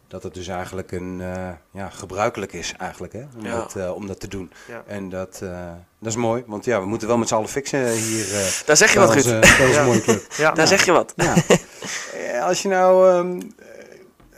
Dat 0.08 0.22
het 0.22 0.34
dus 0.34 0.48
eigenlijk 0.48 0.92
een, 0.92 1.20
eh, 1.20 1.48
ja, 1.70 1.88
gebruikelijk 1.88 2.52
is 2.52 2.74
eigenlijk, 2.78 3.12
hè? 3.12 3.22
Om, 3.38 3.44
Ja. 3.44 3.56
dat, 3.56 3.76
eh, 3.76 3.94
om 3.94 4.06
dat 4.06 4.20
te 4.20 4.28
doen. 4.28 4.50
Ja. 4.68 4.82
En 4.86 5.08
dat, 5.08 5.40
eh, 5.42 5.70
dat 5.98 6.08
is 6.12 6.16
mooi, 6.16 6.42
want 6.46 6.64
ja, 6.64 6.80
we 6.80 6.86
moeten 6.86 7.08
wel 7.08 7.16
met 7.18 7.28
z'n 7.28 7.34
allen 7.34 7.48
fixen 7.48 7.90
hier. 7.92 8.26
Daar 8.66 8.76
zeg 8.76 8.92
je 8.92 8.98
wat, 8.98 9.14
Ruud. 9.14 9.44
Ja. 9.72 9.84
mooie 9.84 10.00
club. 10.00 10.26
Ja, 10.36 10.50
Daar 10.52 10.66
zeg 10.66 10.84
je 10.84 10.92
wat. 10.92 11.12
Ja. 11.16 11.34
Als 12.48 12.62
je 12.62 12.68
nou 12.68 13.10
ehm, 13.10 13.40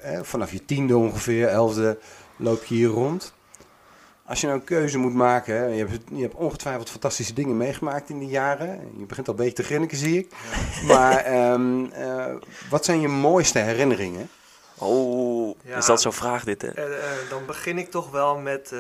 eh, 0.02 0.18
vanaf 0.22 0.52
je 0.52 0.64
tiende 0.64 0.96
ongeveer, 0.96 1.48
elfde, 1.48 1.98
loop 2.36 2.64
je 2.64 2.74
hier 2.74 2.88
rond. 2.88 3.34
Als 4.28 4.40
je 4.40 4.46
nou 4.46 4.58
een 4.58 4.64
keuze 4.64 4.98
moet 4.98 5.14
maken, 5.14 5.54
hè, 5.56 5.64
je, 5.66 5.78
hebt, 5.86 5.98
je 6.14 6.22
hebt 6.22 6.34
ongetwijfeld 6.34 6.90
fantastische 6.90 7.32
dingen 7.32 7.56
meegemaakt 7.56 8.08
in 8.10 8.18
die 8.18 8.28
jaren. 8.28 8.80
Je 8.98 9.04
begint 9.04 9.28
al 9.28 9.34
een 9.34 9.40
beetje 9.40 9.54
te 9.54 9.62
grinniken, 9.62 9.96
zie 9.96 10.18
ik. 10.18 10.32
Maar 10.86 11.16
ehm, 11.16 11.84
eh, 11.84 12.24
wat 12.70 12.84
zijn 12.84 13.00
je 13.00 13.08
mooiste 13.08 13.58
herinneringen? 13.58 14.28
Oh, 14.78 15.58
Ja. 15.62 15.76
is 15.76 15.86
dat 15.86 16.00
zo'n 16.00 16.12
vraag 16.12 16.44
dit, 16.44 16.62
hè? 16.62 16.68
Eh, 16.68 17.12
eh, 17.12 17.30
dan 17.30 17.46
begin 17.46 17.78
ik 17.78 17.90
toch 17.90 18.10
wel 18.10 18.38
met 18.38 18.72
eh, 18.72 18.78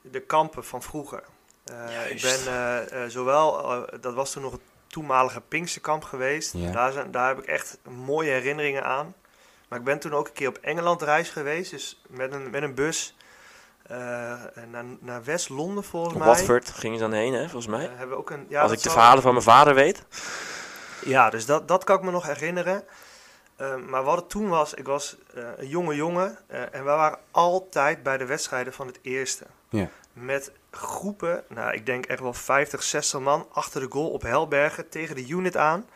de 0.00 0.20
kampen 0.20 0.64
van 0.64 0.82
vroeger. 0.82 1.22
Ik 2.08 2.20
ben 2.22 3.10
zowel, 3.10 3.86
dat 4.00 4.14
was 4.14 4.30
toen 4.30 4.42
nog 4.42 4.52
het 4.52 4.60
toenmalige 4.86 5.40
Pinksterkamp 5.40 6.04
geweest. 6.04 6.52
Ja. 6.52 6.70
Daar, 6.70 6.92
zijn, 6.92 7.10
daar 7.10 7.28
heb 7.28 7.38
ik 7.38 7.46
echt 7.46 7.78
mooie 7.88 8.30
herinneringen 8.30 8.84
aan. 8.84 9.14
Maar 9.68 9.78
ik 9.78 9.84
ben 9.84 9.98
toen 9.98 10.12
ook 10.14 10.26
een 10.26 10.32
keer 10.32 10.48
op 10.48 10.56
Engeland 10.56 11.02
reis 11.02 11.30
geweest. 11.30 11.70
Dus 11.70 12.02
met 12.08 12.32
een, 12.32 12.50
met 12.50 12.62
een 12.62 12.74
bus 12.74 13.16
naar, 14.70 14.84
naar 15.00 15.24
West-Londen 15.24 15.84
volgens 15.84 16.14
mij. 16.14 16.26
Watford 16.26 16.70
ging 16.70 16.94
je 16.94 17.00
dan 17.00 17.12
heen, 17.12 17.32
hè, 17.32 17.42
volgens 17.42 17.66
mij. 17.66 17.84
Hebben 17.84 18.08
we 18.08 18.16
ook 18.16 18.30
een, 18.30 18.46
ja, 18.48 18.62
Als 18.62 18.72
ik 18.72 18.82
de 18.82 18.90
verhalen 18.90 19.22
van 19.22 19.32
mijn 19.32 19.44
vader 19.44 19.74
weet. 19.74 20.04
Ja, 21.04 21.30
dus 21.30 21.46
dat, 21.46 21.68
dat 21.68 21.84
kan 21.84 21.96
ik 21.96 22.02
me 22.02 22.10
nog 22.10 22.26
herinneren. 22.26 22.84
Eh, 23.56 23.76
maar 23.76 24.02
wat 24.04 24.16
het 24.16 24.28
toen 24.30 24.48
was, 24.48 24.74
ik 24.74 24.86
was 24.86 25.16
eh, 25.34 25.44
een 25.56 25.68
jonge 25.68 25.94
jongen 25.94 26.38
eh, 26.46 26.60
en 26.60 26.70
we 26.84 26.90
waren 26.90 27.18
altijd 27.30 28.02
bij 28.02 28.18
de 28.18 28.24
wedstrijden 28.26 28.72
van 28.72 28.86
het 28.86 28.98
eerste. 29.02 29.44
Ja. 29.68 29.88
Met 30.12 30.52
groepen, 30.70 31.44
nou 31.48 31.72
ik 31.74 31.86
denk 31.86 32.06
echt 32.06 32.20
wel 32.20 32.32
50, 32.32 32.82
60 32.82 33.20
man 33.20 33.46
achter 33.52 33.80
de 33.80 33.86
goal 33.90 34.10
op 34.10 34.22
Helbergen 34.22 34.88
tegen 34.88 35.14
de 35.16 35.28
unit 35.28 35.56
aan. 35.56 35.88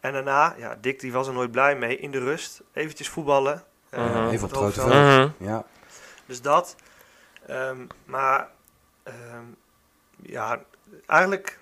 En 0.00 0.12
daarna, 0.12 0.54
ja, 0.58 0.76
Dick 0.80 1.00
die 1.00 1.12
was 1.12 1.26
er 1.26 1.32
nooit 1.32 1.50
blij 1.50 1.76
mee, 1.76 1.98
in 1.98 2.10
de 2.10 2.18
rust, 2.18 2.60
eventjes 2.72 3.08
voetballen. 3.08 3.64
eh, 3.90 4.04
Mhm. 4.14 4.28
Even 4.28 4.34
op 4.44 4.50
het 4.50 4.58
grote 4.58 4.80
veld. 4.80 4.92
Mhm. 4.92 5.44
Ja, 5.48 5.64
Dus 6.26 6.42
dat. 6.42 6.74
Ehm, 7.46 7.86
maar 8.04 8.48
ehm, 9.02 9.44
ja, 10.22 10.60
eigenlijk. 11.06 11.58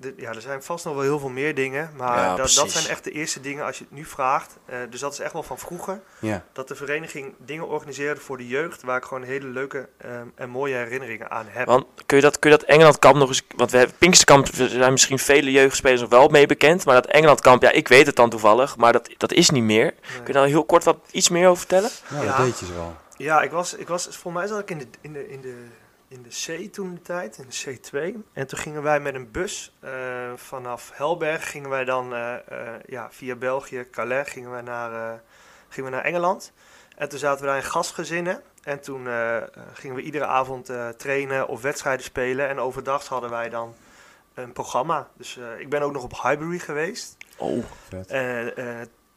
De- 0.00 0.14
ja, 0.16 0.28
er 0.32 0.40
zijn 0.40 0.62
vast 0.62 0.84
nog 0.84 0.94
wel 0.94 1.02
heel 1.02 1.18
veel 1.18 1.28
meer 1.28 1.54
dingen. 1.54 1.90
Maar 1.96 2.18
Ja, 2.18 2.34
dat, 2.36 2.52
dat 2.54 2.70
zijn 2.70 2.86
echt 2.86 3.04
de 3.04 3.10
eerste 3.10 3.40
dingen 3.40 3.64
als 3.64 3.78
je 3.78 3.84
het 3.84 3.92
nu 3.92 4.04
vraagt. 4.04 4.56
Eh, 4.66 4.78
dus 4.90 5.00
dat 5.00 5.12
is 5.12 5.18
echt 5.18 5.32
wel 5.32 5.42
van 5.42 5.58
vroeger. 5.58 6.00
ja. 6.18 6.44
Dat 6.52 6.68
de 6.68 6.74
vereniging 6.74 7.34
dingen 7.38 7.68
organiseerde 7.68 8.20
voor 8.20 8.36
de 8.36 8.46
jeugd. 8.46 8.82
Waar 8.82 8.96
ik 8.96 9.04
gewoon 9.04 9.22
hele 9.22 9.46
leuke 9.46 9.88
ehm, 9.98 10.26
en 10.34 10.48
mooie 10.50 10.74
herinneringen 10.74 11.30
aan 11.30 11.46
heb. 11.48 11.66
Want 11.66 11.86
kun 12.06 12.16
je 12.16 12.22
dat, 12.22 12.38
kun 12.38 12.50
je 12.50 12.56
dat 12.56 12.66
Engelandkamp 12.66 13.16
nog 13.16 13.28
eens... 13.28 13.42
Want 13.56 13.70
we 13.70 13.78
hebben 13.78 13.96
Pinksterkamp, 13.98 14.46
er 14.46 14.68
zijn 14.68 14.92
misschien 14.92 15.18
vele 15.18 15.50
jeugdspelers 15.50 16.00
nog 16.00 16.10
wel 16.10 16.28
mee 16.28 16.46
bekend. 16.46 16.84
Maar 16.84 16.94
dat 16.94 17.06
Engelandkamp, 17.06 17.62
ja, 17.62 17.70
ik 17.70 17.88
weet 17.88 18.06
het 18.06 18.16
dan 18.16 18.30
toevallig. 18.30 18.76
Maar 18.76 18.92
dat, 18.92 19.10
dat 19.16 19.32
is 19.32 19.50
niet 19.50 19.62
meer. 19.62 19.84
Nee. 19.84 19.94
Kun 20.16 20.26
je 20.26 20.32
daar 20.32 20.46
heel 20.46 20.64
kort 20.64 20.84
wat 20.84 20.98
iets 21.10 21.28
meer 21.28 21.46
over 21.48 21.58
vertellen? 21.58 21.90
Nou, 22.08 22.24
Ja. 22.24 22.36
dat 22.36 22.46
weet 22.46 22.58
je 22.58 22.72
wel. 22.74 22.96
Ja, 23.16 23.42
ik 23.42 23.50
was, 23.50 23.74
ik 23.74 23.88
was, 23.88 24.02
volgens 24.04 24.34
mij 24.34 24.46
zat 24.46 24.58
ik 24.58 24.70
in 24.70 24.78
de, 24.78 24.86
in 25.00 25.12
de, 25.12 25.28
in 25.28 25.40
de, 25.40 25.54
in 26.16 26.22
de 26.22 26.66
C 26.68 26.72
toen 26.72 26.94
de 26.94 27.02
tijd, 27.02 27.38
in 27.38 27.46
de 27.48 27.78
C2. 27.78 28.18
En 28.32 28.46
toen 28.46 28.58
gingen 28.58 28.82
wij 28.82 29.00
met 29.00 29.14
een 29.14 29.30
bus 29.30 29.76
eh, 29.80 29.90
vanaf 30.34 30.90
Helberg, 30.94 31.50
gingen 31.50 31.70
wij 31.70 31.84
dan 31.84 32.14
eh, 32.14 32.34
eh, 32.34 32.80
ja, 32.86 33.08
via 33.10 33.34
België, 33.34 33.86
Calais, 33.90 34.30
gingen 34.30 34.50
wij 34.50 34.60
naar, 34.60 35.20
gingen 35.68 35.90
we 35.90 35.96
naar 35.96 36.04
Engeland. 36.04 36.52
En 36.96 37.08
toen 37.08 37.18
zaten 37.18 37.40
we 37.40 37.46
daar 37.46 37.56
in 37.56 37.62
gastgezinnen. 37.62 38.42
En 38.62 38.80
toen 38.80 39.08
gingen 39.72 39.96
we 39.96 40.02
iedere 40.02 40.26
avond 40.26 40.70
trainen 40.96 41.48
of 41.48 41.62
wedstrijden 41.62 42.04
spelen. 42.04 42.48
En 42.48 42.58
overdag 42.58 43.08
hadden 43.08 43.30
wij 43.30 43.48
dan 43.48 43.74
een 44.34 44.52
programma. 44.52 45.08
Dus 45.16 45.38
ik 45.58 45.68
ben 45.68 45.82
ook 45.82 45.92
nog 45.92 46.02
op 46.02 46.22
Highbury 46.22 46.58
geweest. 46.58 47.16
Oh, 47.36 47.64
Vet. 47.88 48.08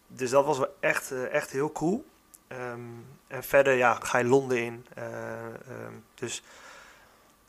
Dus 0.08 0.30
dat 0.30 0.46
was 0.46 0.58
wel 0.58 0.76
echt, 0.80 1.12
echt 1.32 1.52
heel 1.52 1.72
cool. 1.72 2.06
Ehm, 2.48 2.80
en 3.28 3.44
verder 3.44 3.74
ja, 3.74 3.98
ga 4.02 4.18
je 4.18 4.26
Londen 4.26 4.58
in. 4.58 4.86
Eh, 4.94 5.04
ehm, 5.46 5.94
dus 6.16 6.44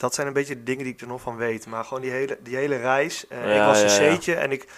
dat 0.00 0.14
zijn 0.14 0.26
een 0.26 0.32
beetje 0.32 0.54
de 0.54 0.62
dingen 0.62 0.84
die 0.84 0.92
ik 0.92 1.00
er 1.00 1.06
nog 1.06 1.20
van 1.20 1.36
weet. 1.36 1.66
Maar 1.66 1.84
gewoon 1.84 2.02
die 2.02 2.10
hele, 2.10 2.38
die 2.42 2.56
hele 2.56 2.76
reis. 2.76 3.26
Eh, 3.28 3.54
Ja, 3.54 3.60
ik 3.60 3.66
was 3.66 3.80
een 3.98 4.04
ja. 4.04 4.16
C'tje 4.16 4.34
en 4.34 4.52
ik, 4.52 4.68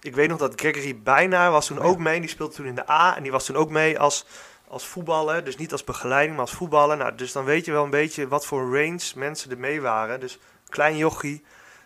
ik 0.00 0.14
weet 0.14 0.28
nog 0.28 0.38
dat 0.38 0.60
Gregory 0.60 0.98
Bijnaar 1.02 1.50
was 1.50 1.66
toen 1.66 1.78
Oh 1.78 1.84
ook 1.84 1.98
mee. 1.98 2.20
Die 2.20 2.28
speelde 2.28 2.54
toen 2.54 2.66
in 2.66 2.74
de 2.74 2.90
A 2.90 3.16
en 3.16 3.22
die 3.22 3.32
was 3.32 3.44
toen 3.44 3.56
ook 3.56 3.70
mee 3.70 3.98
als, 3.98 4.26
als 4.68 4.86
voetballer. 4.86 5.44
Dus 5.44 5.56
niet 5.56 5.72
als 5.72 5.84
begeleiding, 5.84 6.36
maar 6.36 6.46
als 6.46 6.54
voetballer. 6.54 6.96
Nou, 6.96 7.14
dus 7.14 7.32
dan 7.32 7.44
weet 7.44 7.64
je 7.64 7.72
wel 7.72 7.84
een 7.84 7.90
beetje 7.90 8.28
wat 8.28 8.46
voor 8.46 8.78
range 8.78 9.12
mensen 9.14 9.50
er 9.50 9.58
mee 9.58 9.80
waren. 9.80 10.20
Dus 10.20 10.38
klein 10.68 10.96
jochie, 10.96 11.44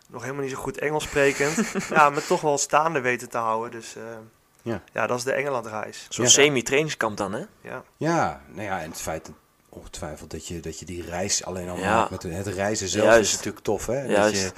nog 0.09 0.23
helemaal 0.23 0.43
niet 0.43 0.53
zo 0.53 0.59
goed 0.59 0.79
Engels 0.79 1.05
sprekend. 1.05 1.73
ja, 1.95 2.11
maar 2.11 2.27
toch 2.27 2.41
wel 2.41 2.59
staande 2.59 3.01
weten 3.01 3.29
te 3.29 3.39
houden. 3.39 3.71
Dus 3.71 3.97
eh, 3.97 4.03
Ja. 4.63 4.83
ja, 4.93 5.07
dat 5.07 5.19
is 5.19 5.25
de 5.25 5.33
Engelandreis. 5.33 6.07
zo'n 6.09 6.25
Ja. 6.25 6.31
semi-trainingskamp 6.31 7.17
dan, 7.17 7.33
hè? 7.33 7.43
Ja. 7.61 7.83
Ja, 7.97 8.41
nou 8.49 8.63
ja, 8.63 8.81
en 8.81 8.91
het 8.91 9.01
feit 9.01 9.27
dat- 9.27 9.35
ongetwijfeld 9.79 10.31
dat 10.31 10.47
je, 10.47 10.61
dat 10.61 10.79
je 10.79 10.85
die 10.85 11.05
reis 11.11 11.45
alleen 11.45 11.69
al 11.69 11.77
Ja. 11.77 11.95
maakt 11.97 12.11
met 12.11 12.23
het 12.23 12.47
reizen 12.47 12.89
zelf 12.89 13.05
Juist. 13.07 13.31
is 13.31 13.37
natuurlijk 13.37 13.65
tof, 13.65 13.87
hè? 13.87 14.07
Dat 14.15 14.31
je, 14.33 14.51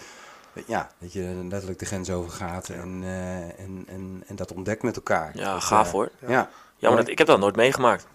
ja, 0.66 0.90
dat 0.98 1.12
je 1.12 1.46
letterlijk 1.48 1.78
de 1.78 1.84
grens 1.86 2.10
over 2.10 2.30
gaat 2.30 2.68
en, 2.68 3.00
eh, 3.02 3.34
en, 3.64 3.84
en, 3.88 4.22
en 4.26 4.36
dat 4.36 4.52
ontdekt 4.52 4.82
met 4.82 4.96
elkaar. 4.96 5.30
Ja, 5.34 5.52
Dat, 5.52 5.62
gaaf 5.62 5.90
hoor. 5.92 6.08
Ja, 6.20 6.28
Ja. 6.30 6.50
Jammer 6.76 7.00
dat 7.00 7.10
ik 7.10 7.18
heb 7.18 7.26
dat 7.26 7.38
nooit 7.38 7.56
meegemaakt. 7.56 8.06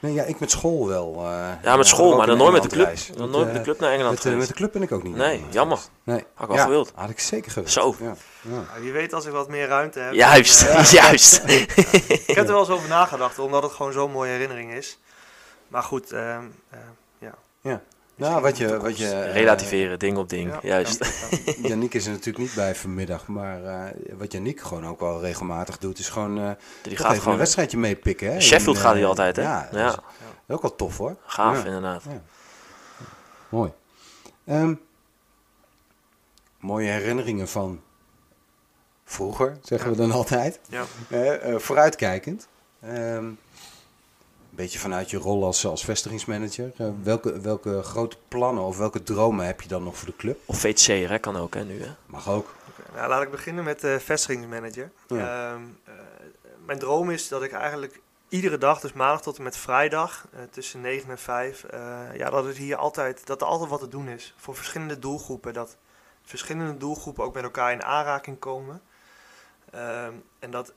nee, 0.00 0.12
ja, 0.12 0.22
ik 0.22 0.40
met 0.40 0.50
school 0.50 0.86
wel. 0.88 1.14
eh, 1.16 1.48
Ja, 1.62 1.76
met 1.76 1.86
school, 1.86 2.16
maar 2.16 2.26
dan 2.26 2.36
nooit 2.38 2.52
met 2.52 2.62
de 2.62 2.68
club. 2.68 2.96
Dan 3.16 3.30
nooit 3.30 3.44
met 3.44 3.52
de 3.52 3.58
eh, 3.58 3.64
club 3.64 3.80
naar 3.80 3.92
Engeland 3.92 4.24
Met, 4.24 4.36
met 4.36 4.48
de 4.48 4.54
club 4.54 4.72
ben 4.72 4.82
ik 4.82 4.92
ook 4.92 5.02
niet. 5.02 5.14
Nee, 5.16 5.44
jammer. 5.50 5.78
Nee. 6.02 6.24
Had 6.34 6.42
ik 6.42 6.46
wel 6.48 6.56
ja, 6.56 6.62
gewild. 6.62 6.92
Had 6.94 7.10
ik 7.10 7.20
zeker 7.20 7.50
gewild. 7.50 7.70
Zo. 7.72 7.94
Ja. 8.00 8.14
Ja. 8.40 8.80
Wie 8.80 8.92
weet 8.92 9.12
als 9.12 9.24
ik 9.26 9.32
wat 9.32 9.48
meer 9.48 9.66
ruimte 9.66 9.98
heb. 10.00 10.12
Juist, 10.12 10.90
juist. 10.92 11.42
ik 11.48 12.22
heb 12.26 12.36
er 12.36 12.46
wel 12.52 12.58
eens 12.60 12.68
over 12.68 12.88
nagedacht, 12.88 13.38
omdat 13.38 13.62
het 13.62 13.72
gewoon 13.72 13.92
zo'n 13.92 14.10
mooie 14.10 14.30
herinnering 14.30 14.72
is. 14.72 14.98
Maar 15.68 15.82
goed, 15.82 16.12
ehm, 16.12 16.44
eh, 16.70 16.78
ja. 17.62 17.82
Nou, 18.16 18.42
wat 18.42 18.56
je... 18.58 18.80
Wat 18.80 18.98
je 18.98 19.08
eh, 19.10 19.32
Relativeren, 19.32 19.98
ding 19.98 20.16
op 20.16 20.28
ding. 20.28 20.52
Ja, 20.52 20.58
Juist. 20.62 21.04
ja, 21.62 21.68
ja. 21.76 21.86
Is 21.90 22.04
er 22.06 22.10
natuurlijk 22.10 22.38
niet 22.38 22.54
bij 22.54 22.74
vanmiddag, 22.74 23.26
maar 23.26 23.64
eh, 23.64 24.14
wat 24.18 24.32
Yannick 24.32 24.60
gewoon 24.60 24.86
ook 24.86 25.00
wel 25.00 25.20
regelmatig 25.20 25.78
doet, 25.78 25.98
is 25.98 26.08
gewoon 26.08 26.38
eh 26.38 26.50
Die 26.82 26.96
gaat 26.96 27.00
even 27.06 27.14
een 27.14 27.20
gewoon. 27.22 27.38
wedstrijdje 27.38 27.78
meepikken. 27.78 28.32
Hè? 28.32 28.40
Sheffield 28.40 28.78
gaat 28.78 28.94
hij 28.94 29.04
altijd, 29.04 29.36
hè? 29.36 29.42
Ja, 29.42 29.68
Ja. 29.72 29.84
dat 29.84 30.02
is 30.48 30.54
ook 30.54 30.62
wel 30.62 30.76
tof 30.76 30.96
hoor. 30.98 31.16
Gaaf, 31.26 31.58
Ja. 31.58 31.64
inderdaad. 31.64 32.02
Mooi. 33.48 33.72
Ehm, 34.44 34.74
mooie 36.60 36.90
herinneringen 36.90 37.48
van 37.48 37.80
vroeger, 39.04 39.58
zeggen 39.62 39.90
we 39.90 39.96
dan 39.96 40.10
altijd. 40.12 40.60
Ja. 40.68 40.84
Vooruitkijkend. 41.58 42.48
Ehm, 42.80 42.94
Een 43.24 43.38
beetje 44.54 44.78
vanuit 44.78 45.10
je 45.10 45.16
rol 45.16 45.44
als, 45.44 45.66
als 45.66 45.84
vestigingsmanager. 45.84 46.72
Eh, 46.76 46.88
welke, 47.02 47.40
welke 47.40 47.82
grote 47.82 48.16
plannen 48.28 48.64
of 48.64 48.78
welke 48.78 49.02
dromen 49.02 49.46
heb 49.46 49.60
je 49.60 49.68
dan 49.68 49.82
nog 49.82 49.96
voor 49.96 50.08
de 50.08 50.16
club? 50.16 50.38
Of 50.44 50.58
VTC, 50.58 50.86
hè, 50.86 51.18
kan 51.18 51.36
ook 51.36 51.54
hè, 51.54 51.64
nu. 51.64 51.82
Hè? 51.82 51.90
Mag 52.06 52.28
ook. 52.28 52.54
Nou, 52.94 53.08
laat 53.08 53.22
ik 53.22 53.30
beginnen 53.30 53.64
met 53.64 53.80
de 53.80 54.00
vestigingsmanager. 54.00 54.90
Ja. 55.08 55.52
Ehm, 55.52 55.62
eh, 55.84 55.92
mijn 56.66 56.78
droom 56.78 57.10
is 57.10 57.28
dat 57.28 57.42
ik 57.42 57.52
eigenlijk 57.52 58.00
iedere 58.28 58.58
dag, 58.58 58.80
dus 58.80 58.92
maandag 58.92 59.22
tot 59.22 59.36
en 59.36 59.42
met 59.42 59.56
vrijdag, 59.56 60.26
eh, 60.32 60.40
tussen 60.50 60.80
9 60.80 61.10
en 61.10 61.18
5, 61.18 61.64
eh, 61.64 62.00
ja, 62.14 62.30
dat, 62.30 62.44
het 62.44 62.56
hier 62.56 62.76
altijd, 62.76 63.26
dat 63.26 63.40
er 63.40 63.46
altijd 63.46 63.70
wat 63.70 63.80
te 63.80 63.88
doen 63.88 64.08
is. 64.08 64.34
Voor 64.36 64.56
verschillende 64.56 64.98
doelgroepen. 64.98 65.52
Dat 65.52 65.76
verschillende 66.22 66.76
doelgroepen 66.76 67.24
ook 67.24 67.34
met 67.34 67.42
elkaar 67.42 67.72
in 67.72 67.82
aanraking 67.82 68.38
komen. 68.38 68.82
Ehm, 69.70 70.12
en 70.38 70.50
dat 70.50 70.72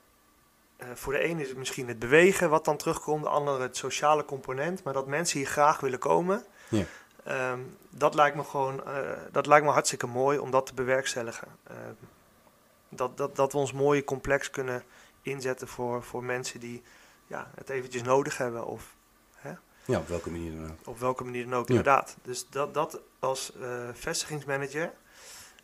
eh, 0.78 0.88
voor 0.94 1.12
de 1.12 1.18
ene 1.18 1.42
is 1.42 1.48
het 1.48 1.58
misschien 1.58 1.88
het 1.88 1.98
bewegen 1.98 2.50
wat 2.50 2.64
dan 2.64 2.76
terugkomt, 2.76 3.22
de 3.22 3.28
andere 3.28 3.62
het 3.62 3.76
sociale 3.76 4.24
component. 4.24 4.82
Maar 4.82 4.92
dat 4.92 5.06
mensen 5.06 5.38
hier 5.38 5.48
graag 5.48 5.80
willen 5.80 5.98
komen. 5.98 6.44
Ja. 6.68 6.84
Ehm, 7.24 7.60
dat 7.90 8.14
lijkt 8.14 8.36
me 8.36 8.44
gewoon 8.44 8.84
eh, 8.86 9.00
dat 9.32 9.46
lijkt 9.46 9.64
me 9.66 9.72
hartstikke 9.72 10.06
mooi 10.06 10.38
om 10.38 10.50
dat 10.50 10.66
te 10.66 10.74
bewerkstelligen. 10.74 11.48
Ehm, 11.66 11.92
dat, 12.88 13.16
dat, 13.16 13.36
dat 13.36 13.52
we 13.52 13.58
ons 13.58 13.72
mooie 13.72 14.04
complex 14.04 14.50
kunnen 14.50 14.82
inzetten 15.22 15.68
voor, 15.68 16.02
voor 16.02 16.24
mensen 16.24 16.60
die 16.60 16.82
ja, 17.26 17.50
het 17.54 17.68
eventjes 17.68 18.02
nodig 18.02 18.36
hebben. 18.38 18.66
Of 18.66 18.96
Ja, 19.84 19.98
op 19.98 20.08
welke 20.08 20.30
manier 20.30 20.52
dan 20.60 20.70
ook. 20.70 20.76
op 20.88 20.98
welke 20.98 21.24
manier 21.24 21.44
dan 21.44 21.54
ook, 21.54 21.68
Ja. 21.68 21.74
inderdaad. 21.74 22.16
Dus 22.22 22.46
dat, 22.50 22.74
dat 22.74 23.00
als 23.18 23.52
eh, 23.60 23.68
vestigingsmanager, 23.92 24.92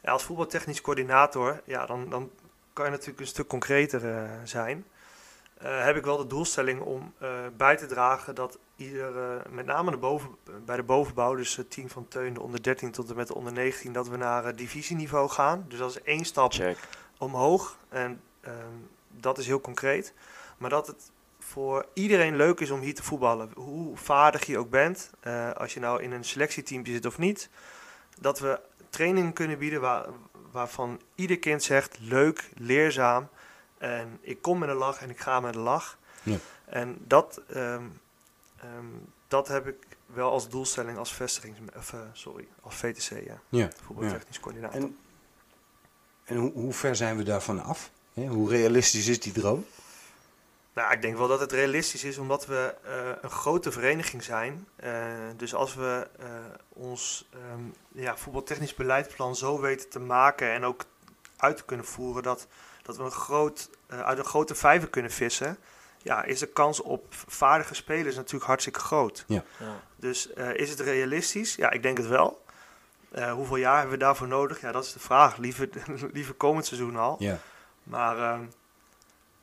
ja, 0.00 0.12
als 0.12 0.22
voetbaltechnisch 0.22 0.80
coördinator, 0.80 1.60
ja, 1.64 1.86
dan, 1.86 2.08
dan 2.08 2.30
kan 2.72 2.84
je 2.84 2.90
natuurlijk 2.90 3.20
een 3.20 3.26
stuk 3.26 3.46
concreter 3.48 4.28
zijn. 4.44 4.84
Eh, 5.54 5.84
heb 5.84 5.96
ik 5.96 6.04
wel 6.04 6.16
de 6.16 6.26
doelstelling 6.26 6.80
om 6.80 7.14
eh, 7.18 7.28
bij 7.56 7.76
te 7.76 7.86
dragen 7.86 8.34
dat 8.34 8.58
ieder, 8.76 9.18
eh, 9.18 9.52
met 9.52 9.66
name 9.66 9.90
de 9.90 9.96
boven, 9.96 10.30
bij 10.64 10.76
de 10.76 10.82
bovenbouw, 10.82 11.34
dus 11.34 11.56
het 11.56 11.70
team 11.70 11.88
van 11.88 12.08
Teun, 12.08 12.34
de 12.34 12.40
onder 12.40 12.62
13 12.62 12.90
tot 12.90 13.10
en 13.10 13.16
met 13.16 13.26
de 13.26 13.34
onder 13.34 13.52
19, 13.52 13.92
dat 13.92 14.08
we 14.08 14.16
naar 14.16 14.56
divisieniveau 14.56 15.28
gaan. 15.28 15.64
Dus 15.68 15.78
dat 15.78 15.90
is 15.90 16.02
één 16.02 16.24
stap 16.24 16.52
Check. 16.52 16.78
omhoog. 17.18 17.78
En 17.88 18.20
ehm, 18.40 18.76
dat 19.10 19.38
is 19.38 19.46
heel 19.46 19.60
concreet. 19.60 20.14
Maar 20.58 20.70
dat 20.70 20.86
het 20.86 21.10
voor 21.38 21.86
iedereen 21.92 22.36
leuk 22.36 22.60
is 22.60 22.70
om 22.70 22.80
hier 22.80 22.94
te 22.94 23.02
voetballen. 23.02 23.50
Hoe 23.54 23.96
vaardig 23.96 24.46
je 24.46 24.58
ook 24.58 24.70
bent. 24.70 25.10
als 25.54 25.74
je 25.74 25.80
nou 25.80 26.02
in 26.02 26.12
een 26.12 26.24
selectieteampje 26.24 26.92
zit 26.92 27.06
of 27.06 27.18
niet. 27.18 27.48
Dat 28.20 28.38
we 28.38 28.60
trainingen 28.90 29.32
kunnen 29.32 29.58
bieden 29.58 29.80
waar, 29.80 30.06
waarvan 30.50 31.00
ieder 31.14 31.38
kind 31.38 31.62
zegt 31.62 31.98
leuk, 32.00 32.50
leerzaam. 32.54 33.28
En 33.84 34.18
ik 34.20 34.42
kom 34.42 34.58
met 34.58 34.68
een 34.68 34.76
lach 34.76 35.00
en 35.00 35.10
ik 35.10 35.20
ga 35.20 35.40
met 35.40 35.54
een 35.54 35.60
lach. 35.60 35.98
Ja. 36.22 36.36
En 36.64 36.96
dat, 37.06 37.40
ehm, 37.48 37.84
ehm, 38.56 38.86
dat 39.28 39.48
heb 39.48 39.66
ik 39.66 39.76
wel 40.06 40.30
als 40.30 40.48
doelstelling 40.48 40.98
als 40.98 41.12
vestigings... 41.12 41.58
Of, 41.76 41.92
eh, 41.92 42.00
sorry, 42.12 42.48
als 42.60 42.74
VTC, 42.74 43.24
ja. 43.26 43.40
Ja. 43.48 43.70
Voetbaltechnisch 43.84 44.40
coördinator. 44.40 44.80
En, 44.80 44.98
en 46.24 46.36
hoe, 46.36 46.52
hoe 46.52 46.72
ver 46.72 46.96
zijn 46.96 47.16
we 47.16 47.22
daarvan 47.22 47.62
af? 47.62 47.90
Hoe 48.14 48.48
realistisch 48.48 49.06
is 49.06 49.20
die 49.20 49.32
droom? 49.32 49.66
Nou, 50.74 50.92
ik 50.92 51.02
denk 51.02 51.16
wel 51.16 51.28
dat 51.28 51.40
het 51.40 51.52
realistisch 51.52 52.04
is, 52.04 52.18
omdat 52.18 52.46
we 52.46 52.74
eh, 52.84 53.10
een 53.20 53.30
grote 53.30 53.72
vereniging 53.72 54.22
zijn. 54.22 54.66
Eh, 54.76 54.92
dus 55.36 55.54
als 55.54 55.74
we 55.74 56.08
ons 56.68 57.28
ehm, 57.32 57.62
ja, 57.92 58.16
voetbaltechnisch 58.16 58.74
beleidsplan 58.74 59.36
zo 59.36 59.60
weten 59.60 59.88
te 59.88 59.98
maken 59.98 60.52
en 60.52 60.64
ook 60.64 60.84
uit 61.36 61.56
te 61.56 61.64
kunnen 61.64 61.86
voeren 61.86 62.22
dat, 62.22 62.46
dat 62.84 62.96
we 62.96 63.02
een 63.02 63.10
groot, 63.10 63.70
eh, 63.86 64.00
uit 64.00 64.18
een 64.18 64.24
grote 64.24 64.54
vijver 64.54 64.88
kunnen 64.88 65.10
vissen, 65.10 65.58
ja, 66.02 66.22
is 66.24 66.38
de 66.38 66.46
kans 66.46 66.80
op 66.82 67.04
vaardige 67.26 67.74
spelers 67.74 68.16
natuurlijk 68.16 68.44
hartstikke 68.44 68.80
groot. 68.80 69.24
Ja. 69.26 69.44
Dus 69.96 70.32
eh, 70.32 70.54
is 70.54 70.70
het 70.70 70.80
realistisch? 70.80 71.54
Ja, 71.54 71.70
ik 71.70 71.82
denk 71.82 71.96
het 71.98 72.06
wel. 72.06 72.42
Eh, 73.10 73.32
hoeveel 73.32 73.56
jaar 73.56 73.78
hebben 73.78 73.92
we 73.98 74.04
daarvoor 74.04 74.28
nodig? 74.28 74.60
Ja, 74.60 74.72
dat 74.72 74.84
is 74.84 74.92
de 74.92 74.98
vraag. 74.98 75.36
Liever, 75.36 75.68
liever 76.12 76.34
komend 76.34 76.66
seizoen 76.66 76.96
al. 76.96 77.16
Ja. 77.18 77.38
Maar 77.82 78.18
ehm, 78.18 78.44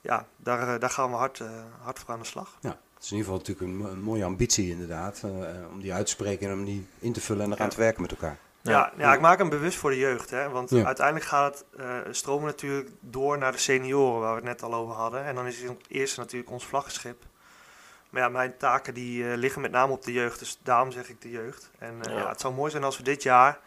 ja, 0.01 0.25
daar, 0.37 0.79
daar 0.79 0.89
gaan 0.89 1.09
we 1.09 1.15
hard, 1.15 1.39
eh, 1.39 1.49
hard 1.81 1.99
voor 1.99 2.09
aan 2.13 2.19
de 2.19 2.25
slag. 2.25 2.57
ja. 2.61 2.77
Het 2.93 3.09
is 3.09 3.15
in 3.15 3.17
ieder 3.17 3.33
geval 3.33 3.47
natuurlijk 3.47 3.67
een, 3.81 3.85
mo- 3.87 3.91
een 3.97 4.03
mooie 4.03 4.23
ambitie 4.23 4.69
inderdaad. 4.69 5.21
om 5.71 5.81
die 5.81 5.93
uit 5.93 6.05
te 6.05 6.11
spreken 6.11 6.47
en 6.47 6.53
om 6.53 6.65
die 6.65 6.87
in 6.99 7.13
te 7.13 7.21
vullen 7.21 7.43
en 7.45 7.51
eraan 7.51 7.65
Ja. 7.65 7.71
te 7.71 7.79
werken 7.79 8.01
met 8.01 8.11
elkaar. 8.11 8.37
Ja, 8.63 8.71
Ja. 8.71 8.91
ja, 8.97 9.13
ik 9.13 9.19
maak 9.19 9.37
hem 9.37 9.49
bewust 9.49 9.77
voor 9.77 9.89
de 9.89 9.97
jeugd. 9.97 10.29
Hè? 10.29 10.49
Want 10.49 10.69
Ja. 10.69 10.85
uiteindelijk 10.85 11.25
gaat 11.25 11.65
het 11.73 11.79
eh, 11.81 11.95
stromen 12.11 12.45
natuurlijk 12.45 12.89
door 12.99 13.37
naar 13.37 13.51
de 13.51 13.57
senioren, 13.57 14.19
waar 14.21 14.29
we 14.29 14.35
het 14.35 14.45
net 14.45 14.63
al 14.63 14.73
over 14.73 14.95
hadden. 14.95 15.23
En 15.25 15.35
dan 15.35 15.45
is 15.47 15.61
het 15.61 15.71
eerste 15.87 16.19
natuurlijk 16.19 16.51
ons 16.51 16.65
vlaggenschip. 16.65 17.23
Maar 18.09 18.21
ja, 18.21 18.29
mijn 18.29 18.57
taken 18.57 18.93
die 18.93 19.29
eh, 19.31 19.37
liggen 19.37 19.61
met 19.61 19.71
name 19.71 19.91
op 19.93 20.03
de 20.03 20.11
jeugd. 20.11 20.39
Dus 20.39 20.59
daarom 20.63 20.91
zeg 20.91 21.09
ik 21.09 21.21
de 21.21 21.29
jeugd. 21.31 21.69
En 21.79 21.97
eh, 22.03 22.13
Ja. 22.17 22.29
het 22.29 22.41
zou 22.41 22.53
mooi 22.53 22.71
zijn 22.71 22.83
als 22.83 22.97
we 22.97 23.03
dit 23.03 23.23
jaar 23.23 23.59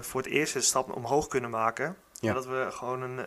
voor 0.00 0.20
het 0.22 0.30
eerst 0.30 0.54
een 0.54 0.62
stap 0.62 0.92
omhoog 0.96 1.26
kunnen 1.28 1.50
maken. 1.50 1.96
En 2.20 2.34
dat 2.34 2.46
we 2.46 2.66
gewoon 2.70 3.02
een, 3.02 3.26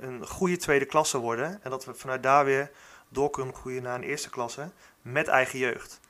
een 0.00 0.26
goede 0.26 0.56
tweede 0.56 0.84
klasse 0.84 1.18
worden. 1.18 1.60
En 1.62 1.70
dat 1.70 1.84
we 1.84 1.94
vanuit 1.94 2.22
daar 2.22 2.44
weer 2.44 2.70
door 3.08 3.30
kunnen 3.30 3.54
groeien 3.54 3.82
naar 3.82 3.94
een 3.94 4.02
eerste 4.02 4.30
klasse 4.30 4.70
met 5.02 5.28
eigen 5.28 5.58
jeugd. 5.58 6.00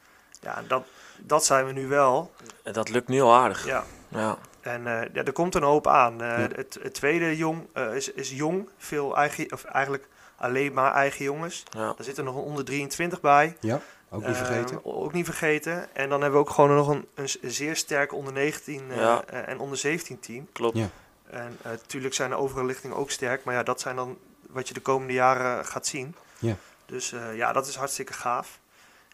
Ja, 0.41 0.63
dat, 0.69 0.87
dat 1.19 1.45
zijn 1.45 1.67
we 1.67 1.73
nu 1.73 1.87
wel. 1.87 2.33
En 2.63 2.73
dat 2.73 2.89
lukt 2.89 3.09
nu 3.09 3.21
al 3.21 3.35
aardig. 3.35 3.67
Ja. 3.67 3.85
Ja. 4.09 4.39
En 4.61 4.87
eh, 4.87 5.09
ja, 5.13 5.23
er 5.25 5.33
komt 5.33 5.55
een 5.55 5.63
hoop 5.63 5.87
aan. 5.87 6.23
Eh, 6.23 6.29
Ja. 6.29 6.49
het, 6.57 6.79
het 6.83 6.95
tweede 6.95 7.37
jong 7.37 7.67
eh, 7.73 7.95
is, 7.95 8.13
is 8.13 8.31
jong, 8.31 8.69
veel 8.79 9.17
eigen, 9.17 9.53
of 9.53 9.65
eigenlijk 9.65 10.09
alleen 10.37 10.73
maar 10.73 10.93
eigen 10.93 11.25
jongens. 11.25 11.63
Ja. 11.71 11.95
Er 11.99 12.05
zit 12.05 12.19
er 12.19 12.25
nog 12.25 12.35
een 12.37 12.43
onder 12.43 12.65
23 12.65 13.21
bij. 13.21 13.57
Ja, 13.61 13.81
ook 14.11 14.27
niet 14.27 14.37
vergeten. 14.37 14.85
ook 14.85 15.13
niet 15.13 15.25
vergeten. 15.25 15.95
En 15.95 16.09
dan 16.09 16.21
hebben 16.21 16.41
we 16.41 16.47
ook 16.47 16.55
gewoon 16.55 16.75
nog 16.77 16.89
een, 16.89 17.07
een 17.15 17.29
zeer 17.53 17.77
sterk 17.77 18.13
onder 18.13 18.33
19 18.33 18.91
eh, 18.91 18.97
Ja. 18.97 19.25
eh, 19.27 19.49
en 19.49 19.59
onder 19.59 19.79
17 19.79 20.21
team. 20.21 20.49
Klopt. 20.53 20.77
Ja. 20.77 20.89
En 21.31 21.59
natuurlijk 21.63 22.15
zijn 22.15 22.31
de 22.31 22.37
overige 22.37 22.67
lichtingen 22.67 22.97
ook 22.97 23.11
sterk. 23.11 23.45
Maar 23.45 23.55
ja, 23.55 23.63
dat 23.63 23.81
zijn 23.81 23.97
dan 23.97 24.19
wat 24.51 24.69
je 24.69 24.75
de 24.75 24.81
komende 24.81 25.13
jaren 25.13 25.65
gaat 25.67 25.87
zien. 25.87 26.15
Ja. 26.39 26.57
Dus 26.87 27.13
eh, 27.13 27.37
ja, 27.37 27.53
dat 27.53 27.67
is 27.67 27.75
hartstikke 27.77 28.13
gaaf. 28.13 28.59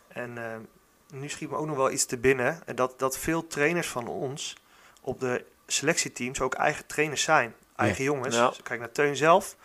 En 0.09 0.39
eh, 0.39 0.57
nu 1.19 1.29
schiet 1.29 1.51
me 1.51 1.57
ook 1.57 1.67
nog 1.67 1.77
wel 1.77 1.91
iets 1.91 2.05
te 2.07 2.19
binnen. 2.19 2.61
En 2.67 2.77
dat, 2.77 2.99
dat 2.99 3.19
veel 3.19 3.47
trainers 3.47 3.89
van 3.89 4.07
ons 4.09 4.57
op 5.03 5.21
de 5.21 5.45
selectieteams 5.67 6.41
ook 6.41 6.55
eigen 6.55 6.87
trainers 6.87 7.23
zijn. 7.23 7.55
Eigen 7.77 8.05
jongens. 8.05 8.37
Ja. 8.37 8.49
Dus 8.49 8.62
kijk 8.62 8.81
naar 8.81 8.93
Teun 8.93 9.17
zelf. 9.17 9.57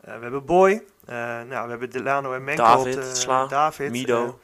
Eh, 0.00 0.14
we 0.16 0.22
hebben 0.22 0.44
Boy. 0.44 0.84
Eh, 1.04 1.14
nou, 1.16 1.62
we 1.64 1.70
hebben 1.70 1.90
Delano 1.90 2.32
en 2.32 2.44
Menko 2.44 2.62
David, 2.62 3.16
Sla, 3.16 3.46
David. 3.46 3.90
Mido. 3.90 4.40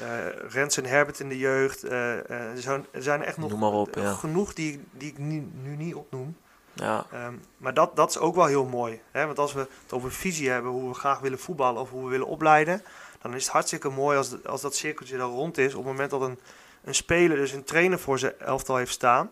eh, 0.00 0.16
Rens 0.48 0.76
en 0.76 0.84
Herbert 0.84 1.20
in 1.20 1.28
de 1.28 1.38
jeugd. 1.38 1.84
Eh, 1.84 2.18
eh, 2.18 2.30
er, 2.30 2.60
zijn, 2.60 2.86
er 2.90 3.02
zijn 3.02 3.22
echt 3.22 3.36
nog 3.36 3.50
op, 3.82 3.96
genoeg 4.14 4.52
die, 4.54 4.84
die 4.92 5.08
ik 5.10 5.18
nu, 5.18 5.48
nu 5.62 5.76
niet 5.76 5.94
opnoem. 5.94 6.36
Ja. 6.72 7.06
Ehm, 7.12 7.34
maar 7.56 7.74
dat, 7.74 7.96
dat 7.96 8.10
is 8.10 8.18
ook 8.18 8.34
wel 8.34 8.46
heel 8.46 8.64
mooi. 8.64 9.00
Hè? 9.10 9.26
Want 9.26 9.38
als 9.38 9.52
we 9.52 9.58
het 9.60 9.92
over 9.92 10.12
visie 10.12 10.50
hebben, 10.50 10.70
hoe 10.70 10.88
we 10.88 10.94
graag 10.94 11.18
willen 11.18 11.38
voetballen 11.38 11.80
of 11.80 11.90
hoe 11.90 12.04
we 12.04 12.10
willen 12.10 12.26
opleiden, 12.26 12.82
dan 13.22 13.34
is 13.34 13.42
het 13.44 13.52
hartstikke 13.52 13.88
mooi 13.88 14.16
als, 14.16 14.30
de- 14.30 14.40
als 14.46 14.60
dat 14.60 14.74
cirkeltje 14.74 15.16
dan 15.16 15.30
rond 15.30 15.58
is. 15.58 15.72
Op 15.74 15.78
het 15.84 15.92
moment 15.92 16.10
dat 16.10 16.20
een, 16.20 16.38
een 16.84 16.94
speler, 16.94 17.36
dus 17.36 17.52
een 17.52 17.64
trainer 17.64 17.98
voor 17.98 18.18
zijn 18.18 18.32
elftal 18.38 18.76
heeft 18.76 18.92
staan, 18.92 19.30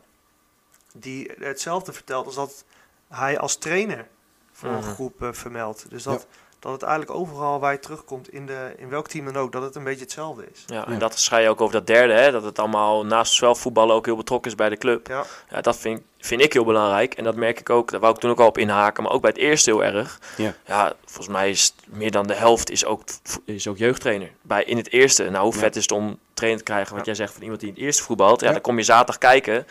die 0.96 1.30
hetzelfde 1.40 1.92
vertelt 1.92 2.26
als 2.26 2.34
dat 2.34 2.64
hij 3.08 3.38
als 3.38 3.56
trainer 3.56 4.06
voor 4.52 4.68
Mhm. 4.68 4.76
een 4.78 4.94
groep 4.94 5.22
eh, 5.22 5.28
vermeldt. 5.32 5.86
Dus 5.90 6.02
dat, 6.02 6.26
dat 6.58 6.72
het 6.72 6.82
eigenlijk 6.82 7.18
overal 7.18 7.60
waar 7.60 7.72
je 7.72 7.78
terugkomt, 7.78 8.32
in, 8.32 8.46
de, 8.46 8.74
in 8.76 8.88
welk 8.88 9.08
team 9.08 9.24
dan 9.24 9.36
ook, 9.36 9.52
dat 9.52 9.62
het 9.62 9.74
een 9.74 9.84
beetje 9.84 10.00
hetzelfde 10.04 10.44
is. 10.52 10.62
Ja, 10.66 10.74
Ja. 10.74 10.86
en 10.86 10.98
dat 10.98 11.18
schrijf 11.18 11.42
je 11.44 11.48
ook 11.50 11.60
over 11.60 11.74
dat 11.74 11.86
derde, 11.86 12.12
hè, 12.12 12.30
dat 12.30 12.42
het 12.44 12.58
allemaal 12.58 13.04
naast 13.06 13.32
zelf 13.32 13.58
voetballen 13.60 13.94
ook 13.94 14.04
heel 14.06 14.16
betrokken 14.16 14.50
is 14.50 14.56
bij 14.56 14.68
de 14.68 14.76
club. 14.76 15.06
Ja, 15.06 15.24
Ja, 15.50 15.60
dat 15.60 15.76
vind, 15.76 16.02
vind 16.18 16.40
ik 16.40 16.52
heel 16.52 16.64
belangrijk 16.64 17.14
en 17.14 17.24
dat 17.24 17.36
merk 17.36 17.60
ik 17.60 17.70
ook, 17.70 17.90
daar 17.90 18.00
wou 18.00 18.14
ik 18.14 18.20
toen 18.20 18.30
ook 18.30 18.40
al 18.40 18.46
op 18.46 18.58
inhaken, 18.58 19.02
maar 19.02 19.12
ook 19.12 19.20
bij 19.20 19.30
het 19.30 19.38
eerste 19.40 19.70
heel 19.70 19.84
erg. 19.84 20.20
Ja. 20.64 20.92
volgens 21.04 21.28
mij 21.28 21.50
is 21.50 21.74
meer 21.86 22.10
dan 22.10 22.26
de 22.26 22.34
helft 22.34 22.70
is 22.70 22.84
ook, 22.84 23.02
is 23.44 23.68
ook 23.68 23.76
jeugdtrainer. 23.78 24.30
Bij, 24.42 24.64
in 24.64 24.76
het 24.76 24.92
eerste, 24.92 25.30
nou 25.30 25.44
hoe 25.44 25.52
Ja. 25.54 25.58
vet 25.58 25.76
is 25.76 25.82
het 25.82 25.92
om 25.92 26.18
trainer 26.34 26.62
te 26.64 26.70
krijgen, 26.70 26.90
wat 26.96 26.98
Ja. 27.04 27.12
jij 27.12 27.14
zegt 27.14 27.32
van 27.32 27.42
iemand 27.42 27.60
die 27.60 27.68
in 27.68 27.74
het 27.74 27.84
eerste 27.84 28.02
voetbalt. 28.02 28.40
Ja, 28.40 28.46
Ja. 28.46 28.52
dan 28.52 28.62
kom 28.62 28.76
je 28.78 28.82
zaterdag 28.84 29.18
kijken 29.18 29.66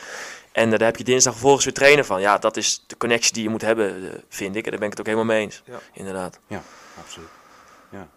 en 0.54 0.70
daar 0.70 0.82
heb 0.82 0.96
je 0.96 1.04
dinsdag 1.04 1.34
vervolgens 1.34 1.66
weer 1.66 1.74
trainen 1.74 2.06
van. 2.06 2.22
Ja, 2.22 2.38
dat 2.38 2.58
is 2.58 2.84
de 2.88 2.98
connectie 2.98 3.34
die 3.34 3.44
je 3.44 3.50
moet 3.50 3.62
hebben, 3.62 4.12
eh, 4.12 4.20
vind 4.30 4.56
ik. 4.56 4.64
En 4.66 4.70
daar 4.72 4.80
ben 4.80 4.90
ik 4.90 4.98
het 4.98 5.00
ook 5.00 5.14
helemaal 5.14 5.36
mee 5.36 5.42
eens, 5.44 5.62
Ja. 5.66 5.80
inderdaad. 5.94 6.40
Absoluut. 7.00 7.28
Ja, 7.90 8.08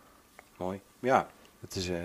mooi. 0.57 0.81
Ja, 1.01 1.29
het 1.61 1.77
is, 1.77 1.89
eh, 1.89 1.99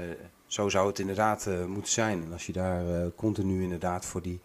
zo 0.48 0.70
zou 0.70 0.88
het 0.88 1.00
inderdaad 1.00 1.46
eh, 1.48 1.66
moeten 1.66 1.92
zijn. 1.92 2.24
En 2.24 2.34
als 2.34 2.46
je 2.46 2.52
daar 2.54 2.88
eh, 2.88 3.08
continu 3.16 3.64
inderdaad 3.64 4.06
voor 4.06 4.22
die, 4.22 4.42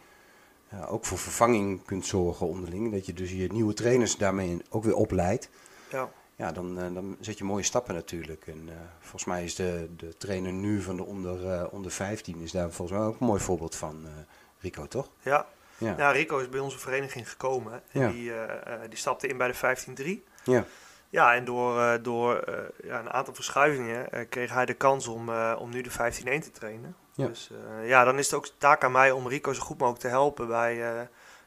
ja, 0.71 0.85
ook 0.85 1.05
voor 1.05 1.19
vervanging 1.19 1.85
kunt 1.85 2.07
zorgen 2.07 2.47
onderling. 2.47 2.93
Dat 2.93 3.07
je 3.07 3.13
dus 3.13 3.31
je 3.33 3.53
nieuwe 3.53 3.75
trainers 3.75 4.17
daarmee 4.17 4.59
ook 4.71 4.85
weer 4.85 4.95
opleidt. 4.97 5.49
ja. 5.91 6.09
Ja, 6.39 6.53
dan, 6.53 6.75
dan 6.75 7.17
zet 7.21 7.39
je 7.39 7.45
mooie 7.45 7.63
stappen 7.63 7.95
natuurlijk. 7.95 8.47
En 8.47 8.63
eh, 8.69 8.75
volgens 9.01 9.25
mij 9.25 9.45
is 9.45 9.55
de, 9.55 9.89
de 9.97 10.17
trainer 10.17 10.53
nu 10.53 10.83
van 10.83 10.97
de 10.97 11.05
onder, 11.05 11.51
eh, 11.53 11.65
onder 11.71 11.91
15 11.91 12.41
is 12.41 12.51
daar 12.53 12.71
volgens 12.71 12.99
mij 12.99 13.07
ook 13.07 13.21
een 13.21 13.27
mooi 13.27 13.41
voorbeeld 13.41 13.75
van, 13.77 14.01
eh, 14.05 14.11
Rico, 14.59 14.87
toch? 14.87 15.09
ja. 15.23 15.47
Ja. 15.79 15.95
Ja, 15.99 16.11
Rico 16.11 16.39
is 16.39 16.49
bij 16.49 16.61
onze 16.61 16.79
vereniging 16.79 17.31
gekomen. 17.31 17.73
En 17.93 18.01
Ja. 18.01 18.09
die, 18.09 18.33
eh, 18.33 18.75
eh, 18.75 18.81
die 18.89 18.99
stapte 18.99 19.27
in 19.27 19.37
bij 19.37 19.49
de 19.49 19.55
15-3. 19.55 20.25
Ja. 20.45 20.65
Ja, 21.11 21.35
en 21.35 21.45
door, 21.45 21.81
eh, 21.81 21.93
door 22.03 22.37
eh, 22.39 22.55
ja, 22.85 22.99
een 22.99 23.11
aantal 23.13 23.35
verschuivingen 23.35 24.13
eh, 24.13 24.25
kreeg 24.29 24.53
hij 24.53 24.67
de 24.67 24.75
kans 24.75 25.07
om, 25.07 25.29
eh, 25.29 25.57
om 25.59 25.71
nu 25.71 25.81
de 25.81 25.91
15-1 25.91 26.41
te 26.43 26.51
trainen. 26.51 26.97
Ja. 27.15 27.27
Dus 27.27 27.51
eh, 27.81 27.89
ja, 27.89 28.05
dan 28.05 28.19
is 28.19 28.27
het 28.27 28.35
ook 28.35 28.49
taak 28.59 28.85
aan 28.85 28.93
mij 28.93 29.11
om 29.11 29.29
Rico 29.29 29.53
zo 29.53 29.63
goed 29.63 29.79
mogelijk 29.79 30.03
te 30.03 30.09
helpen 30.09 30.47
bij, 30.49 30.95
eh, 30.95 31.01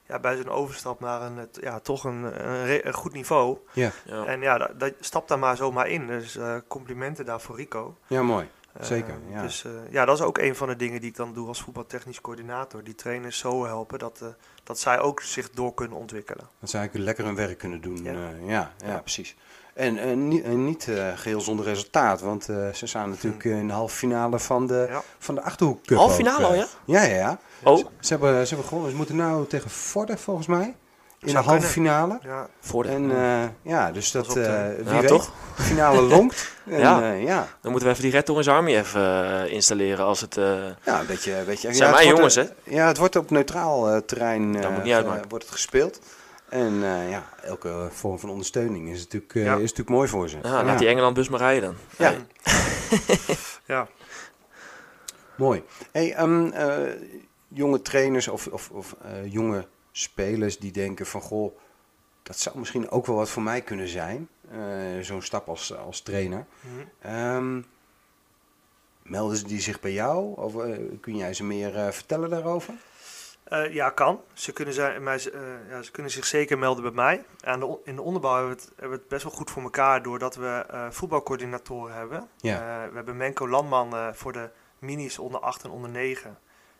ja, 0.06 0.20
bij 0.20 0.36
zijn 0.36 0.50
overstap 0.50 1.00
naar 1.00 1.22
een, 1.22 1.38
het- 1.38 1.58
ja, 1.62 1.80
toch 1.80 2.04
een, 2.04 2.50
een, 2.88 2.94
goed 2.94 3.14
niveau. 3.14 3.58
Ja. 3.74 3.92
En 4.26 4.42
ja, 4.42 4.58
dat, 4.58 4.80
dat 4.80 4.94
stap 5.00 5.28
daar 5.28 5.40
maar 5.40 5.58
zomaar 5.58 5.88
in. 5.88 6.08
Dus 6.08 6.36
eh, 6.36 6.56
complimenten 6.68 7.26
daar 7.26 7.42
voor 7.42 7.56
Rico. 7.56 7.98
Ja, 8.08 8.22
mooi. 8.22 8.50
Eh, 8.74 8.86
Zeker, 8.86 9.14
ja. 9.32 9.42
Dus 9.42 9.66
ja, 9.90 10.06
dat 10.06 10.18
is 10.20 10.24
ook 10.26 10.38
een 10.38 10.56
van 10.56 10.68
de 10.68 10.76
dingen 10.76 11.00
die 11.02 11.10
ik 11.10 11.16
dan 11.16 11.34
doe 11.34 11.48
als 11.48 11.62
voetbaltechnisch 11.62 12.22
coördinator. 12.22 12.84
Die 12.84 12.96
trainers 12.96 13.38
zo 13.38 13.66
helpen 13.66 14.00
dat, 14.00 14.20
eh, 14.22 14.28
dat 14.64 14.80
zij 14.80 15.00
ook 15.00 15.22
zich 15.22 15.50
door 15.50 15.74
kunnen 15.74 15.98
ontwikkelen. 15.98 16.48
Dat 16.60 16.70
ze 16.70 16.78
eigenlijk 16.78 17.06
lekker 17.08 17.26
hun 17.26 17.36
werk 17.36 17.58
kunnen 17.58 17.82
doen. 17.82 18.04
Ja. 18.04 18.14
Ja, 18.46 18.72
ja, 18.86 18.98
precies. 19.00 19.36
En, 19.74 20.28
niet, 20.28 20.44
en 20.44 20.66
niet 20.66 20.88
eh, 20.88 21.08
geheel 21.18 21.42
zonder 21.42 21.66
resultaat, 21.66 22.22
want 22.22 22.44
ze 22.44 22.72
staan 22.84 23.10
natuurlijk 23.10 23.44
in 23.44 23.68
de 23.68 23.74
halve 23.74 23.96
finale 23.96 24.40
van 24.40 24.68
de, 24.68 24.86
Ja. 24.90 25.02
van 25.20 25.36
de 25.36 25.42
Achterhoek 25.42 25.86
Cup. 25.86 25.98
Halve 25.98 26.16
finale 26.16 26.46
al, 26.46 26.54
ja? 26.56 26.68
Ja, 26.86 27.02
ja, 27.04 27.16
ja. 27.16 27.40
Oh, 27.64 27.78
Ze, 27.78 27.86
ze 28.00 28.08
hebben, 28.14 28.42
ze 28.48 28.48
hebben 28.48 28.68
gewonnen. 28.68 28.92
Ze 28.92 28.98
moeten 28.98 29.16
nou 29.16 29.48
tegen 29.48 29.70
Vorden, 29.70 30.18
volgens 30.18 30.48
mij. 30.48 30.76
In 31.20 31.34
de 31.34 31.38
halve 31.40 31.68
finale. 31.68 32.20
Ja, 32.22 32.48
voor 32.60 32.84
de... 32.84 32.90
En 32.90 33.12
eh, 33.12 33.44
ja, 33.62 33.92
dus 33.92 34.12
dat, 34.12 34.28
eh, 34.28 34.34
de- 34.34 34.76
wie 34.84 34.94
Ja, 34.94 35.00
weet, 35.00 35.08
toch? 35.08 35.32
de 35.58 35.62
finale 35.64 36.02
lonkt. 36.02 36.52
En, 36.70 36.80
Ja. 36.80 37.00
ja. 37.00 37.12
ja. 37.14 37.48
Dan 37.62 37.72
moeten 37.72 37.90
we 37.90 37.94
even 37.96 38.04
die 38.10 38.14
Red 38.14 38.30
Orange 38.30 38.52
Army 38.52 38.76
even 38.76 39.02
eh, 39.46 39.52
installeren 39.54 40.06
als 40.06 40.22
het... 40.22 40.38
eh, 40.38 40.66
Ja, 40.84 41.00
een 41.00 41.06
beetje... 41.06 41.36
Een 41.38 41.46
beetje 41.46 41.74
zijn 41.74 41.90
ja, 41.90 41.96
mijn 41.96 42.08
jongens, 42.08 42.36
eh, 42.36 42.44
hè? 42.64 42.76
Ja, 42.76 42.88
het 42.88 42.98
wordt 42.98 43.16
op 43.16 43.30
neutraal 43.30 43.90
eh, 43.90 43.98
terrein 43.98 44.52
Dat 44.54 44.64
eh, 44.64 44.70
moet 44.70 44.84
niet 44.84 44.94
uitmaken. 44.94 45.24
eh, 45.24 45.30
wordt 45.30 45.44
het 45.44 45.54
gespeeld. 45.54 46.00
En 46.50 46.84
eh, 46.84 47.10
ja, 47.10 47.24
elke 47.44 47.88
vorm 47.92 48.20
van 48.20 48.30
ondersteuning 48.30 48.90
is 48.90 49.00
natuurlijk, 49.00 49.36
eh, 49.36 49.44
Ja. 49.44 49.54
is 49.54 49.60
natuurlijk 49.62 49.90
mooi 49.90 50.08
voor 50.08 50.30
ze. 50.30 50.38
Ja, 50.44 50.64
laat 50.64 50.80
die 50.80 50.88
Engeland-bus 50.88 51.30
maar 51.30 51.40
rijden 51.40 51.62
dan. 51.98 52.08
Ja. 52.08 52.14
ja. 53.66 53.88
Mooi. 55.36 55.64
Hey, 55.92 56.14
ehm, 56.14 56.46
eh, 56.48 56.78
jonge 57.48 57.82
trainers 57.82 58.28
of, 58.28 58.48
of, 58.48 58.70
of 58.70 58.96
eh, 59.04 59.32
jonge 59.32 59.66
spelers 59.92 60.58
die 60.60 60.72
denken 60.72 61.06
van... 61.06 61.22
Goh, 61.22 61.58
dat 62.24 62.40
zou 62.40 62.58
misschien 62.60 62.90
ook 62.90 63.06
wel 63.06 63.16
wat 63.16 63.30
voor 63.30 63.44
mij 63.44 63.62
kunnen 63.62 63.88
zijn. 63.88 64.30
eh, 64.52 64.60
Zo'n 65.02 65.22
stap 65.22 65.48
als, 65.50 65.76
als 65.78 66.02
trainer. 66.02 66.46
Mhm. 66.62 66.86
Ehm, 67.00 67.62
melden 69.04 69.38
ze 69.38 69.48
die 69.48 69.62
zich 69.62 69.80
bij 69.80 69.92
jou? 69.92 70.36
Of 70.38 70.56
eh, 70.64 70.78
kun 71.02 71.16
jij 71.16 71.34
ze 71.34 71.44
meer 71.44 71.76
eh, 71.76 71.92
vertellen 71.92 72.30
daarover? 72.30 72.74
Ja, 73.72 73.90
kan. 73.90 74.22
Ze 74.34 74.52
kunnen, 74.54 74.74
zijn, 74.74 75.04
mij, 75.04 75.20
ja, 75.70 75.82
ze 75.82 75.92
kunnen 75.92 76.12
zich 76.12 76.26
zeker 76.26 76.58
melden 76.58 76.84
bij 76.84 76.92
mij. 76.92 77.24
Aan 77.44 77.60
de, 77.60 77.78
in 77.84 77.96
de 77.96 78.02
onderbouw 78.02 78.36
hebben 78.38 78.56
we, 78.56 78.62
het, 78.62 78.70
hebben 78.76 78.90
we 78.90 78.96
het 78.98 79.08
best 79.08 79.24
wel 79.24 79.32
goed 79.32 79.52
voor 79.52 79.64
elkaar 79.64 80.04
doordat 80.04 80.36
we 80.36 80.66
voetbalcoördinatoren 80.90 81.96
hebben. 81.96 82.28
Ja. 82.38 82.88
We 82.90 82.96
hebben 82.96 83.18
Menko 83.18 83.48
Landman 83.48 84.16
voor 84.16 84.32
de 84.34 84.50
minis 84.80 85.20
onder 85.20 85.40
8 85.40 85.64
en 85.64 85.70
onder 85.70 85.90
9. 85.90 86.38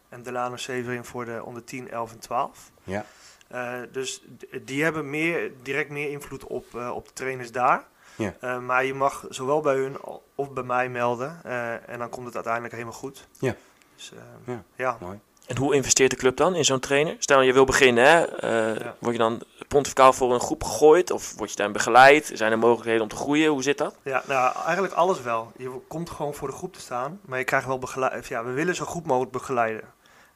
En 0.10 0.24
Delano 0.24 0.55
Severin 0.55 1.03
voor 1.05 1.26
de 1.26 1.41
onder 1.45 1.64
10, 1.64 1.91
11 1.91 2.12
en 2.12 2.20
12. 2.20 2.72
Ja. 2.84 3.05
Eh, 3.47 3.74
dus 3.91 4.22
die 4.62 4.84
hebben 4.84 5.10
meer, 5.10 5.51
direct 5.64 5.89
meer 5.89 6.10
invloed 6.10 6.43
op, 6.43 6.66
eh, 6.76 6.89
op 6.95 7.07
de 7.07 7.14
trainers 7.14 7.51
daar. 7.51 7.84
Ja. 8.16 8.34
Eh, 8.39 8.60
maar 8.60 8.86
je 8.86 8.93
mag 8.93 9.26
zowel 9.30 9.62
bij 9.62 9.76
hun 9.76 9.97
of 10.36 10.51
bij 10.51 10.64
mij 10.64 10.89
melden. 10.89 11.39
eh, 11.43 11.89
en 11.89 11.99
dan 11.99 12.10
komt 12.10 12.26
het 12.26 12.36
uiteindelijk 12.36 12.74
helemaal 12.74 12.93
goed. 12.95 13.28
Ja. 13.39 13.55
Dus, 13.95 14.12
eh, 14.14 14.53
Ja. 14.53 14.64
ja. 14.76 14.97
Mooi. 14.99 15.20
En 15.47 15.57
hoe 15.57 15.76
investeert 15.76 16.10
de 16.12 16.16
club 16.18 16.38
dan 16.38 16.55
in 16.55 16.66
zo'n 16.66 16.80
trainer? 16.80 17.16
Stel 17.20 17.41
je 17.41 17.53
wil 17.53 17.66
beginnen, 17.66 18.05
hè? 18.05 18.26
eh, 18.26 18.80
Ja. 18.80 18.95
word 18.99 19.14
je 19.14 19.20
dan 19.22 19.41
pontificaal 19.68 20.14
voor 20.14 20.34
een 20.34 20.39
groep 20.39 20.64
gegooid? 20.64 21.12
Of 21.12 21.36
word 21.38 21.49
je 21.49 21.55
dan 21.55 21.72
begeleid? 21.72 22.32
Zijn 22.34 22.51
er 22.51 22.57
mogelijkheden 22.60 23.01
om 23.01 23.07
te 23.07 23.16
groeien? 23.16 23.49
Hoe 23.51 23.64
zit 23.64 23.78
dat? 23.78 23.95
Ja, 24.03 24.24
nou 24.28 24.55
eigenlijk 24.66 24.93
alles 24.93 25.22
wel. 25.22 25.51
Je 25.57 25.80
komt 25.88 26.10
gewoon 26.10 26.34
voor 26.34 26.47
de 26.47 26.53
groep 26.53 26.74
te 26.74 26.80
staan, 26.80 27.20
maar 27.26 27.38
je 27.39 27.43
krijgt 27.45 27.68
wel 27.68 27.80
begeleid. 27.80 28.28
Ja, 28.28 28.43
we 28.43 28.51
willen 28.51 28.76
zo 28.76 28.86
goed 28.86 29.05
mogelijk 29.05 29.32
begeleiden. 29.32 29.84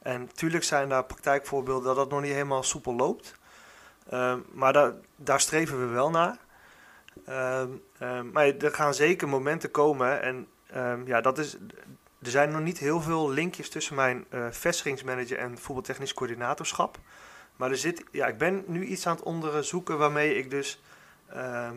En 0.04 0.22
natuurlijk 0.22 0.64
zijn 0.64 0.89
daar 0.89 1.06
praktijkvoorbeelden 1.06 1.86
dat 1.86 1.95
dat 1.95 2.10
nog 2.10 2.22
niet 2.22 2.32
helemaal 2.32 2.64
soepel 2.64 2.93
loopt. 2.95 3.36
Ehm, 4.10 4.39
maar 4.51 4.93
daar, 5.16 5.41
streven 5.41 5.80
we 5.80 5.86
wel 5.86 6.10
naar. 6.10 6.38
Ehm, 7.26 7.70
ehm, 7.99 8.32
maar 8.32 8.45
er 8.45 8.74
gaan 8.74 8.93
zeker 8.93 9.30
momenten 9.30 9.72
komen 9.72 10.22
en 10.22 10.47
ja, 11.06 11.22
dat 11.22 11.38
is. 11.38 11.58
Er 12.22 12.30
zijn 12.30 12.51
nog 12.51 12.62
niet 12.62 12.78
heel 12.78 13.01
veel 13.01 13.30
linkjes 13.30 13.70
tussen 13.70 13.95
mijn 13.95 14.26
eh, 14.30 14.47
vestigingsmanager 14.51 15.38
en 15.38 15.58
voetbaltechnisch 15.58 16.14
coördinatorschap. 16.14 16.97
Maar 17.56 17.70
er 17.70 17.78
zit, 17.78 18.04
ja, 18.12 18.28
ik 18.28 18.38
ben 18.38 18.64
nu 18.68 18.86
iets 18.86 19.08
aan 19.08 19.16
het 19.16 19.24
onderzoeken 19.24 19.97
waarmee 19.97 20.36
ik 20.38 20.49
dus 20.49 20.82
eh, 21.26 21.70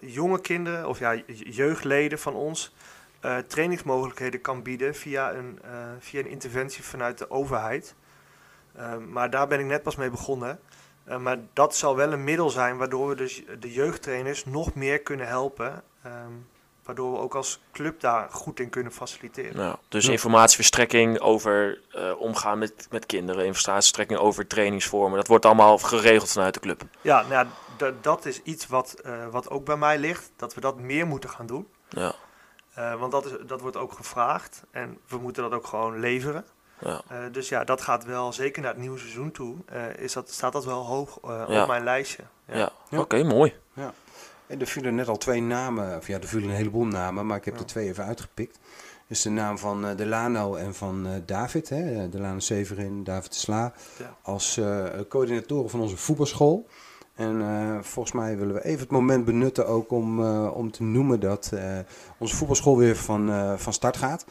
jonge 0.00 0.40
kinderen 0.40 0.88
of 0.88 0.98
ja, 0.98 1.22
jeugdleden 1.26 2.18
van 2.18 2.34
ons 2.34 2.74
eh, 3.20 3.36
trainingsmogelijkheden 3.38 4.40
kan 4.40 4.62
bieden 4.62 4.94
via 4.94 5.32
een, 5.32 5.58
eh, 5.64 5.70
via 5.98 6.20
een 6.20 6.26
interventie 6.30 6.82
vanuit 6.84 7.18
de 7.18 7.30
overheid. 7.30 7.94
Ehm, 8.76 9.10
maar 9.12 9.30
daar 9.30 9.46
ben 9.46 9.60
ik 9.60 9.66
net 9.66 9.82
pas 9.82 9.96
mee 9.96 10.10
begonnen. 10.10 10.60
Eh, 11.04 11.18
maar 11.18 11.38
dat 11.52 11.76
zal 11.76 11.96
wel 11.96 12.12
een 12.12 12.24
middel 12.24 12.50
zijn 12.50 12.76
waardoor 12.76 13.08
we 13.08 13.14
dus 13.14 13.42
de 13.60 13.72
jeugdtrainers 13.72 14.44
nog 14.44 14.74
meer 14.74 14.98
kunnen 15.00 15.26
helpen. 15.26 15.82
ehm, 16.02 16.32
waardoor 16.84 17.12
we 17.12 17.18
ook 17.18 17.34
als 17.34 17.60
club 17.72 18.00
daar 18.00 18.28
goed 18.30 18.60
in 18.60 18.70
kunnen 18.70 18.92
faciliteren. 18.92 19.56
Nou, 19.56 19.76
dus 19.88 20.04
Ja. 20.06 20.10
informatieverstrekking 20.12 21.20
over 21.20 21.80
eh, 21.92 22.20
omgaan 22.20 22.58
met, 22.58 22.86
met 22.90 23.06
kinderen, 23.06 23.44
informatieverstrekking 23.44 24.18
over 24.18 24.46
trainingsvormen. 24.46 25.16
Dat 25.18 25.26
wordt 25.26 25.44
allemaal 25.44 25.78
geregeld 25.78 26.32
vanuit 26.32 26.54
de 26.54 26.60
club. 26.60 26.82
Ja, 27.00 27.24
nou, 27.28 27.46
dat 28.00 28.24
is 28.26 28.42
iets 28.42 28.66
wat, 28.66 28.92
eh, 28.92 29.26
wat 29.26 29.50
ook 29.50 29.64
bij 29.64 29.76
mij 29.76 29.98
ligt. 29.98 30.30
Dat 30.36 30.54
we 30.54 30.60
dat 30.60 30.78
meer 30.78 31.06
moeten 31.06 31.30
gaan 31.30 31.46
doen. 31.46 31.68
Ja, 31.88 32.14
Eh, 32.78 32.94
want 33.00 33.12
dat, 33.12 33.24
is, 33.26 33.32
dat 33.46 33.60
wordt 33.60 33.76
ook 33.76 33.92
gevraagd. 33.92 34.62
En 34.70 34.98
we 35.08 35.18
moeten 35.18 35.42
dat 35.42 35.52
ook 35.52 35.66
gewoon 35.66 36.00
leveren. 36.00 36.44
ja. 36.80 37.00
Eh, 37.08 37.18
dus 37.32 37.48
ja, 37.48 37.64
dat 37.64 37.80
gaat 37.80 38.04
wel, 38.04 38.32
zeker 38.32 38.62
naar 38.62 38.70
het 38.72 38.80
nieuwe 38.80 38.98
seizoen 38.98 39.30
toe, 39.30 39.56
eh, 39.66 39.96
is 39.96 40.12
dat, 40.12 40.30
staat 40.30 40.52
dat 40.52 40.64
wel 40.64 40.84
hoog 40.86 41.18
eh, 41.24 41.44
Ja. 41.48 41.62
op 41.62 41.68
mijn 41.68 41.84
lijstje. 41.84 42.22
ja. 42.46 42.70
Ja. 42.90 42.98
oké, 43.00 43.22
mooi. 43.22 43.54
En 44.46 44.60
er 44.60 44.66
vielen 44.66 44.94
net 44.94 45.08
al 45.08 45.16
twee 45.16 45.40
namen, 45.42 45.96
of 45.96 46.06
ja, 46.06 46.16
er 46.20 46.28
vielen 46.28 46.48
een 46.48 46.54
heleboel 46.56 46.84
namen, 46.84 47.26
maar 47.26 47.36
ik 47.36 47.44
heb 47.44 47.54
Ja. 47.54 47.60
er 47.60 47.66
twee 47.66 47.88
even 47.88 48.04
uitgepikt. 48.04 48.58
Dus 49.06 49.22
de 49.22 49.30
naam 49.30 49.58
van 49.58 49.86
eh, 49.86 49.96
Delano 49.96 50.54
en 50.54 50.74
van 50.74 51.06
eh, 51.06 51.12
David, 51.26 51.68
hè, 51.68 52.08
Delano 52.08 52.38
Severin, 52.38 53.04
David 53.04 53.32
de 53.32 53.38
Sla, 53.38 53.72
Ja. 53.98 54.16
als 54.22 54.56
eh, 54.56 54.84
coördinatoren 55.08 55.70
van 55.70 55.80
onze 55.80 55.96
voetbalschool. 55.96 56.66
En 57.18 57.40
eh, 57.40 57.78
volgens 57.80 58.14
mij 58.14 58.36
willen 58.36 58.54
we 58.54 58.64
even 58.64 58.80
het 58.80 58.90
moment 58.90 59.24
benutten 59.24 59.66
ook 59.66 59.90
om, 59.90 60.24
eh, 60.24 60.50
om 60.54 60.70
te 60.70 60.82
noemen 60.82 61.20
dat 61.20 61.50
eh, 61.54 61.62
onze 62.18 62.36
voetbalschool 62.36 62.76
weer 62.76 62.96
van, 62.96 63.58
van 63.58 63.72
start 63.72 63.96
gaat. 63.96 64.24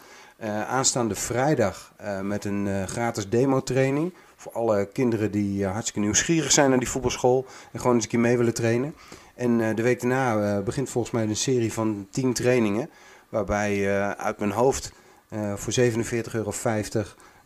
Aanstaande 0.67 1.15
vrijdag 1.15 1.93
met 2.21 2.45
een 2.45 2.87
gratis 2.87 3.29
demo-training 3.29 4.13
voor 4.35 4.51
alle 4.51 4.85
kinderen 4.85 5.31
die 5.31 5.65
hartstikke 5.65 5.99
nieuwsgierig 5.99 6.51
zijn 6.51 6.69
naar 6.69 6.79
die 6.79 6.89
voetbalschool 6.89 7.45
en 7.71 7.79
gewoon 7.79 7.95
eens 7.95 8.03
een 8.03 8.09
keer 8.09 8.19
mee 8.19 8.37
willen 8.37 8.53
trainen. 8.53 8.95
En 9.35 9.75
de 9.75 9.81
week 9.81 10.01
daarna 10.01 10.61
begint 10.61 10.89
volgens 10.89 11.13
mij 11.13 11.23
een 11.23 11.35
serie 11.35 11.73
van 11.73 12.07
10 12.11 12.33
trainingen. 12.33 12.89
Waarbij 13.29 13.75
je 13.75 14.13
uit 14.17 14.39
mijn 14.39 14.51
hoofd 14.51 14.91
voor 15.55 15.73
47,50 15.73 16.31
euro 16.31 16.53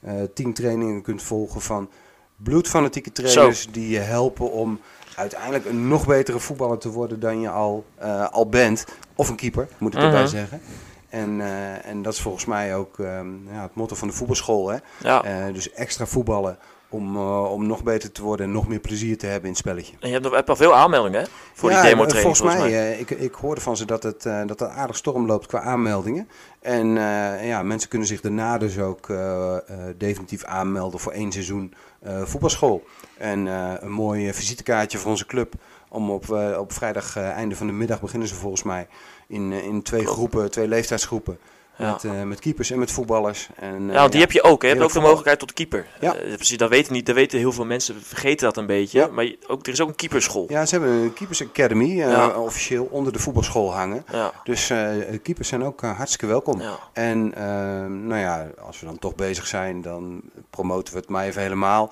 eh 0.02 0.14
10 0.34 0.54
trainingen 0.54 1.02
kunt 1.02 1.24
volgen 1.24 1.62
van 1.62 1.90
bloedfanatieke 2.36 3.12
trainers 3.12 3.68
die 3.72 3.90
je 3.90 4.00
helpen 4.00 4.52
om 4.52 4.80
uiteindelijk 5.16 5.66
een 5.66 5.88
nog 5.88 6.06
betere 6.06 6.40
voetballer 6.40 6.78
te 6.78 6.90
worden 6.90 7.20
dan 7.20 7.40
je 7.42 7.50
al, 7.50 7.86
eh, 7.96 8.30
al 8.30 8.50
bent. 8.50 8.86
Of 9.16 9.30
een 9.30 9.36
keeper, 9.36 9.68
moet 9.78 9.94
ik 9.94 10.00
erbij 10.02 10.20
Mhm. 10.22 10.30
zeggen. 10.30 10.62
En, 11.10 11.42
eh, 11.42 11.86
en 11.86 12.02
dat 12.02 12.14
is 12.14 12.22
volgens 12.22 12.46
mij 12.46 12.76
ook 12.76 13.00
ehm, 13.00 13.28
ja, 13.54 13.62
het 13.62 13.76
motto 13.76 13.96
van 13.96 14.08
de 14.08 14.14
voetbalschool. 14.14 14.70
Hè? 14.70 14.78
Ja. 15.04 15.24
Eh, 15.24 15.54
dus 15.54 15.72
extra 15.72 16.06
voetballen 16.06 16.58
om, 16.90 17.18
om 17.44 17.68
nog 17.68 17.84
beter 17.84 18.12
te 18.12 18.22
worden 18.22 18.46
en 18.46 18.52
nog 18.52 18.68
meer 18.68 18.80
plezier 18.80 19.18
te 19.18 19.26
hebben 19.26 19.44
in 19.44 19.50
het 19.50 19.58
spelletje. 19.58 19.94
En 20.00 20.08
je 20.08 20.14
hebt, 20.14 20.26
nog, 20.26 20.34
hebt 20.36 20.50
al 20.50 20.56
veel 20.56 20.76
aanmeldingen 20.76 21.22
hè? 21.22 21.28
voor 21.54 21.70
Ja, 21.72 21.82
die 21.82 21.90
demo 21.90 22.06
training. 22.06 22.38
Volgens 22.38 22.58
mij, 22.60 22.92
eh, 22.92 23.00
ik, 23.00 23.10
ik 23.10 23.34
hoorde 23.34 23.62
van 23.62 23.78
ze 23.78 23.86
dat 23.86 24.04
het, 24.04 24.24
dat 24.46 24.62
aardig 24.62 24.96
storm 24.98 25.26
loopt 25.26 25.46
qua 25.48 25.62
aanmeldingen. 25.62 26.28
En 26.60 26.88
ja, 27.46 27.64
mensen 27.64 27.90
kunnen 27.90 28.08
zich 28.08 28.22
daarna 28.22 28.58
dus 28.58 28.80
ook 28.80 29.08
definitief 29.98 30.44
aanmelden 30.44 31.00
voor 31.00 31.12
één 31.12 31.32
seizoen 31.32 31.74
voetbalschool. 32.24 32.84
En 33.22 33.48
eh, 33.48 33.74
een 33.80 33.92
mooi 33.92 34.28
eh, 34.28 34.34
visitekaartje 34.34 34.98
voor 34.98 35.12
onze 35.12 35.26
club. 35.26 35.54
Om 35.90 36.10
op, 36.12 36.32
eh, 36.32 36.60
op 36.60 36.74
vrijdag, 36.74 37.16
eh, 37.16 37.30
einde 37.30 37.56
van 37.56 37.68
de 37.68 37.74
middag, 37.74 38.02
beginnen 38.02 38.28
ze 38.28 38.36
volgens 38.36 38.64
mij 38.64 38.88
in, 39.28 39.52
in 39.52 39.82
twee 39.82 40.06
groepen, 40.06 40.52
twee 40.52 40.68
leeftijdsgroepen. 40.68 41.40
Ja. 41.78 41.98
Met, 42.04 42.26
met 42.26 42.40
keepers 42.40 42.72
en 42.72 42.80
met 42.80 42.92
voetballers. 42.92 43.50
En, 43.56 43.88
Ja, 43.88 44.00
want 44.00 44.12
die 44.12 44.22
heb 44.22 44.32
je 44.32 44.44
ook. 44.44 44.62
Hè? 44.62 44.68
Je 44.68 44.74
hebt 44.74 44.86
ook 44.86 44.94
de 44.94 45.00
mogelijkheid 45.00 45.40
tot 45.40 45.54
keeper. 45.54 45.88
Ja. 46.00 46.16
Precies, 46.36 46.58
dat 46.58 46.70
weten, 46.70 46.94
niet, 46.94 47.06
dat 47.06 47.16
weten 47.16 47.40
heel 47.40 47.52
veel 47.52 47.66
mensen. 47.66 48.02
Vergeten 48.02 48.46
dat 48.46 48.58
een 48.58 48.66
beetje. 48.66 49.00
Ja. 49.00 49.08
Maar 49.08 49.32
ook, 49.48 49.66
er 49.66 49.74
is 49.74 49.82
ook 49.82 49.88
een 49.88 49.96
keeperschool. 49.96 50.46
Ja, 50.50 50.66
ze 50.66 50.76
hebben 50.76 50.94
een 50.94 51.14
Keepers 51.14 51.44
Academy, 51.44 52.04
officieel 52.36 52.88
onder 52.92 53.14
de 53.14 53.20
voetbalschool 53.20 53.74
hangen. 53.74 54.06
Ja. 54.12 54.32
Dus 54.44 54.74
keepers 55.22 55.48
zijn 55.48 55.64
ook 55.64 55.82
hartstikke 55.82 56.26
welkom. 56.26 56.62
Ja. 56.62 56.80
En 56.94 57.34
eh, 57.36 57.44
nou 57.86 58.18
ja, 58.18 58.48
als 58.66 58.80
we 58.80 58.86
dan 58.86 59.00
toch 59.00 59.16
bezig 59.16 59.48
zijn, 59.48 59.82
dan 59.82 60.22
promoten 60.50 60.94
we 60.94 61.00
het 61.00 61.10
maar 61.10 61.26
even 61.26 61.42
helemaal. 61.42 61.92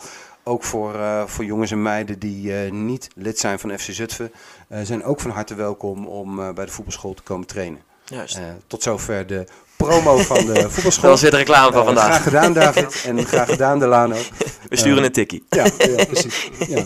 Ook 0.49 0.63
voor, 0.63 0.95
eh, 0.95 1.25
voor 1.25 1.45
jongens 1.45 1.71
en 1.71 1.81
meiden 1.81 2.19
die 2.19 2.55
eh, 2.55 2.71
niet 2.71 3.07
lid 3.15 3.39
zijn 3.39 3.59
van 3.59 3.77
FC 3.79 3.91
Zutphen, 3.91 4.31
eh, 4.67 4.79
zijn 4.83 5.03
ook 5.03 5.19
van 5.19 5.31
harte 5.31 5.55
welkom 5.55 6.07
om 6.07 6.35
bij 6.35 6.65
de 6.65 6.71
voetbalschool 6.71 7.13
te 7.13 7.23
komen 7.23 7.47
trainen. 7.47 7.81
Juist. 8.05 8.39
Tot 8.67 8.83
zover 8.83 9.27
de 9.27 9.47
promo 9.75 10.17
van 10.17 10.45
de 10.45 10.53
Dat 10.53 10.71
voetbalschool. 10.73 11.09
was 11.09 11.21
weer 11.21 11.31
de 11.31 11.37
reclame 11.37 11.71
van 11.71 11.85
vandaag. 11.85 12.05
Graag 12.05 12.23
gedaan, 12.23 12.53
David. 12.53 13.03
En 13.05 13.25
graag 13.25 13.49
gedaan, 13.49 13.79
Delano. 13.79 14.15
We 14.69 14.75
sturen 14.75 15.03
een 15.03 15.11
tikkie. 15.11 15.45
Ja, 15.49 15.65
ja 15.77 16.05
precies. 16.05 16.49
Ja, 16.67 16.85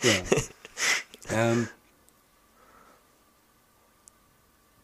ja. 0.00 0.20
Ehm, 1.28 1.58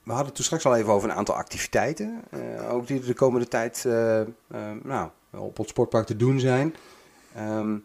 we 0.03 0.15
hadden 0.15 0.27
het 0.27 0.35
toen 0.35 0.45
straks 0.45 0.67
al 0.67 0.77
even 0.77 0.93
over 0.93 1.11
een 1.11 1.17
aantal 1.17 1.35
activiteiten. 1.35 2.25
ook 2.71 2.87
die 2.87 3.01
er 3.01 3.07
de 3.07 3.15
komende 3.15 3.49
tijd 3.49 3.85
nou, 4.83 5.09
op 5.31 5.57
het 5.57 5.69
sportpark 5.69 6.07
te 6.07 6.17
doen 6.17 6.41
zijn. 6.41 6.75
Ehm, 7.35 7.77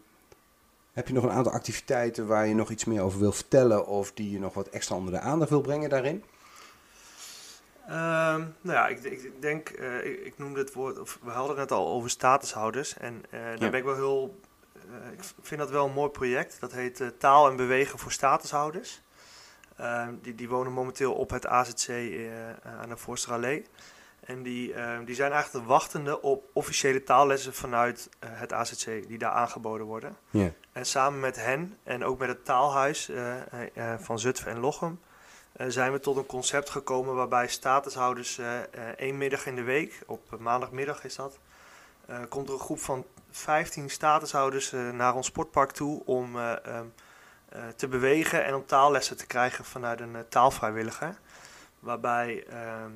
heb 0.94 1.08
je 1.08 1.14
nog 1.14 1.24
een 1.24 1.30
aantal 1.30 1.52
activiteiten 1.52 2.26
waar 2.26 2.46
je 2.46 2.54
nog 2.54 2.70
iets 2.70 2.84
meer 2.84 3.02
over 3.02 3.18
wil 3.18 3.32
vertellen? 3.32 3.86
Of 3.86 4.12
die 4.12 4.30
je 4.30 4.38
nog 4.38 4.54
wat 4.54 4.68
extra 4.68 4.96
onder 4.96 5.12
de 5.12 5.20
aandacht 5.20 5.50
wil 5.50 5.60
brengen 5.60 5.88
daarin? 5.90 6.24
Ehm, 7.86 8.40
nou 8.60 8.76
ja, 8.78 8.86
ik, 8.86 9.02
ik, 9.02 9.32
denk, 9.42 9.68
eh, 9.68 10.04
ik, 10.06 10.20
ik 10.20 10.38
noemde 10.38 10.60
het 10.60 10.72
woord, 10.72 10.98
of 10.98 11.18
we 11.22 11.30
hadden 11.30 11.56
het 11.58 11.72
al 11.72 11.86
over 11.88 12.10
statushouders. 12.10 12.96
En 12.96 13.22
eh, 13.30 13.40
daar 13.40 13.52
Ja. 13.62 13.70
ben 13.70 13.78
ik 13.78 13.84
wel 13.84 13.94
heel, 13.94 14.40
eh, 14.74 15.12
ik 15.12 15.20
vind 15.42 15.60
dat 15.60 15.70
wel 15.70 15.86
een 15.86 15.92
mooi 15.92 16.10
project. 16.10 16.56
Dat 16.60 16.72
heet 16.72 17.02
Taal 17.18 17.48
en 17.50 17.56
Bewegen 17.56 17.98
voor 17.98 18.12
Statushouders. 18.12 19.02
Ehm, 19.76 20.14
die, 20.22 20.34
die 20.34 20.48
wonen 20.48 20.72
momenteel 20.72 21.12
op 21.12 21.30
het 21.30 21.46
AZC 21.46 21.88
aan 22.62 22.88
de 22.88 22.96
Voorsterallee. 22.96 23.64
En 24.26 24.42
die, 24.42 24.74
ehm, 24.74 25.04
die 25.04 25.14
zijn 25.14 25.32
eigenlijk 25.32 25.64
de 25.64 25.70
wachtende 25.72 26.22
op 26.22 26.44
officiële 26.52 27.02
taallessen 27.02 27.54
vanuit 27.54 28.08
eh, 28.18 28.28
het 28.32 28.52
AZC, 28.52 28.84
die 29.08 29.18
daar 29.18 29.30
aangeboden 29.30 29.86
worden. 29.86 30.16
En 30.72 30.86
samen 30.86 31.20
met 31.20 31.36
hen 31.36 31.78
en 31.82 32.04
ook 32.04 32.18
met 32.18 32.28
het 32.28 32.44
taalhuis 32.44 33.08
eh, 33.08 33.40
eh, 33.74 34.00
van 34.00 34.18
Zutphen 34.18 34.52
en 34.52 34.58
Lochem 34.58 35.00
zijn 35.66 35.92
we 35.92 36.00
tot 36.00 36.16
een 36.16 36.26
concept 36.26 36.70
gekomen 36.70 37.14
waarbij 37.14 37.48
statushouders 37.48 38.40
één 38.96 39.18
middag 39.18 39.46
in 39.46 39.56
de 39.56 39.62
week, 39.62 40.02
op 40.06 40.36
maandagmiddag 40.38 41.04
is 41.04 41.16
dat, 41.16 41.38
komt 42.28 42.48
er 42.48 42.54
een 42.54 42.60
groep 42.60 42.80
van 42.80 43.04
15 43.34 43.90
statushouders 43.90 44.72
naar 44.92 45.14
ons 45.14 45.26
sportpark 45.26 45.70
toe 45.70 46.02
om 46.04 46.36
eh, 46.36 46.66
ehm, 46.66 46.86
eh, 47.48 47.62
te 47.76 47.88
bewegen 47.88 48.44
en 48.44 48.54
om 48.54 48.66
taallessen 48.66 49.16
te 49.16 49.26
krijgen 49.26 49.64
vanuit 49.64 50.00
een 50.00 50.16
taalvrijwilliger. 50.28 51.18
Waarbij 51.78 52.44
ehm, 52.46 52.60
eh, 52.60 52.88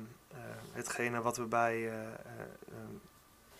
hetgene 0.71 1.21
wat 1.21 1.37
we 1.37 1.43
bij 1.43 1.73
eh, 1.75 1.93
eh, 1.93 2.01
ehm, 2.67 2.93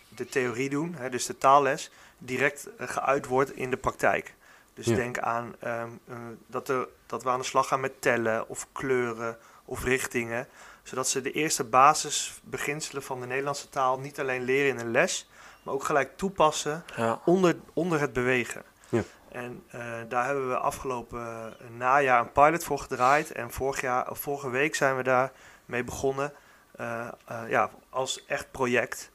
de 0.10 0.26
theorie 0.26 0.70
doen, 0.70 0.96
hè, 0.98 1.10
dus 1.10 1.26
de 1.26 1.38
taalles, 1.38 1.92
direct 2.18 2.70
eh, 2.78 2.88
geuit 2.88 3.26
wordt 3.26 3.56
in 3.56 3.70
de 3.70 3.78
praktijk. 3.78 4.34
Dus 4.74 4.86
Ja. 4.86 4.96
denk 4.96 5.20
aan 5.20 5.56
ehm, 5.60 5.90
eh, 6.08 6.18
dat, 6.48 6.70
er, 6.70 6.88
dat 7.06 7.24
we 7.24 7.30
aan 7.30 7.40
de 7.40 7.46
slag 7.46 7.68
gaan 7.68 7.80
met 7.80 8.02
tellen 8.02 8.50
of 8.50 8.68
kleuren 8.72 9.38
of 9.66 9.84
richtingen. 9.84 10.48
Zodat 10.84 11.08
ze 11.10 11.22
de 11.22 11.32
eerste 11.32 11.64
basisbeginselen 11.64 13.04
van 13.04 13.20
de 13.20 13.26
Nederlandse 13.26 13.70
taal 13.70 14.00
niet 14.00 14.20
alleen 14.20 14.44
leren 14.44 14.70
in 14.70 14.80
een 14.86 14.92
les, 14.92 15.30
maar 15.64 15.74
ook 15.74 15.84
gelijk 15.84 16.18
toepassen 16.18 16.84
Ja. 16.96 17.22
onder, 17.26 17.56
onder 17.74 18.00
het 18.00 18.14
bewegen. 18.14 18.64
Ja. 18.90 19.04
En 19.32 19.64
eh, 19.68 19.82
daar 20.10 20.26
hebben 20.26 20.50
we 20.50 20.58
afgelopen 20.58 21.20
eh, 21.20 21.70
najaar 21.78 22.20
een 22.20 22.32
pilot 22.32 22.64
voor 22.64 22.80
gedraaid. 22.80 23.32
En 23.32 23.52
vorig 23.52 23.82
jaar, 23.82 24.08
vorige 24.12 24.50
week 24.50 24.76
zijn 24.76 24.96
we 24.96 25.04
daar 25.04 25.32
mee 25.66 25.84
begonnen 25.84 26.26
eh, 26.26 26.36
eh, 26.36 26.40
ja, 27.48 27.70
als 27.90 28.26
echt 28.26 28.52
project. 28.52 29.12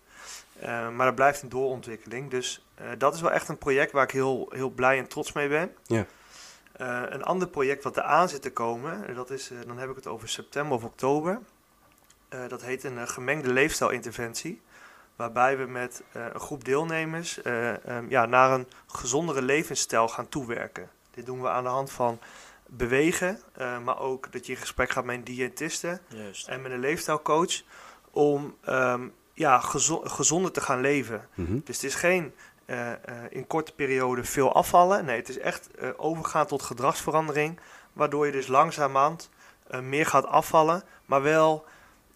Eh, 0.58 0.88
maar 0.88 1.06
dat 1.06 1.14
blijft 1.14 1.42
een 1.42 1.48
doorontwikkeling. 1.48 2.30
Dus 2.30 2.66
eh, 2.74 2.86
dat 2.98 3.14
is 3.14 3.20
wel 3.20 3.30
echt 3.30 3.48
een 3.48 3.58
project 3.58 3.92
waar 3.92 4.04
ik 4.04 4.10
heel, 4.10 4.48
heel 4.50 4.70
blij 4.70 4.98
en 4.98 5.08
trots 5.08 5.32
mee 5.32 5.48
ben. 5.48 5.74
Ja. 5.86 6.06
Eh, 6.72 7.02
een 7.08 7.22
ander 7.22 7.48
project 7.48 7.84
wat 7.84 7.96
er 7.96 8.02
aan 8.02 8.28
zit 8.28 8.42
te 8.42 8.52
komen, 8.52 9.08
eh, 9.08 9.14
dat 9.14 9.30
is, 9.30 9.50
eh, 9.50 9.58
dan 9.66 9.78
heb 9.78 9.90
ik 9.90 9.96
het 9.96 10.06
over 10.06 10.28
september 10.28 10.76
of 10.76 10.84
oktober. 10.84 11.40
Eh, 12.28 12.48
dat 12.48 12.62
heet 12.62 12.84
een 12.84 12.98
eh, 12.98 13.06
gemengde 13.06 13.52
leefstijlinterventie. 13.52 14.62
Waarbij 15.16 15.58
we 15.58 15.64
met 15.64 16.02
eh, 16.12 16.24
een 16.32 16.40
groep 16.40 16.64
deelnemers 16.64 17.42
eh, 17.42 17.86
ehm, 17.86 18.08
ja, 18.08 18.26
naar 18.26 18.50
een 18.50 18.68
gezondere 18.86 19.42
levensstijl 19.42 20.08
gaan 20.08 20.28
toewerken. 20.28 20.90
Dit 21.10 21.26
doen 21.26 21.42
we 21.42 21.48
aan 21.48 21.62
de 21.62 21.68
hand 21.68 21.90
van 21.90 22.18
bewegen, 22.68 23.40
eh, 23.52 23.78
maar 23.78 23.98
ook 23.98 24.32
dat 24.32 24.46
je 24.46 24.52
in 24.52 24.58
gesprek 24.58 24.90
gaat 24.90 25.04
met 25.04 25.16
een 25.16 25.24
diëtiste 25.24 26.00
Juist. 26.08 26.48
en 26.48 26.62
met 26.62 26.72
een 26.72 26.78
leefstijlcoach 26.80 27.62
om 28.10 28.56
ehm, 28.64 29.08
ja, 29.32 29.60
gezo- 29.60 30.02
gezonder 30.04 30.52
te 30.52 30.60
gaan 30.60 30.80
leven. 30.80 31.28
Mhm. 31.34 31.58
Dus 31.64 31.74
het 31.76 31.84
is 31.84 31.94
geen 31.94 32.34
eh, 32.64 32.92
eh, 32.92 32.98
in 33.30 33.46
korte 33.46 33.72
periode 33.72 34.24
veel 34.24 34.54
afvallen. 34.54 35.04
Nee, 35.04 35.16
het 35.16 35.28
is 35.28 35.38
echt 35.38 35.70
eh, 35.70 35.88
overgaan 35.96 36.46
tot 36.46 36.62
gedragsverandering. 36.62 37.60
Waardoor 37.92 38.26
je 38.26 38.32
dus 38.32 38.46
langzaamaan 38.46 39.16
meer 39.82 40.06
gaat 40.06 40.26
afvallen, 40.26 40.82
maar 41.04 41.22
wel 41.22 41.64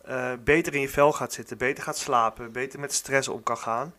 eh, 0.05 0.32
beter 0.44 0.74
in 0.74 0.80
je 0.80 0.88
vel 0.88 1.12
gaat 1.12 1.32
zitten, 1.32 1.59
beter 1.59 1.82
gaat 1.84 1.96
slapen, 1.99 2.53
beter 2.53 2.80
met 2.80 2.92
stress 2.92 3.28
om 3.28 3.42
kan 3.42 3.57
gaan. 3.59 3.94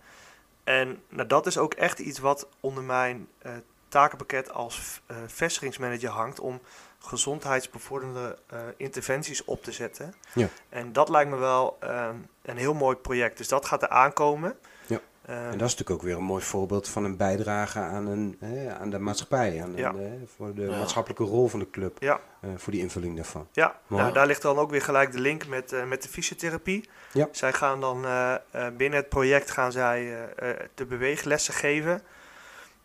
En 0.64 1.02
nou, 1.10 1.28
dat 1.28 1.46
is 1.48 1.58
ook 1.58 1.74
echt 1.74 2.00
iets 2.00 2.20
wat 2.20 2.48
onder 2.60 2.84
mijn 2.84 3.28
eh, 3.38 3.52
takenpakket 3.90 4.52
als 4.54 5.02
eh, 5.06 5.18
vestigingsmanager 5.28 6.10
hangt 6.10 6.40
om 6.40 6.60
gezondheidsbevorderende 7.00 8.38
eh, 8.48 8.60
interventies 8.78 9.46
op 9.46 9.64
te 9.64 9.72
zetten. 9.72 10.14
Ja. 10.34 10.48
En 10.70 10.94
dat 10.94 11.10
lijkt 11.10 11.30
me 11.30 11.38
wel 11.38 11.78
ehm, 11.80 12.16
een 12.42 12.58
heel 12.58 12.74
mooi 12.74 12.96
project. 12.96 13.38
Dus 13.38 13.48
dat 13.48 13.66
gaat 13.66 13.82
er 13.82 13.90
aankomen. 13.90 14.56
Ja. 14.88 15.00
Ehm, 15.26 15.38
En 15.38 15.44
dat 15.44 15.68
is 15.68 15.76
natuurlijk 15.76 15.90
ook 15.90 16.02
weer 16.02 16.16
een 16.18 16.24
mooi 16.24 16.44
voorbeeld 16.44 16.88
van 16.88 17.04
een 17.04 17.18
bijdrage 17.18 17.80
aan, 17.80 18.08
een, 18.08 18.38
hè, 18.40 18.74
aan 18.78 18.90
de 18.90 19.00
maatschappij. 19.00 19.62
Aan 19.64 19.76
Ja. 19.76 19.90
een, 19.90 20.00
hè, 20.00 20.20
voor 20.36 20.54
de 20.54 20.62
Ja. 20.62 20.78
maatschappelijke 20.78 21.24
rol 21.24 21.48
van 21.48 21.60
de 21.60 21.70
club. 21.70 21.98
Ja. 22.00 22.20
eh, 22.42 22.50
voor 22.56 22.72
die 22.74 22.82
invulling 22.82 23.16
daarvan. 23.16 23.48
Ja, 23.52 23.80
Mooi. 23.88 24.02
nou, 24.02 24.14
daar 24.14 24.28
ligt 24.28 24.42
dan 24.42 24.58
ook 24.58 24.70
weer 24.72 24.82
gelijk 24.82 25.12
de 25.12 25.20
link 25.20 25.48
met, 25.48 25.74
eh, 25.74 25.84
met 25.84 26.04
de 26.04 26.10
fysiotherapie. 26.10 26.90
Ja. 27.14 27.28
Zij 27.32 27.54
gaan 27.54 27.82
dan 27.82 28.06
eh, 28.06 28.34
eh, 28.34 28.40
binnen 28.78 29.00
het 29.00 29.10
project 29.10 29.52
gaan 29.52 29.72
zij 29.72 30.00
eh, 30.38 30.50
eh, 30.52 30.60
de 30.76 30.86
beweeglessen 30.86 31.54
geven. 31.54 32.02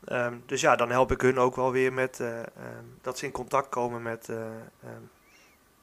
Ehm, 0.05 0.35
dus 0.47 0.61
ja, 0.61 0.77
dan 0.77 0.91
help 0.91 1.13
ik 1.13 1.21
hun 1.21 1.39
ook 1.39 1.57
wel 1.57 1.73
weer 1.73 1.93
met 1.93 2.21
eh, 2.21 2.39
ehm, 2.39 2.85
dat 3.03 3.19
ze 3.19 3.25
in 3.25 3.33
contact 3.33 3.69
komen 3.69 4.03
met, 4.03 4.29
eh, 4.29 4.37
ehm, 4.83 5.03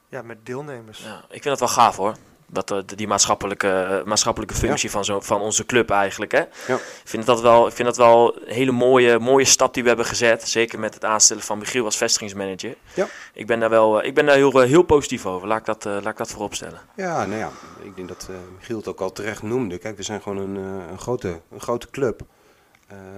ja, 0.09 0.21
met 0.21 0.45
deelnemers. 0.45 0.99
Ja, 0.99 1.17
ik 1.17 1.41
vind 1.41 1.43
dat 1.43 1.59
wel 1.59 1.67
gaaf 1.67 1.95
hoor. 1.95 2.15
Dat, 2.51 2.71
eh, 2.71 2.77
die 2.85 3.07
maatschappelijke, 3.07 4.01
maatschappelijke 4.05 4.55
functie 4.55 4.91
van, 4.91 5.05
zo, 5.05 5.19
van 5.19 5.41
onze 5.41 5.65
club 5.65 5.89
eigenlijk. 5.89 6.31
Hè? 6.31 6.39
Ja. 6.67 6.75
Ik, 6.75 7.01
vind 7.03 7.25
dat 7.25 7.41
wel, 7.41 7.67
ik 7.67 7.73
vind 7.73 7.87
dat 7.87 7.97
wel 7.97 8.37
een 8.37 8.53
hele 8.53 8.71
mooie, 8.71 9.19
mooie 9.19 9.45
stap 9.45 9.73
die 9.73 9.81
we 9.83 9.87
hebben 9.87 10.05
gezet. 10.05 10.47
Zeker 10.47 10.79
met 10.79 10.93
het 10.93 11.05
aanstellen 11.05 11.43
van 11.43 11.57
Michiel 11.57 11.85
als 11.85 11.97
vestigingsmanager. 11.97 12.75
Ja. 12.93 13.07
Ik 13.33 13.47
ben 13.47 13.59
daar 13.59 13.69
wel 13.69 14.03
ik 14.03 14.13
ben 14.13 14.25
daar 14.25 14.35
heel, 14.35 14.59
heel 14.59 14.83
positief 14.83 15.25
over. 15.25 15.47
Laat 15.47 15.59
ik 15.59 15.65
dat, 15.65 15.85
eh, 15.85 15.91
laat 15.91 16.11
ik 16.11 16.17
dat 16.17 16.31
voorop 16.31 16.53
stellen. 16.53 16.79
Ja, 16.95 17.25
nou 17.25 17.39
ja, 17.39 17.51
ik 17.83 17.95
denk 17.95 18.07
dat 18.07 18.27
eh 18.29 18.35
Michiel 18.57 18.77
het 18.77 18.87
ook 18.87 19.01
al 19.01 19.11
terecht 19.11 19.43
noemde. 19.43 19.77
Kijk, 19.77 19.97
we 19.97 20.03
zijn 20.03 20.21
gewoon 20.21 20.37
een, 20.37 20.57
eh, 20.57 20.91
een, 20.91 20.99
grote, 20.99 21.41
een 21.51 21.61
grote 21.61 21.89
club 21.89 22.21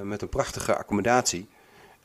met 0.03 0.21
een 0.21 0.29
prachtige 0.29 0.77
accommodatie. 0.77 1.47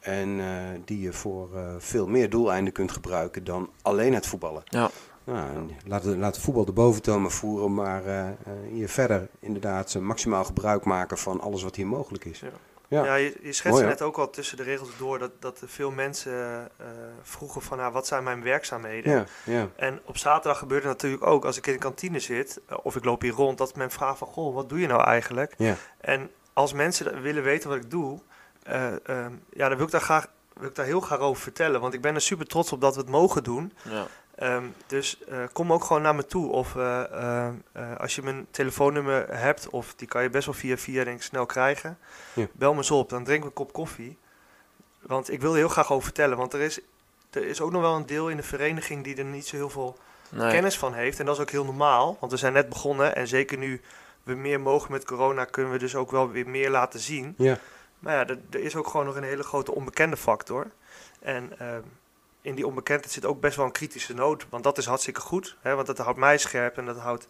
En 0.01 0.41
eh, 0.41 0.81
die 0.85 1.01
je 1.01 1.13
voor 1.13 1.57
eh, 1.57 1.75
veel 1.79 2.07
meer 2.07 2.31
doeleinden 2.31 2.73
kunt 2.73 2.93
gebruiken 2.93 3.45
dan 3.45 3.71
alleen 3.83 4.15
het 4.15 4.27
voetballen. 4.27 4.63
Ja. 4.65 4.91
Nou, 5.25 5.71
laat, 5.85 6.03
de, 6.03 6.17
laat 6.17 6.35
de 6.35 6.41
voetbal 6.41 6.65
de 6.65 6.73
boventoon 6.73 7.31
voeren, 7.31 7.75
maar 7.75 8.05
eh, 8.05 8.29
eh, 8.29 8.35
hier 8.71 8.89
verder 8.89 9.29
inderdaad 9.41 9.95
eh, 9.95 10.03
maximaal 10.03 10.45
gebruik 10.45 10.85
maken 10.85 11.19
van 11.19 11.41
alles 11.41 11.63
wat 11.63 11.77
hier 11.77 11.87
mogelijk 11.87 12.25
is. 12.25 12.41
Ja. 12.41 12.49
Ja. 12.89 13.05
Ja, 13.05 13.15
je, 13.15 13.37
je 13.43 13.53
schetste 13.53 13.85
net 13.85 14.03
ook 14.03 14.19
al 14.19 14.31
tussen 14.31 14.57
de 14.57 14.63
regels 14.63 14.89
door 14.99 15.19
dat, 15.19 15.31
dat 15.39 15.63
veel 15.67 15.91
mensen 15.91 16.33
eh, 16.77 16.87
vroegen 17.23 17.63
van 17.63 17.79
nou, 17.79 17.93
wat 17.93 18.07
zijn 18.07 18.25
mijn 18.25 18.43
werkzaamheden. 18.43 19.13
Ja, 19.13 19.25
ja, 19.45 19.69
En 19.77 20.01
op 20.05 20.17
zaterdag 20.17 20.59
gebeurt 20.59 20.83
het 20.83 20.93
natuurlijk 20.93 21.27
ook 21.27 21.45
als 21.45 21.57
ik 21.57 21.67
in 21.67 21.73
de 21.73 21.79
kantine 21.79 22.21
zit 22.21 22.61
eh, 22.67 22.77
of 22.83 22.97
ik 22.97 23.05
loop 23.05 23.21
hier 23.21 23.33
rond, 23.33 23.59
dat 23.59 23.77
men 23.77 23.91
vraagt 23.91 24.19
van 24.19 24.29
goh, 24.29 24.55
wat 24.55 24.69
doe 24.69 24.81
je 24.81 24.87
nou 24.87 25.03
eigenlijk? 25.03 25.55
ja. 25.57 25.77
En 26.01 26.31
als 26.59 26.73
mensen 26.73 27.23
willen 27.23 27.43
weten 27.43 27.69
wat 27.69 27.79
ik 27.79 27.91
doe, 27.91 28.21
eh, 28.63 28.87
ehm, 29.09 29.33
ja, 29.53 29.69
dan 29.69 29.77
wil 29.77 29.87
ik 29.87 29.93
daar 29.93 30.01
graag 30.01 30.27
wil 30.53 30.69
ik 30.69 30.75
daar 30.75 30.87
heel 30.87 31.01
graag 31.01 31.19
over 31.19 31.43
vertellen. 31.43 31.81
Want 31.81 31.95
ik 31.95 32.01
ben 32.01 32.15
er 32.15 32.21
super 32.21 32.47
trots 32.47 32.73
op 32.73 32.81
dat 32.81 32.95
we 32.95 33.01
het 33.01 33.11
mogen 33.11 33.43
doen. 33.45 33.73
Ja. 33.83 34.07
Ehm, 34.35 34.65
dus 34.87 35.25
eh, 35.25 35.39
kom 35.53 35.73
ook 35.73 35.85
gewoon 35.85 36.03
naar 36.03 36.15
me 36.15 36.27
toe. 36.27 36.51
Of 36.51 36.77
eh, 36.77 37.03
eh, 37.13 37.49
eh, 37.73 37.97
als 37.97 38.15
je 38.15 38.23
mijn 38.23 38.47
telefoonnummer 38.51 39.39
hebt, 39.39 39.69
of 39.69 39.95
die 39.95 40.09
kan 40.09 40.23
je 40.23 40.31
best 40.31 40.47
wel 40.47 40.55
via 40.55 40.77
via 40.77 41.05
denk 41.05 41.17
ik 41.17 41.23
snel 41.23 41.47
krijgen. 41.47 41.99
Ja. 42.35 42.47
Bel 42.53 42.73
me 42.73 42.79
eens 42.79 42.91
op, 42.91 43.09
dan 43.09 43.25
drinken 43.25 43.45
we 43.45 43.49
een 43.49 43.65
kop 43.65 43.73
koffie. 43.73 44.19
Want 45.01 45.31
ik 45.31 45.41
wil 45.41 45.51
er 45.51 45.57
heel 45.57 45.69
graag 45.69 45.93
over 45.93 46.05
vertellen. 46.05 46.37
Want 46.37 46.53
er 46.53 46.61
is, 46.61 46.81
er 47.31 47.47
is 47.47 47.61
ook 47.61 47.73
nog 47.73 47.83
wel 47.83 47.95
een 47.97 48.07
deel 48.07 48.29
in 48.29 48.37
de 48.37 48.43
vereniging 48.43 49.05
die 49.05 49.17
er 49.17 49.25
niet 49.25 49.47
zo 49.47 49.57
heel 49.57 49.71
veel 49.71 49.99
Nee. 50.31 50.51
kennis 50.51 50.79
van 50.79 50.95
heeft. 50.95 51.19
En 51.19 51.27
dat 51.27 51.35
is 51.35 51.41
ook 51.41 51.51
heel 51.51 51.65
normaal, 51.65 52.17
want 52.21 52.33
we 52.33 52.39
zijn 52.39 52.53
net 52.53 52.69
begonnen. 52.69 53.17
En 53.17 53.29
zeker 53.29 53.59
nu 53.59 53.81
we 54.29 54.35
meer 54.35 54.61
mogen 54.61 54.93
met 54.93 55.05
corona, 55.05 55.45
kunnen 55.45 55.73
we 55.73 55.79
dus 55.79 55.95
ook 55.95 56.11
wel 56.11 56.31
weer 56.31 56.49
meer 56.49 56.71
laten 56.71 57.01
zien. 57.01 57.35
ja. 57.37 57.59
Maar 57.99 58.15
ja, 58.15 58.27
er, 58.27 58.39
er 58.51 58.61
is 58.61 58.77
ook 58.77 58.87
gewoon 58.87 59.07
nog 59.07 59.17
een 59.17 59.23
hele 59.23 59.43
grote 59.43 59.75
onbekende 59.75 60.17
factor. 60.17 60.67
En 61.21 61.53
ehm, 61.59 61.81
in 62.43 62.55
die 62.55 62.67
onbekendheid 62.67 63.13
zit 63.13 63.25
ook 63.25 63.41
best 63.41 63.57
wel 63.57 63.65
een 63.67 63.73
kritische 63.73 64.15
noot. 64.15 64.47
Want 64.51 64.65
dat 64.65 64.79
is 64.79 64.87
hartstikke 64.87 65.21
goed. 65.21 65.57
Hè, 65.61 65.75
want 65.75 65.87
dat 65.87 65.99
houdt 65.99 66.19
mij 66.19 66.39
scherp 66.39 66.77
en 66.79 66.87
dat 66.87 66.97
houdt 66.99 67.27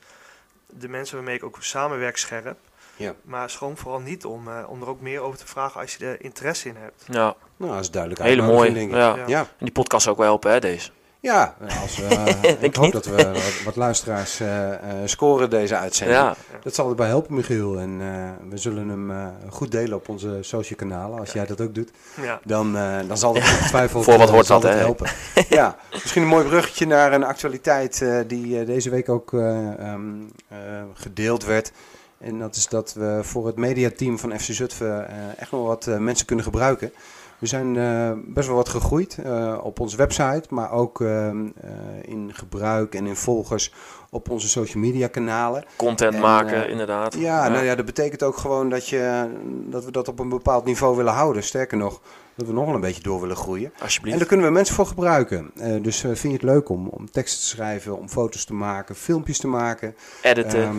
de 0.66 0.88
mensen 0.88 1.16
waarmee 1.16 1.36
ik 1.36 1.44
ook 1.44 1.56
samenwerk 1.60 2.16
scherp. 2.16 2.58
Ja. 2.96 3.14
Maar 3.22 3.50
schroom 3.50 3.76
vooral 3.76 4.00
niet 4.00 4.24
om, 4.24 4.48
eh, 4.48 4.64
om 4.68 4.82
er 4.82 4.88
ook 4.88 5.00
meer 5.00 5.20
over 5.20 5.38
te 5.38 5.46
vragen 5.46 5.80
als 5.80 5.94
je 5.96 6.06
er 6.06 6.22
interesse 6.22 6.68
in 6.68 6.76
hebt. 6.76 7.04
Ja, 7.06 7.34
Nou, 7.56 7.72
dat 7.72 7.80
is 7.80 7.90
duidelijk. 7.90 8.22
hele 8.22 8.42
mooi. 8.42 8.86
Ja. 8.88 9.16
Ja. 9.16 9.24
Ja, 9.26 9.40
En 9.40 9.46
die 9.58 9.72
podcast 9.72 10.02
zou 10.02 10.14
ook 10.14 10.20
wel 10.20 10.30
helpen, 10.30 10.50
hè, 10.50 10.60
deze. 10.60 10.90
Ja 11.20 11.54
als 11.80 11.96
we, 11.96 12.04
eh, 12.42 12.62
ik 12.62 12.74
hoop 12.74 12.84
niet. 12.84 12.92
dat 12.92 13.04
we 13.06 13.16
wat, 13.32 13.62
wat 13.64 13.76
luisteraars 13.76 14.40
eh, 14.40 14.72
eh, 14.72 14.78
scoren 15.04 15.50
deze 15.50 15.76
uitzending. 15.76 16.18
Ja, 16.18 16.36
Dat 16.62 16.74
zal 16.74 16.88
erbij 16.88 17.06
helpen, 17.06 17.34
Michiel. 17.34 17.78
En 17.78 17.98
we 18.48 18.56
zullen 18.56 18.88
hem 18.88 19.32
goed 19.48 19.70
delen 19.70 19.96
op 19.96 20.08
onze 20.08 20.38
social 20.40 20.78
kanalen. 20.78 21.18
Als 21.18 21.32
jij 21.32 21.46
dat 21.46 21.60
ook 21.60 21.74
doet, 21.74 21.90
Ja. 22.22 22.40
dan, 22.44 22.72
dan 23.08 23.18
zal 23.18 23.32
dat 23.32 23.42
ongetwijfeld 23.42 24.04
Voor 24.08 24.18
wat 24.18 24.30
hoort 24.30 24.46
zal 24.46 24.60
dat, 24.60 24.72
hè? 24.72 24.76
helpen. 24.78 25.10
ja, 25.48 25.76
misschien 25.92 26.22
een 26.22 26.28
mooi 26.28 26.44
bruggetje 26.46 26.86
naar 26.86 27.12
een 27.12 27.24
actualiteit 27.24 28.04
die 28.26 28.64
deze 28.64 28.90
week 28.90 29.08
ook 29.08 29.32
eh, 29.32 29.78
ehm, 29.78 30.10
eh, 30.48 30.56
gedeeld 30.94 31.44
werd. 31.44 31.72
En 32.18 32.38
dat 32.38 32.56
is 32.56 32.66
dat 32.66 32.94
we 32.94 33.18
voor 33.22 33.46
het 33.46 33.56
mediateam 33.56 34.18
van 34.18 34.38
FC 34.38 34.52
Zutphen 34.52 35.08
echt 35.38 35.50
nog 35.50 35.66
wat 35.66 35.86
mensen 35.98 36.26
kunnen 36.26 36.44
gebruiken. 36.44 36.92
We 37.38 37.46
zijn 37.46 37.76
eh, 37.76 38.12
best 38.24 38.46
wel 38.46 38.56
wat 38.56 38.68
gegroeid 38.68 39.18
eh, 39.18 39.58
op 39.62 39.80
onze 39.80 39.96
website, 39.96 40.42
maar 40.48 40.72
ook 40.72 41.00
ehm, 41.00 41.46
eh, 41.60 41.70
in 42.02 42.34
gebruik 42.34 42.94
en 42.94 43.06
in 43.06 43.16
volgers 43.16 43.72
op 44.10 44.30
onze 44.30 44.48
social 44.48 44.82
media 44.82 45.06
kanalen. 45.06 45.64
content 45.76 46.14
En, 46.14 46.20
maken, 46.20 46.68
inderdaad. 46.68 47.14
Ja, 47.14 47.48
nou 47.48 47.64
ja, 47.64 47.74
dat 47.74 47.84
betekent 47.84 48.22
ook 48.22 48.36
gewoon 48.36 48.68
dat, 48.68 48.88
je, 48.88 49.28
dat 49.66 49.84
we 49.84 49.90
dat 49.90 50.08
op 50.08 50.18
een 50.18 50.28
bepaald 50.28 50.64
niveau 50.64 50.96
willen 50.96 51.12
houden. 51.12 51.42
Sterker 51.42 51.76
nog, 51.76 52.00
dat 52.34 52.46
we 52.46 52.52
nog 52.52 52.64
wel 52.64 52.74
een 52.74 52.80
beetje 52.80 53.02
door 53.02 53.20
willen 53.20 53.36
groeien. 53.36 53.72
En 53.74 53.82
Alsjeblieft. 53.82 54.18
daar 54.18 54.26
kunnen 54.26 54.46
we 54.46 54.52
mensen 54.52 54.74
voor 54.74 54.86
gebruiken. 54.86 55.50
Dus 55.82 56.00
vind 56.00 56.22
je 56.22 56.28
het 56.32 56.42
leuk 56.42 56.68
om, 56.68 56.86
om 56.88 57.10
teksten 57.10 57.40
te 57.40 57.46
schrijven, 57.46 57.98
om 57.98 58.08
foto's 58.08 58.44
te 58.44 58.54
maken, 58.54 58.94
filmpjes 58.94 59.38
te 59.38 59.48
maken, 59.48 59.94
Editen. 60.22 60.62
ehm, 60.62 60.76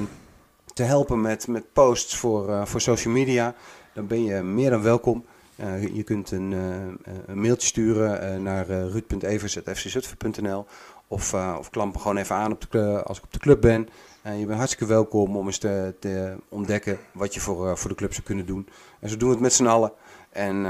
te 0.74 0.84
helpen 0.84 1.22
met, 1.22 1.48
met 1.48 1.74
posts 1.74 2.16
voor, 2.16 2.68
voor 2.68 2.82
social 2.82 3.14
media, 3.14 3.56
dan 3.94 4.08
ben 4.08 4.24
je 4.24 4.42
meer 4.42 4.70
dan 4.70 4.82
welkom. 4.82 5.26
Eh, 5.60 5.96
je 5.96 6.04
kunt 6.04 6.32
een, 6.32 6.54
eh, 6.54 7.14
een 7.26 7.42
mailtje 7.42 7.68
sturen 7.68 8.22
eh, 8.22 8.40
naar 8.40 8.70
uh, 8.70 10.60
of, 11.08 11.34
of 11.34 11.70
klamp 11.70 11.98
gewoon 11.98 12.18
even 12.18 12.36
aan 12.36 12.52
op 12.52 12.66
de, 12.70 13.04
als 13.04 13.18
ik 13.18 13.24
op 13.24 13.34
de 13.34 13.40
club 13.40 13.62
ben. 13.62 13.90
En 14.22 14.38
je 14.38 14.46
bent 14.46 14.58
hartstikke 14.58 14.94
welkom 14.94 15.38
om 15.38 15.46
eens 15.46 15.58
te, 15.58 16.36
ontdekken 16.50 17.00
wat 17.12 17.34
je 17.34 17.40
voor, 17.40 17.78
voor 17.78 17.90
de 17.90 17.96
club 17.96 18.14
zou 18.14 18.26
kunnen 18.26 18.46
doen. 18.46 18.70
En 19.00 19.10
zo 19.10 19.18
doen 19.18 19.28
we 19.28 19.34
het 19.34 19.44
met 19.44 19.54
z'n 19.54 19.66
allen. 19.66 19.92
En 20.30 20.64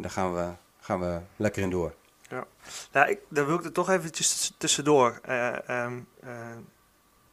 daar 0.00 0.10
gaan 0.10 0.34
we, 0.34 0.48
gaan 0.80 1.00
we 1.00 1.18
lekker 1.36 1.62
in 1.62 1.70
door. 1.70 1.94
Nou, 2.92 3.08
ik, 3.08 3.18
dan 3.28 3.46
wil 3.46 3.58
ik 3.58 3.64
er 3.64 3.72
toch 3.72 3.90
eventjes 3.90 4.54
tussendoor. 4.58 5.20
Eh, 5.22 5.68
ehm, 5.68 6.00
eh, 6.20 6.56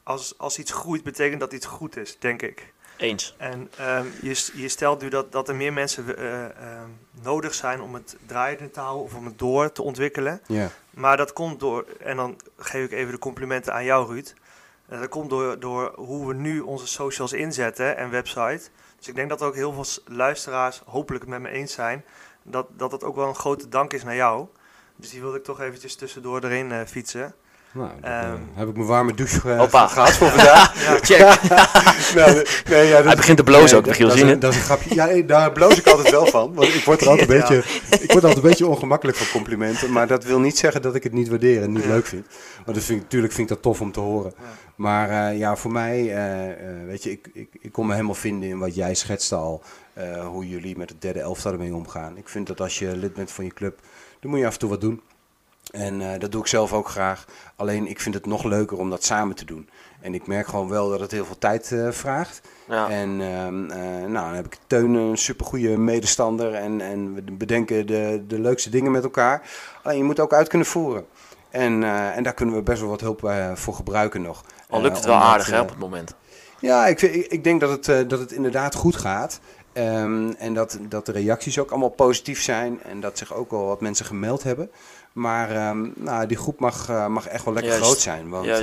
als, 0.04 0.38
als 0.38 0.60
iets 0.60 0.72
groeit, 0.72 1.04
betekent 1.04 1.40
dat 1.40 1.54
iets 1.54 1.66
goed 1.66 1.98
is, 1.98 2.20
denk 2.20 2.42
ik. 2.42 2.74
Eens. 2.98 3.36
En 3.38 3.72
ehm, 3.78 4.06
je, 4.22 4.52
je 4.54 4.68
stelt 4.68 5.02
nu 5.02 5.10
dat, 5.10 5.32
dat 5.32 5.50
er 5.50 5.56
meer 5.56 5.74
mensen 5.74 6.18
eh, 6.18 6.44
ehm, 6.46 6.90
nodig 7.22 7.54
zijn 7.54 7.82
om 7.82 7.94
het 7.94 8.16
draaiende 8.26 8.72
te 8.72 8.80
houden 8.80 9.04
of 9.04 9.14
om 9.14 9.26
het 9.26 9.40
door 9.40 9.72
te 9.72 9.82
ontwikkelen. 9.82 10.42
Ja, 10.48 10.70
Maar 10.90 11.18
dat 11.18 11.34
komt 11.34 11.60
door, 11.60 11.86
en 12.00 12.16
dan 12.16 12.36
geef 12.58 12.86
ik 12.86 12.92
even 12.92 13.12
de 13.12 13.20
complimenten 13.20 13.74
aan 13.74 13.84
jou, 13.84 14.08
Ruud. 14.08 14.34
Eh, 14.90 15.00
dat 15.00 15.10
komt 15.10 15.30
door, 15.30 15.60
door 15.60 15.94
hoe 15.96 16.28
we 16.28 16.34
nu 16.34 16.60
onze 16.60 16.88
socials 16.88 17.34
inzetten 17.34 17.98
en 17.98 18.10
website. 18.10 18.70
Dus 18.98 19.08
ik 19.08 19.16
denk 19.16 19.30
dat 19.30 19.42
ook 19.42 19.56
heel 19.56 19.74
veel 19.74 20.04
luisteraars 20.06 20.82
hopelijk 20.86 21.24
het 21.24 21.34
met 21.34 21.42
me 21.42 21.50
eens 21.50 21.74
zijn. 21.74 22.06
Dat, 22.44 22.68
dat 22.70 22.92
het 22.92 23.04
ook 23.04 23.16
wel 23.16 23.28
een 23.28 23.36
grote 23.36 23.70
dank 23.70 23.94
is 23.94 24.04
naar 24.04 24.16
jou. 24.16 24.48
Dus 24.96 25.10
die 25.10 25.22
wilde 25.22 25.38
ik 25.38 25.44
toch 25.44 25.62
eventjes 25.62 25.96
tussendoor 25.96 26.44
erin 26.44 26.72
eh, 26.72 26.86
fietsen. 26.86 27.36
Nou, 27.78 27.90
dan, 28.02 28.12
Ehm. 28.12 28.26
eh, 28.26 28.34
heb 28.54 28.68
ik 28.68 28.76
mijn 28.76 28.88
warme 28.88 29.14
douche 29.14 29.52
eh, 29.52 29.58
Hoppa. 29.60 29.88
gehad 29.88 30.12
voor 30.12 30.28
vandaag. 30.30 30.76
Ja, 30.88 30.98
Check. 31.02 31.42
nou, 32.16 32.34
nee, 32.70 32.88
ja, 32.88 32.96
dat- 32.96 33.06
Hij 33.06 33.16
begint 33.16 33.38
te 33.38 33.44
blozen 33.44 33.78
ook, 33.78 33.84
dat- 33.86 33.92
Michiel, 33.94 34.08
dat, 34.08 34.18
zien 34.18 34.40
dat 34.40 34.52
is 34.52 34.58
een 34.58 34.64
grapje. 34.66 34.96
Ja, 34.96 35.22
daar 35.22 35.52
bloos 35.52 35.78
ik 35.78 35.88
altijd 35.88 36.10
wel 36.12 36.26
van. 36.26 36.54
Want 36.54 36.74
ik 36.76 36.84
word 36.86 37.02
er 37.02 37.08
altijd 37.10 37.30
een, 37.30 37.38
beetje, 37.40 37.58
ik 37.90 38.12
word 38.12 38.24
altijd 38.24 38.36
een 38.44 38.50
beetje 38.50 38.68
ongemakkelijk 38.68 39.18
van 39.18 39.28
complimenten. 39.32 39.92
Maar 39.92 40.08
dat 40.08 40.24
wil 40.24 40.40
niet 40.40 40.58
zeggen 40.58 40.82
dat 40.82 40.96
ik 40.96 41.04
het 41.04 41.14
niet 41.14 41.28
waardeer 41.28 41.62
en 41.62 41.72
niet 41.72 41.84
Ja. 41.84 41.90
leuk 41.90 42.06
vind. 42.06 42.26
Want 42.66 42.78
dat 42.78 42.86
vind 42.86 42.98
ik, 42.98 43.04
natuurlijk 43.04 43.34
vind 43.34 43.50
ik 43.50 43.54
dat 43.56 43.64
tof 43.64 43.82
om 43.82 43.92
te 43.92 44.00
horen. 44.00 44.34
Ja. 44.38 44.44
Maar 44.76 45.10
eh, 45.32 45.38
ja, 45.38 45.56
voor 45.56 45.72
mij, 45.72 46.00
eh, 46.16 46.50
eh, 46.52 46.58
weet 46.88 47.04
je, 47.04 47.12
ik, 47.12 47.30
ik, 47.34 47.48
ik 47.62 47.72
kon 47.72 47.86
me 47.86 47.94
helemaal 47.94 48.14
vinden 48.16 48.50
in 48.50 48.58
wat 48.60 48.76
jij 48.76 48.96
schetste 48.96 49.36
al. 49.36 49.62
eh, 49.94 50.28
hoe 50.28 50.48
jullie 50.48 50.78
met 50.78 50.90
het 50.90 51.02
derde 51.02 51.20
elftal 51.20 51.52
ermee 51.52 51.76
omgaan. 51.76 52.18
Ik 52.18 52.30
vind 52.30 52.48
dat 52.48 52.62
als 52.62 52.80
je 52.80 52.96
lid 52.98 53.14
bent 53.14 53.32
van 53.32 53.46
je 53.46 53.54
club, 53.54 53.80
dan 54.20 54.30
moet 54.32 54.40
je 54.40 54.46
af 54.46 54.54
en 54.54 54.60
toe 54.60 54.70
wat 54.70 54.82
doen. 54.82 55.02
En 55.72 56.02
eh, 56.02 56.20
dat 56.20 56.32
doe 56.32 56.42
ik 56.42 56.48
zelf 56.48 56.74
ook 56.74 56.90
graag. 56.90 57.26
Alleen 57.56 57.88
ik 57.88 58.00
vind 58.00 58.16
het 58.16 58.26
nog 58.26 58.44
leuker 58.44 58.78
om 58.78 58.90
dat 58.90 59.04
samen 59.04 59.36
te 59.36 59.46
doen. 59.46 59.70
En 60.02 60.14
ik 60.14 60.28
merk 60.28 60.48
gewoon 60.48 60.70
wel 60.70 60.90
dat 60.90 61.00
het 61.00 61.12
heel 61.12 61.26
veel 61.26 61.38
tijd 61.38 61.72
eh, 61.72 61.92
vraagt. 61.92 62.42
Ja. 62.68 62.90
En 62.90 63.22
ehm, 63.22 63.70
eh, 63.72 63.80
nou, 64.10 64.26
dan 64.26 64.34
heb 64.34 64.46
ik 64.46 64.58
Teun, 64.68 64.94
een 64.94 65.18
supergoeie 65.18 65.78
medestander. 65.78 66.54
En, 66.54 66.82
en 66.82 67.14
we 67.14 67.22
bedenken 67.32 67.88
de, 67.88 68.24
de 68.28 68.40
leukste 68.40 68.70
dingen 68.70 68.92
met 68.92 69.04
elkaar. 69.04 69.42
Alleen 69.84 69.98
je 69.98 70.04
moet 70.04 70.20
ook 70.20 70.34
uit 70.34 70.48
kunnen 70.48 70.68
voeren. 70.68 71.06
En, 71.50 71.84
en 72.14 72.24
daar 72.24 72.34
kunnen 72.34 72.56
we 72.56 72.62
best 72.62 72.82
wel 72.82 72.90
wat 72.90 73.02
hulp 73.02 73.32
voor 73.54 73.74
gebruiken 73.74 74.22
nog. 74.22 74.44
Al 74.70 74.82
lukt 74.82 74.96
het 74.96 75.06
wel 75.06 75.14
omdat, 75.14 75.30
aardig, 75.30 75.50
hè, 75.50 75.60
op 75.60 75.70
het 75.70 75.78
moment. 75.78 76.16
ja, 76.60 76.88
ik, 76.88 77.00
vind- 77.00 77.32
ik, 77.32 77.44
denk 77.44 77.60
dat 77.62 77.86
het, 77.86 78.10
dat 78.10 78.20
het 78.20 78.32
inderdaad 78.32 78.76
goed 78.76 78.96
gaat. 78.96 79.40
Ehm, 79.74 80.32
en 80.38 80.54
dat, 80.54 80.78
dat 80.90 81.06
de 81.06 81.12
reacties 81.12 81.60
ook 81.60 81.70
allemaal 81.70 81.90
positief 81.90 82.42
zijn. 82.42 82.84
En 82.84 83.00
dat 83.00 83.18
zich 83.18 83.34
ook 83.34 83.52
wel 83.52 83.66
wat 83.66 83.82
mensen 83.82 84.06
gemeld 84.06 84.44
hebben. 84.44 84.72
Maar 85.18 85.52
ehm, 85.52 85.90
nou, 85.96 86.26
die 86.28 86.38
groep 86.38 86.60
mag, 86.60 86.90
eh, 86.90 87.08
mag 87.08 87.28
echt 87.28 87.46
wel 87.46 87.54
lekker 87.54 87.72
Juist. 87.72 87.86
groot 87.88 88.00
zijn. 88.02 88.30
Want 88.30 88.48
eh, 88.48 88.56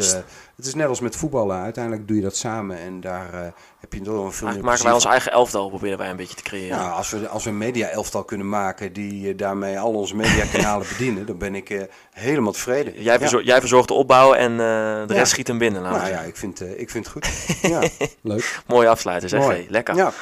het 0.57 0.67
is 0.67 0.75
net 0.75 0.89
als 0.89 1.01
met 1.01 1.17
voetballen. 1.17 1.61
Uiteindelijk 1.63 2.09
doe 2.09 2.17
je 2.17 2.23
dat 2.23 2.37
samen. 2.37 2.79
En 2.79 3.01
daar 3.01 3.35
eh, 3.35 3.41
heb 3.81 3.93
je 3.93 4.01
door 4.01 4.25
een 4.25 4.33
veel 4.33 4.49
meer 4.49 4.65
maken 4.65 4.85
wij 4.85 4.93
ons 4.93 5.05
eigen 5.05 5.33
elftal, 5.33 5.69
proberen 5.69 5.99
wij 5.99 6.11
een 6.11 6.17
beetje 6.17 6.37
te 6.37 6.43
creëren. 6.43 6.79
Nou, 6.79 6.93
als 6.93 7.11
we, 7.11 7.29
als 7.29 7.45
we 7.45 7.51
een 7.51 7.59
media-elftal 7.59 8.25
kunnen 8.25 8.49
maken 8.49 8.93
die 8.93 9.35
daarmee 9.35 9.79
al 9.79 9.93
onze 9.93 10.17
mediakanalen 10.17 10.87
bedienen, 10.99 11.27
dan 11.27 11.39
ben 11.39 11.55
ik 11.55 11.71
eh, 11.71 11.83
helemaal 12.13 12.53
tevreden. 12.53 12.93
Jij, 13.03 13.13
Ja. 13.13 13.19
verzor- 13.19 13.43
jij 13.45 13.61
verzorgt 13.61 13.89
de 13.89 13.95
opbouw 13.95 14.35
en 14.35 14.51
eh, 14.53 14.57
de 14.59 15.05
Ja. 15.09 15.15
rest 15.15 15.31
schiet 15.33 15.49
hem 15.49 15.59
binnen. 15.59 15.83
Nou 15.83 16.09
ja, 16.09 16.21
ik 16.21 16.37
vind, 16.37 16.61
eh, 16.61 16.81
ik 16.81 16.91
vind 16.91 17.05
het 17.07 17.13
goed. 17.13 17.27
ja, 17.73 17.81
leuk. 18.21 18.61
Mooie 18.67 18.89
afsluiter, 18.89 19.29
zeg. 19.29 19.41
Mooi. 19.41 19.57
Hey, 19.57 19.67
lekker. 19.69 19.95
Ja. 19.97 20.13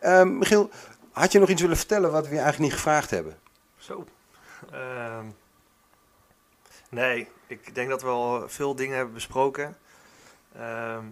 Ehm, 0.00 0.38
Michiel, 0.38 0.70
had 1.12 1.32
je 1.32 1.38
nog 1.38 1.48
iets 1.48 1.60
willen 1.62 1.76
vertellen 1.76 2.10
wat 2.12 2.22
we 2.28 2.34
je 2.34 2.40
eigenlijk 2.40 2.70
niet 2.70 2.72
gevraagd 2.80 3.10
hebben? 3.10 3.36
Zo. 3.78 4.04
Ehm, 4.72 5.24
nee, 6.92 7.28
ik 7.46 7.74
denk 7.74 7.88
dat 7.88 8.02
we 8.02 8.08
al 8.08 8.48
veel 8.48 8.74
dingen 8.74 8.96
hebben 8.96 9.14
besproken. 9.14 9.76
Ehm, 10.56 11.04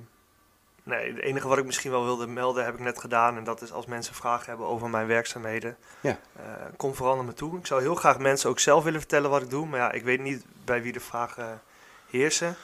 nee, 0.83 1.13
het 1.13 1.21
enige 1.21 1.49
wat 1.49 1.59
ik 1.59 1.65
misschien 1.65 1.91
wel 1.91 2.05
wilde 2.05 2.27
melden 2.27 2.65
heb 2.65 2.75
ik 2.75 2.81
net 2.81 2.99
gedaan. 2.99 3.37
En 3.37 3.45
dat 3.45 3.63
is 3.63 3.73
als 3.73 3.87
mensen 3.87 4.15
vragen 4.15 4.47
hebben 4.47 4.67
over 4.67 4.91
mijn 4.91 5.07
werkzaamheden. 5.07 5.77
Ja. 6.01 6.19
eh, 6.37 6.45
kom 6.77 6.95
vooral 6.95 7.17
naar 7.17 7.25
me 7.25 7.33
toe. 7.33 7.59
Ik 7.59 7.67
zou 7.67 7.81
heel 7.81 7.95
graag 7.95 8.19
mensen 8.19 8.51
ook 8.51 8.59
zelf 8.59 8.85
willen 8.85 9.01
vertellen 9.01 9.31
wat 9.31 9.43
ik 9.43 9.51
doe. 9.51 9.67
Maar 9.67 9.81
ja, 9.81 9.93
ik 9.93 10.03
weet 10.03 10.21
niet 10.21 10.45
bij 10.65 10.83
wie 10.83 10.93
de 10.93 11.01
vragen 11.01 11.63
heersen. 12.11 12.57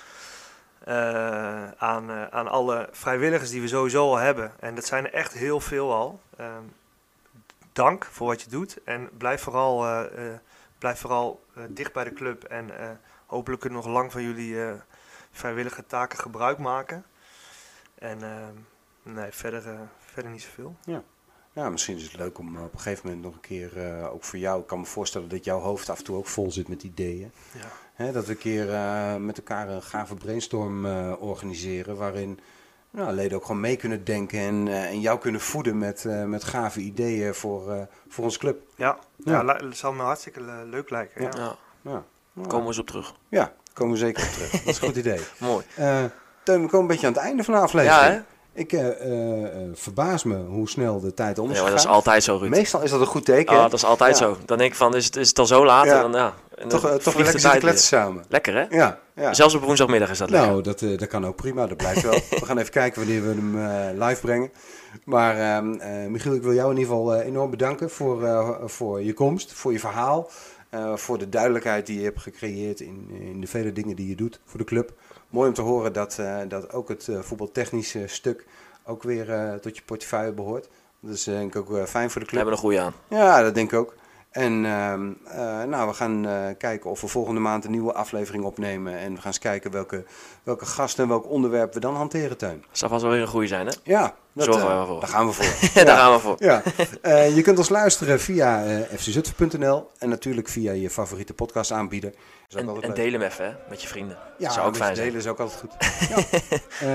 Eh, 0.85 1.71
aan, 1.71 2.11
eh, 2.11 2.27
aan 2.27 2.49
alle 2.49 2.89
vrijwilligers 2.93 3.51
die 3.51 3.61
we 3.61 3.69
sowieso 3.69 4.09
al 4.09 4.17
hebben. 4.17 4.53
En 4.61 4.75
dat 4.75 4.85
zijn 4.85 5.07
er 5.07 5.13
echt 5.13 5.33
heel 5.33 5.61
veel 5.61 5.93
al. 5.93 6.21
Ehm, 6.37 6.63
dank 7.73 8.05
voor 8.05 8.27
wat 8.27 8.43
je 8.43 8.51
doet. 8.51 8.79
En 8.85 9.09
blijf 9.19 9.43
vooral, 9.43 10.07
blijf 10.87 11.01
vooral 11.01 11.45
eh, 11.55 11.63
dicht 11.71 11.93
bij 11.93 12.05
de 12.05 12.13
club. 12.13 12.45
En 12.45 12.79
eh, 12.79 12.91
hopelijk 13.27 13.61
kunnen 13.61 13.79
nog 13.79 13.89
lang 13.89 14.13
van 14.13 14.23
jullie 14.23 14.63
eh, 14.63 14.75
vrijwillige 15.31 15.87
taken 15.87 16.19
gebruik 16.19 16.59
maken. 16.59 17.05
En 17.95 18.19
nee, 19.03 19.33
verder, 19.33 19.63
verder 19.99 20.31
niet 20.31 20.43
zoveel. 20.43 20.77
Ja, 21.53 21.71
misschien 21.71 21.97
is 21.97 22.03
het 22.03 22.17
leuk 22.17 22.39
om 22.39 22.57
op 22.57 22.73
een 22.73 22.79
gegeven 22.79 23.07
moment 23.07 23.25
nog 23.25 23.35
een 23.35 23.41
keer, 23.41 23.71
ook 24.11 24.25
voor 24.25 24.39
jou, 24.39 24.61
ik 24.61 24.67
kan 24.67 24.79
me 24.79 24.87
voorstellen 24.87 25.29
dat 25.29 25.45
jouw 25.45 25.61
hoofd 25.61 25.89
af 25.91 25.99
en 25.99 26.05
toe 26.05 26.17
ook 26.17 26.27
vol 26.27 26.51
zit 26.51 26.69
met 26.69 26.83
ideeën. 26.83 27.33
Ja. 27.53 27.69
Hè, 27.95 28.13
dat 28.13 28.27
we 28.27 28.33
een 28.33 28.39
keer 28.39 28.67
met 29.21 29.37
elkaar 29.37 29.69
een 29.69 29.83
gave 29.83 30.15
brainstorm 30.15 30.87
organiseren, 31.15 31.97
waarin 31.97 32.41
nou, 32.97 33.13
leden 33.15 33.39
ook 33.39 33.45
gewoon 33.45 33.61
mee 33.61 33.77
kunnen 33.77 34.05
denken 34.05 34.39
en, 34.39 34.69
eh, 34.69 34.85
en 34.85 35.01
jou 35.01 35.19
kunnen 35.19 35.41
voeden 35.41 35.79
met, 35.79 36.05
eh, 36.05 36.25
met 36.25 36.45
gave 36.45 36.81
ideeën 36.81 37.35
voor, 37.35 37.73
eh, 37.73 37.81
voor 38.09 38.25
onze 38.25 38.39
club. 38.39 38.61
Ja, 38.75 38.99
Ja. 39.17 39.33
ja. 39.33 39.45
la- 39.45 39.57
het 39.57 39.77
zal 39.77 39.93
me 39.93 40.03
hartstikke 40.03 40.41
le- 40.41 40.65
leuk 40.65 40.91
lijken. 40.91 41.23
Ja. 41.23 41.31
Ja, 41.37 41.57
Nou, 41.83 42.03
komen 42.49 42.61
we 42.61 42.67
eens 42.67 42.79
op 42.79 42.87
terug. 42.87 43.15
ja 43.29 43.53
komen 43.73 43.93
we 43.93 43.99
zeker 43.99 44.23
op 44.25 44.29
terug. 44.33 44.51
Dat 44.51 44.61
is 44.67 44.81
een 44.81 44.87
goed 44.89 44.97
idee. 44.97 45.21
Mooi. 45.39 45.65
Eh 45.75 46.05
Teun, 46.43 46.61
we 46.63 46.67
komen 46.67 46.81
een 46.81 46.87
beetje 46.87 47.07
aan 47.07 47.13
het 47.13 47.23
einde 47.23 47.45
van 47.45 47.55
de 47.55 47.61
aflevering. 47.61 48.01
Ja, 48.03 48.11
hè? 48.11 48.21
Ik 48.57 48.73
eh, 48.73 48.89
eh, 48.89 49.43
eh, 49.45 49.69
verbaas 49.75 50.25
me 50.25 50.37
hoe 50.37 50.69
snel 50.69 51.01
de 51.01 51.15
tijd 51.15 51.39
om 51.39 51.51
is 51.51 51.57
Ja, 51.57 51.63
maar 51.63 51.71
dat 51.71 51.81
is 51.81 51.87
altijd 51.87 52.23
zo, 52.23 52.37
Ruud. 52.37 52.51
Meestal 52.51 52.83
is 52.83 52.91
dat 52.91 53.01
een 53.01 53.07
goed 53.07 53.25
teken. 53.25 53.57
Ah, 53.57 53.57
hè? 53.57 53.63
dat 53.63 53.73
is 53.73 53.85
altijd 53.85 54.19
Ja. 54.19 54.25
zo. 54.25 54.37
Dan 54.45 54.59
denk 54.59 54.71
ik 54.71 54.77
van, 54.77 54.97
is 54.97 55.05
het, 55.05 55.17
is 55.17 55.29
het 55.29 55.39
al 55.39 55.47
zo 55.47 55.65
laat? 55.65 55.85
Ja. 55.85 56.05
En 56.05 56.13
dan, 56.13 56.21
ja. 56.21 56.35
En 56.55 56.69
toch, 56.69 56.99
toch 56.99 57.15
lekker 57.15 57.41
zitten 57.41 57.61
kletsen 57.61 57.87
samen. 57.87 58.25
Lekker, 58.29 58.55
hè? 58.55 58.77
Ja, 58.77 58.99
ja. 59.15 59.35
Zelfs 59.35 59.55
op 59.55 59.63
woensdagmiddag 59.63 60.11
is 60.11 60.19
dat 60.19 60.31
lekker. 60.31 60.51
Nou, 60.51 60.63
dat, 60.63 60.79
dat 60.79 61.07
kan 61.07 61.27
ook 61.27 61.37
prima, 61.37 61.67
dat 61.67 61.77
blijkt 61.77 62.03
wel. 62.03 62.13
we 62.31 62.47
gaan 62.47 62.59
even 62.59 62.73
kijken 62.73 62.99
wanneer 63.01 63.23
we 63.23 63.29
hem 63.29 64.03
live 64.03 64.21
brengen. 64.21 64.51
Maar 65.05 65.39
ehm, 65.39 65.75
eh, 65.75 66.07
Michiel, 66.07 66.35
ik 66.35 66.43
wil 66.43 66.55
jou 66.55 66.71
in 66.71 66.79
ieder 66.79 66.93
geval 66.93 67.21
enorm 67.21 67.51
bedanken 67.51 67.91
voor, 67.91 68.59
voor 68.65 69.03
je 69.03 69.13
komst, 69.13 69.53
voor 69.53 69.73
je 69.73 69.79
verhaal. 69.79 70.31
voor 70.95 71.19
de 71.19 71.29
duidelijkheid 71.29 71.87
die 71.87 71.99
je 71.99 72.05
hebt 72.05 72.21
gecreëerd 72.21 72.81
in, 72.81 73.11
in 73.21 73.41
de 73.41 73.47
vele 73.47 73.73
dingen 73.73 73.97
die 73.97 74.09
je 74.09 74.17
doet 74.17 74.41
voor 74.45 74.59
de 74.59 74.65
club. 74.65 74.93
Mooi 75.31 75.49
om 75.49 75.55
te 75.55 75.63
horen 75.63 75.93
dat, 75.93 76.19
eh, 76.19 76.37
dat 76.49 76.73
ook 76.73 76.89
het 76.89 77.09
eh, 77.09 77.19
voetbaltechnische 77.21 78.07
stuk 78.07 78.47
ook 78.85 79.03
weer 79.03 79.33
eh, 79.33 79.55
tot 79.55 79.77
je 79.77 79.83
portefeuille 79.83 80.33
behoort. 80.33 80.69
Dat 81.01 81.15
is 81.15 81.25
denk 81.25 81.55
ik 81.55 81.71
ook 81.71 81.89
fijn 81.89 82.11
voor 82.11 82.21
de 82.21 82.27
We 82.27 82.33
club. 82.33 82.35
hebben 82.35 82.53
een 82.53 82.59
goede 82.59 82.81
aan. 82.81 82.95
Ja, 83.09 83.43
dat 83.43 83.55
denk 83.55 83.73
ik 83.73 83.79
ook. 83.79 83.95
En 84.37 84.65
ehm, 84.65 85.11
eh, 85.25 85.63
nou, 85.63 85.89
we 85.89 85.95
gaan 85.95 86.27
eh, 86.27 86.47
kijken 86.59 86.91
of 86.91 87.01
we 87.01 87.07
volgende 87.07 87.41
maand 87.41 87.65
een 87.65 87.71
nieuwe 87.71 87.93
aflevering 87.93 88.45
opnemen. 88.45 88.99
En 88.99 89.11
we 89.15 89.17
gaan 89.17 89.27
eens 89.27 89.39
kijken 89.39 89.71
welke, 89.71 90.05
welke 90.43 90.67
gasten 90.67 91.03
en 91.03 91.09
welk 91.09 91.31
onderwerp 91.31 91.75
we 91.75 91.81
dan 91.81 91.95
hanteren, 91.95 92.37
Teun. 92.37 92.61
Dat 92.69 92.79
zal 92.79 92.89
vast 92.89 93.03
wel 93.03 93.11
weer 93.11 93.21
een 93.21 93.27
goede 93.27 93.47
zijn, 93.47 93.67
hè? 93.67 93.73
Ja, 93.83 94.15
dat, 94.33 94.45
Zorgen 94.45 94.65
we 94.65 94.71
eh, 94.71 94.77
wel 94.77 94.87
voor. 94.87 95.01
daar 95.01 95.09
gaan 95.09 95.27
we 95.27 95.33
voor. 95.33 95.71
Daar 95.85 95.87
Ja. 95.87 95.97
gaan 95.97 96.13
we 96.13 96.19
voor. 96.19 96.37
Ja, 96.39 96.63
je 97.25 97.41
kunt 97.43 97.59
ons 97.59 97.69
luisteren 97.69 98.21
via 98.21 98.65
fczutphen.nl 98.97 99.91
en 99.99 100.09
natuurlijk 100.09 100.49
via 100.49 100.73
je 100.73 100.91
favoriete 100.91 101.35
podcastaanbieder. 101.35 102.13
En, 102.57 102.83
en 102.83 102.95
deel 102.95 103.13
hem 103.13 103.23
even, 103.23 103.45
hè? 103.45 103.53
Met 103.69 103.83
je 103.83 103.89
vrienden. 103.89 104.17
Ja, 104.39 104.45
dat 104.45 104.53
zou 104.53 104.67
ook 104.67 104.77
fijn 104.77 104.95
zijn. 104.97 105.07
delen 105.07 105.23
is 105.23 105.29
ook 105.29 105.41
altijd 105.41 105.61
goed. 105.61 105.73
Ja. 106.17 106.25
Eh, 106.81 106.95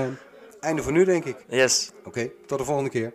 einde 0.60 0.82
voor 0.82 0.92
nu, 0.92 1.04
denk 1.04 1.24
ik. 1.24 1.36
Yes. 1.48 1.90
Oké, 2.04 2.30
tot 2.46 2.58
de 2.58 2.64
volgende 2.64 2.90
keer. 2.90 3.12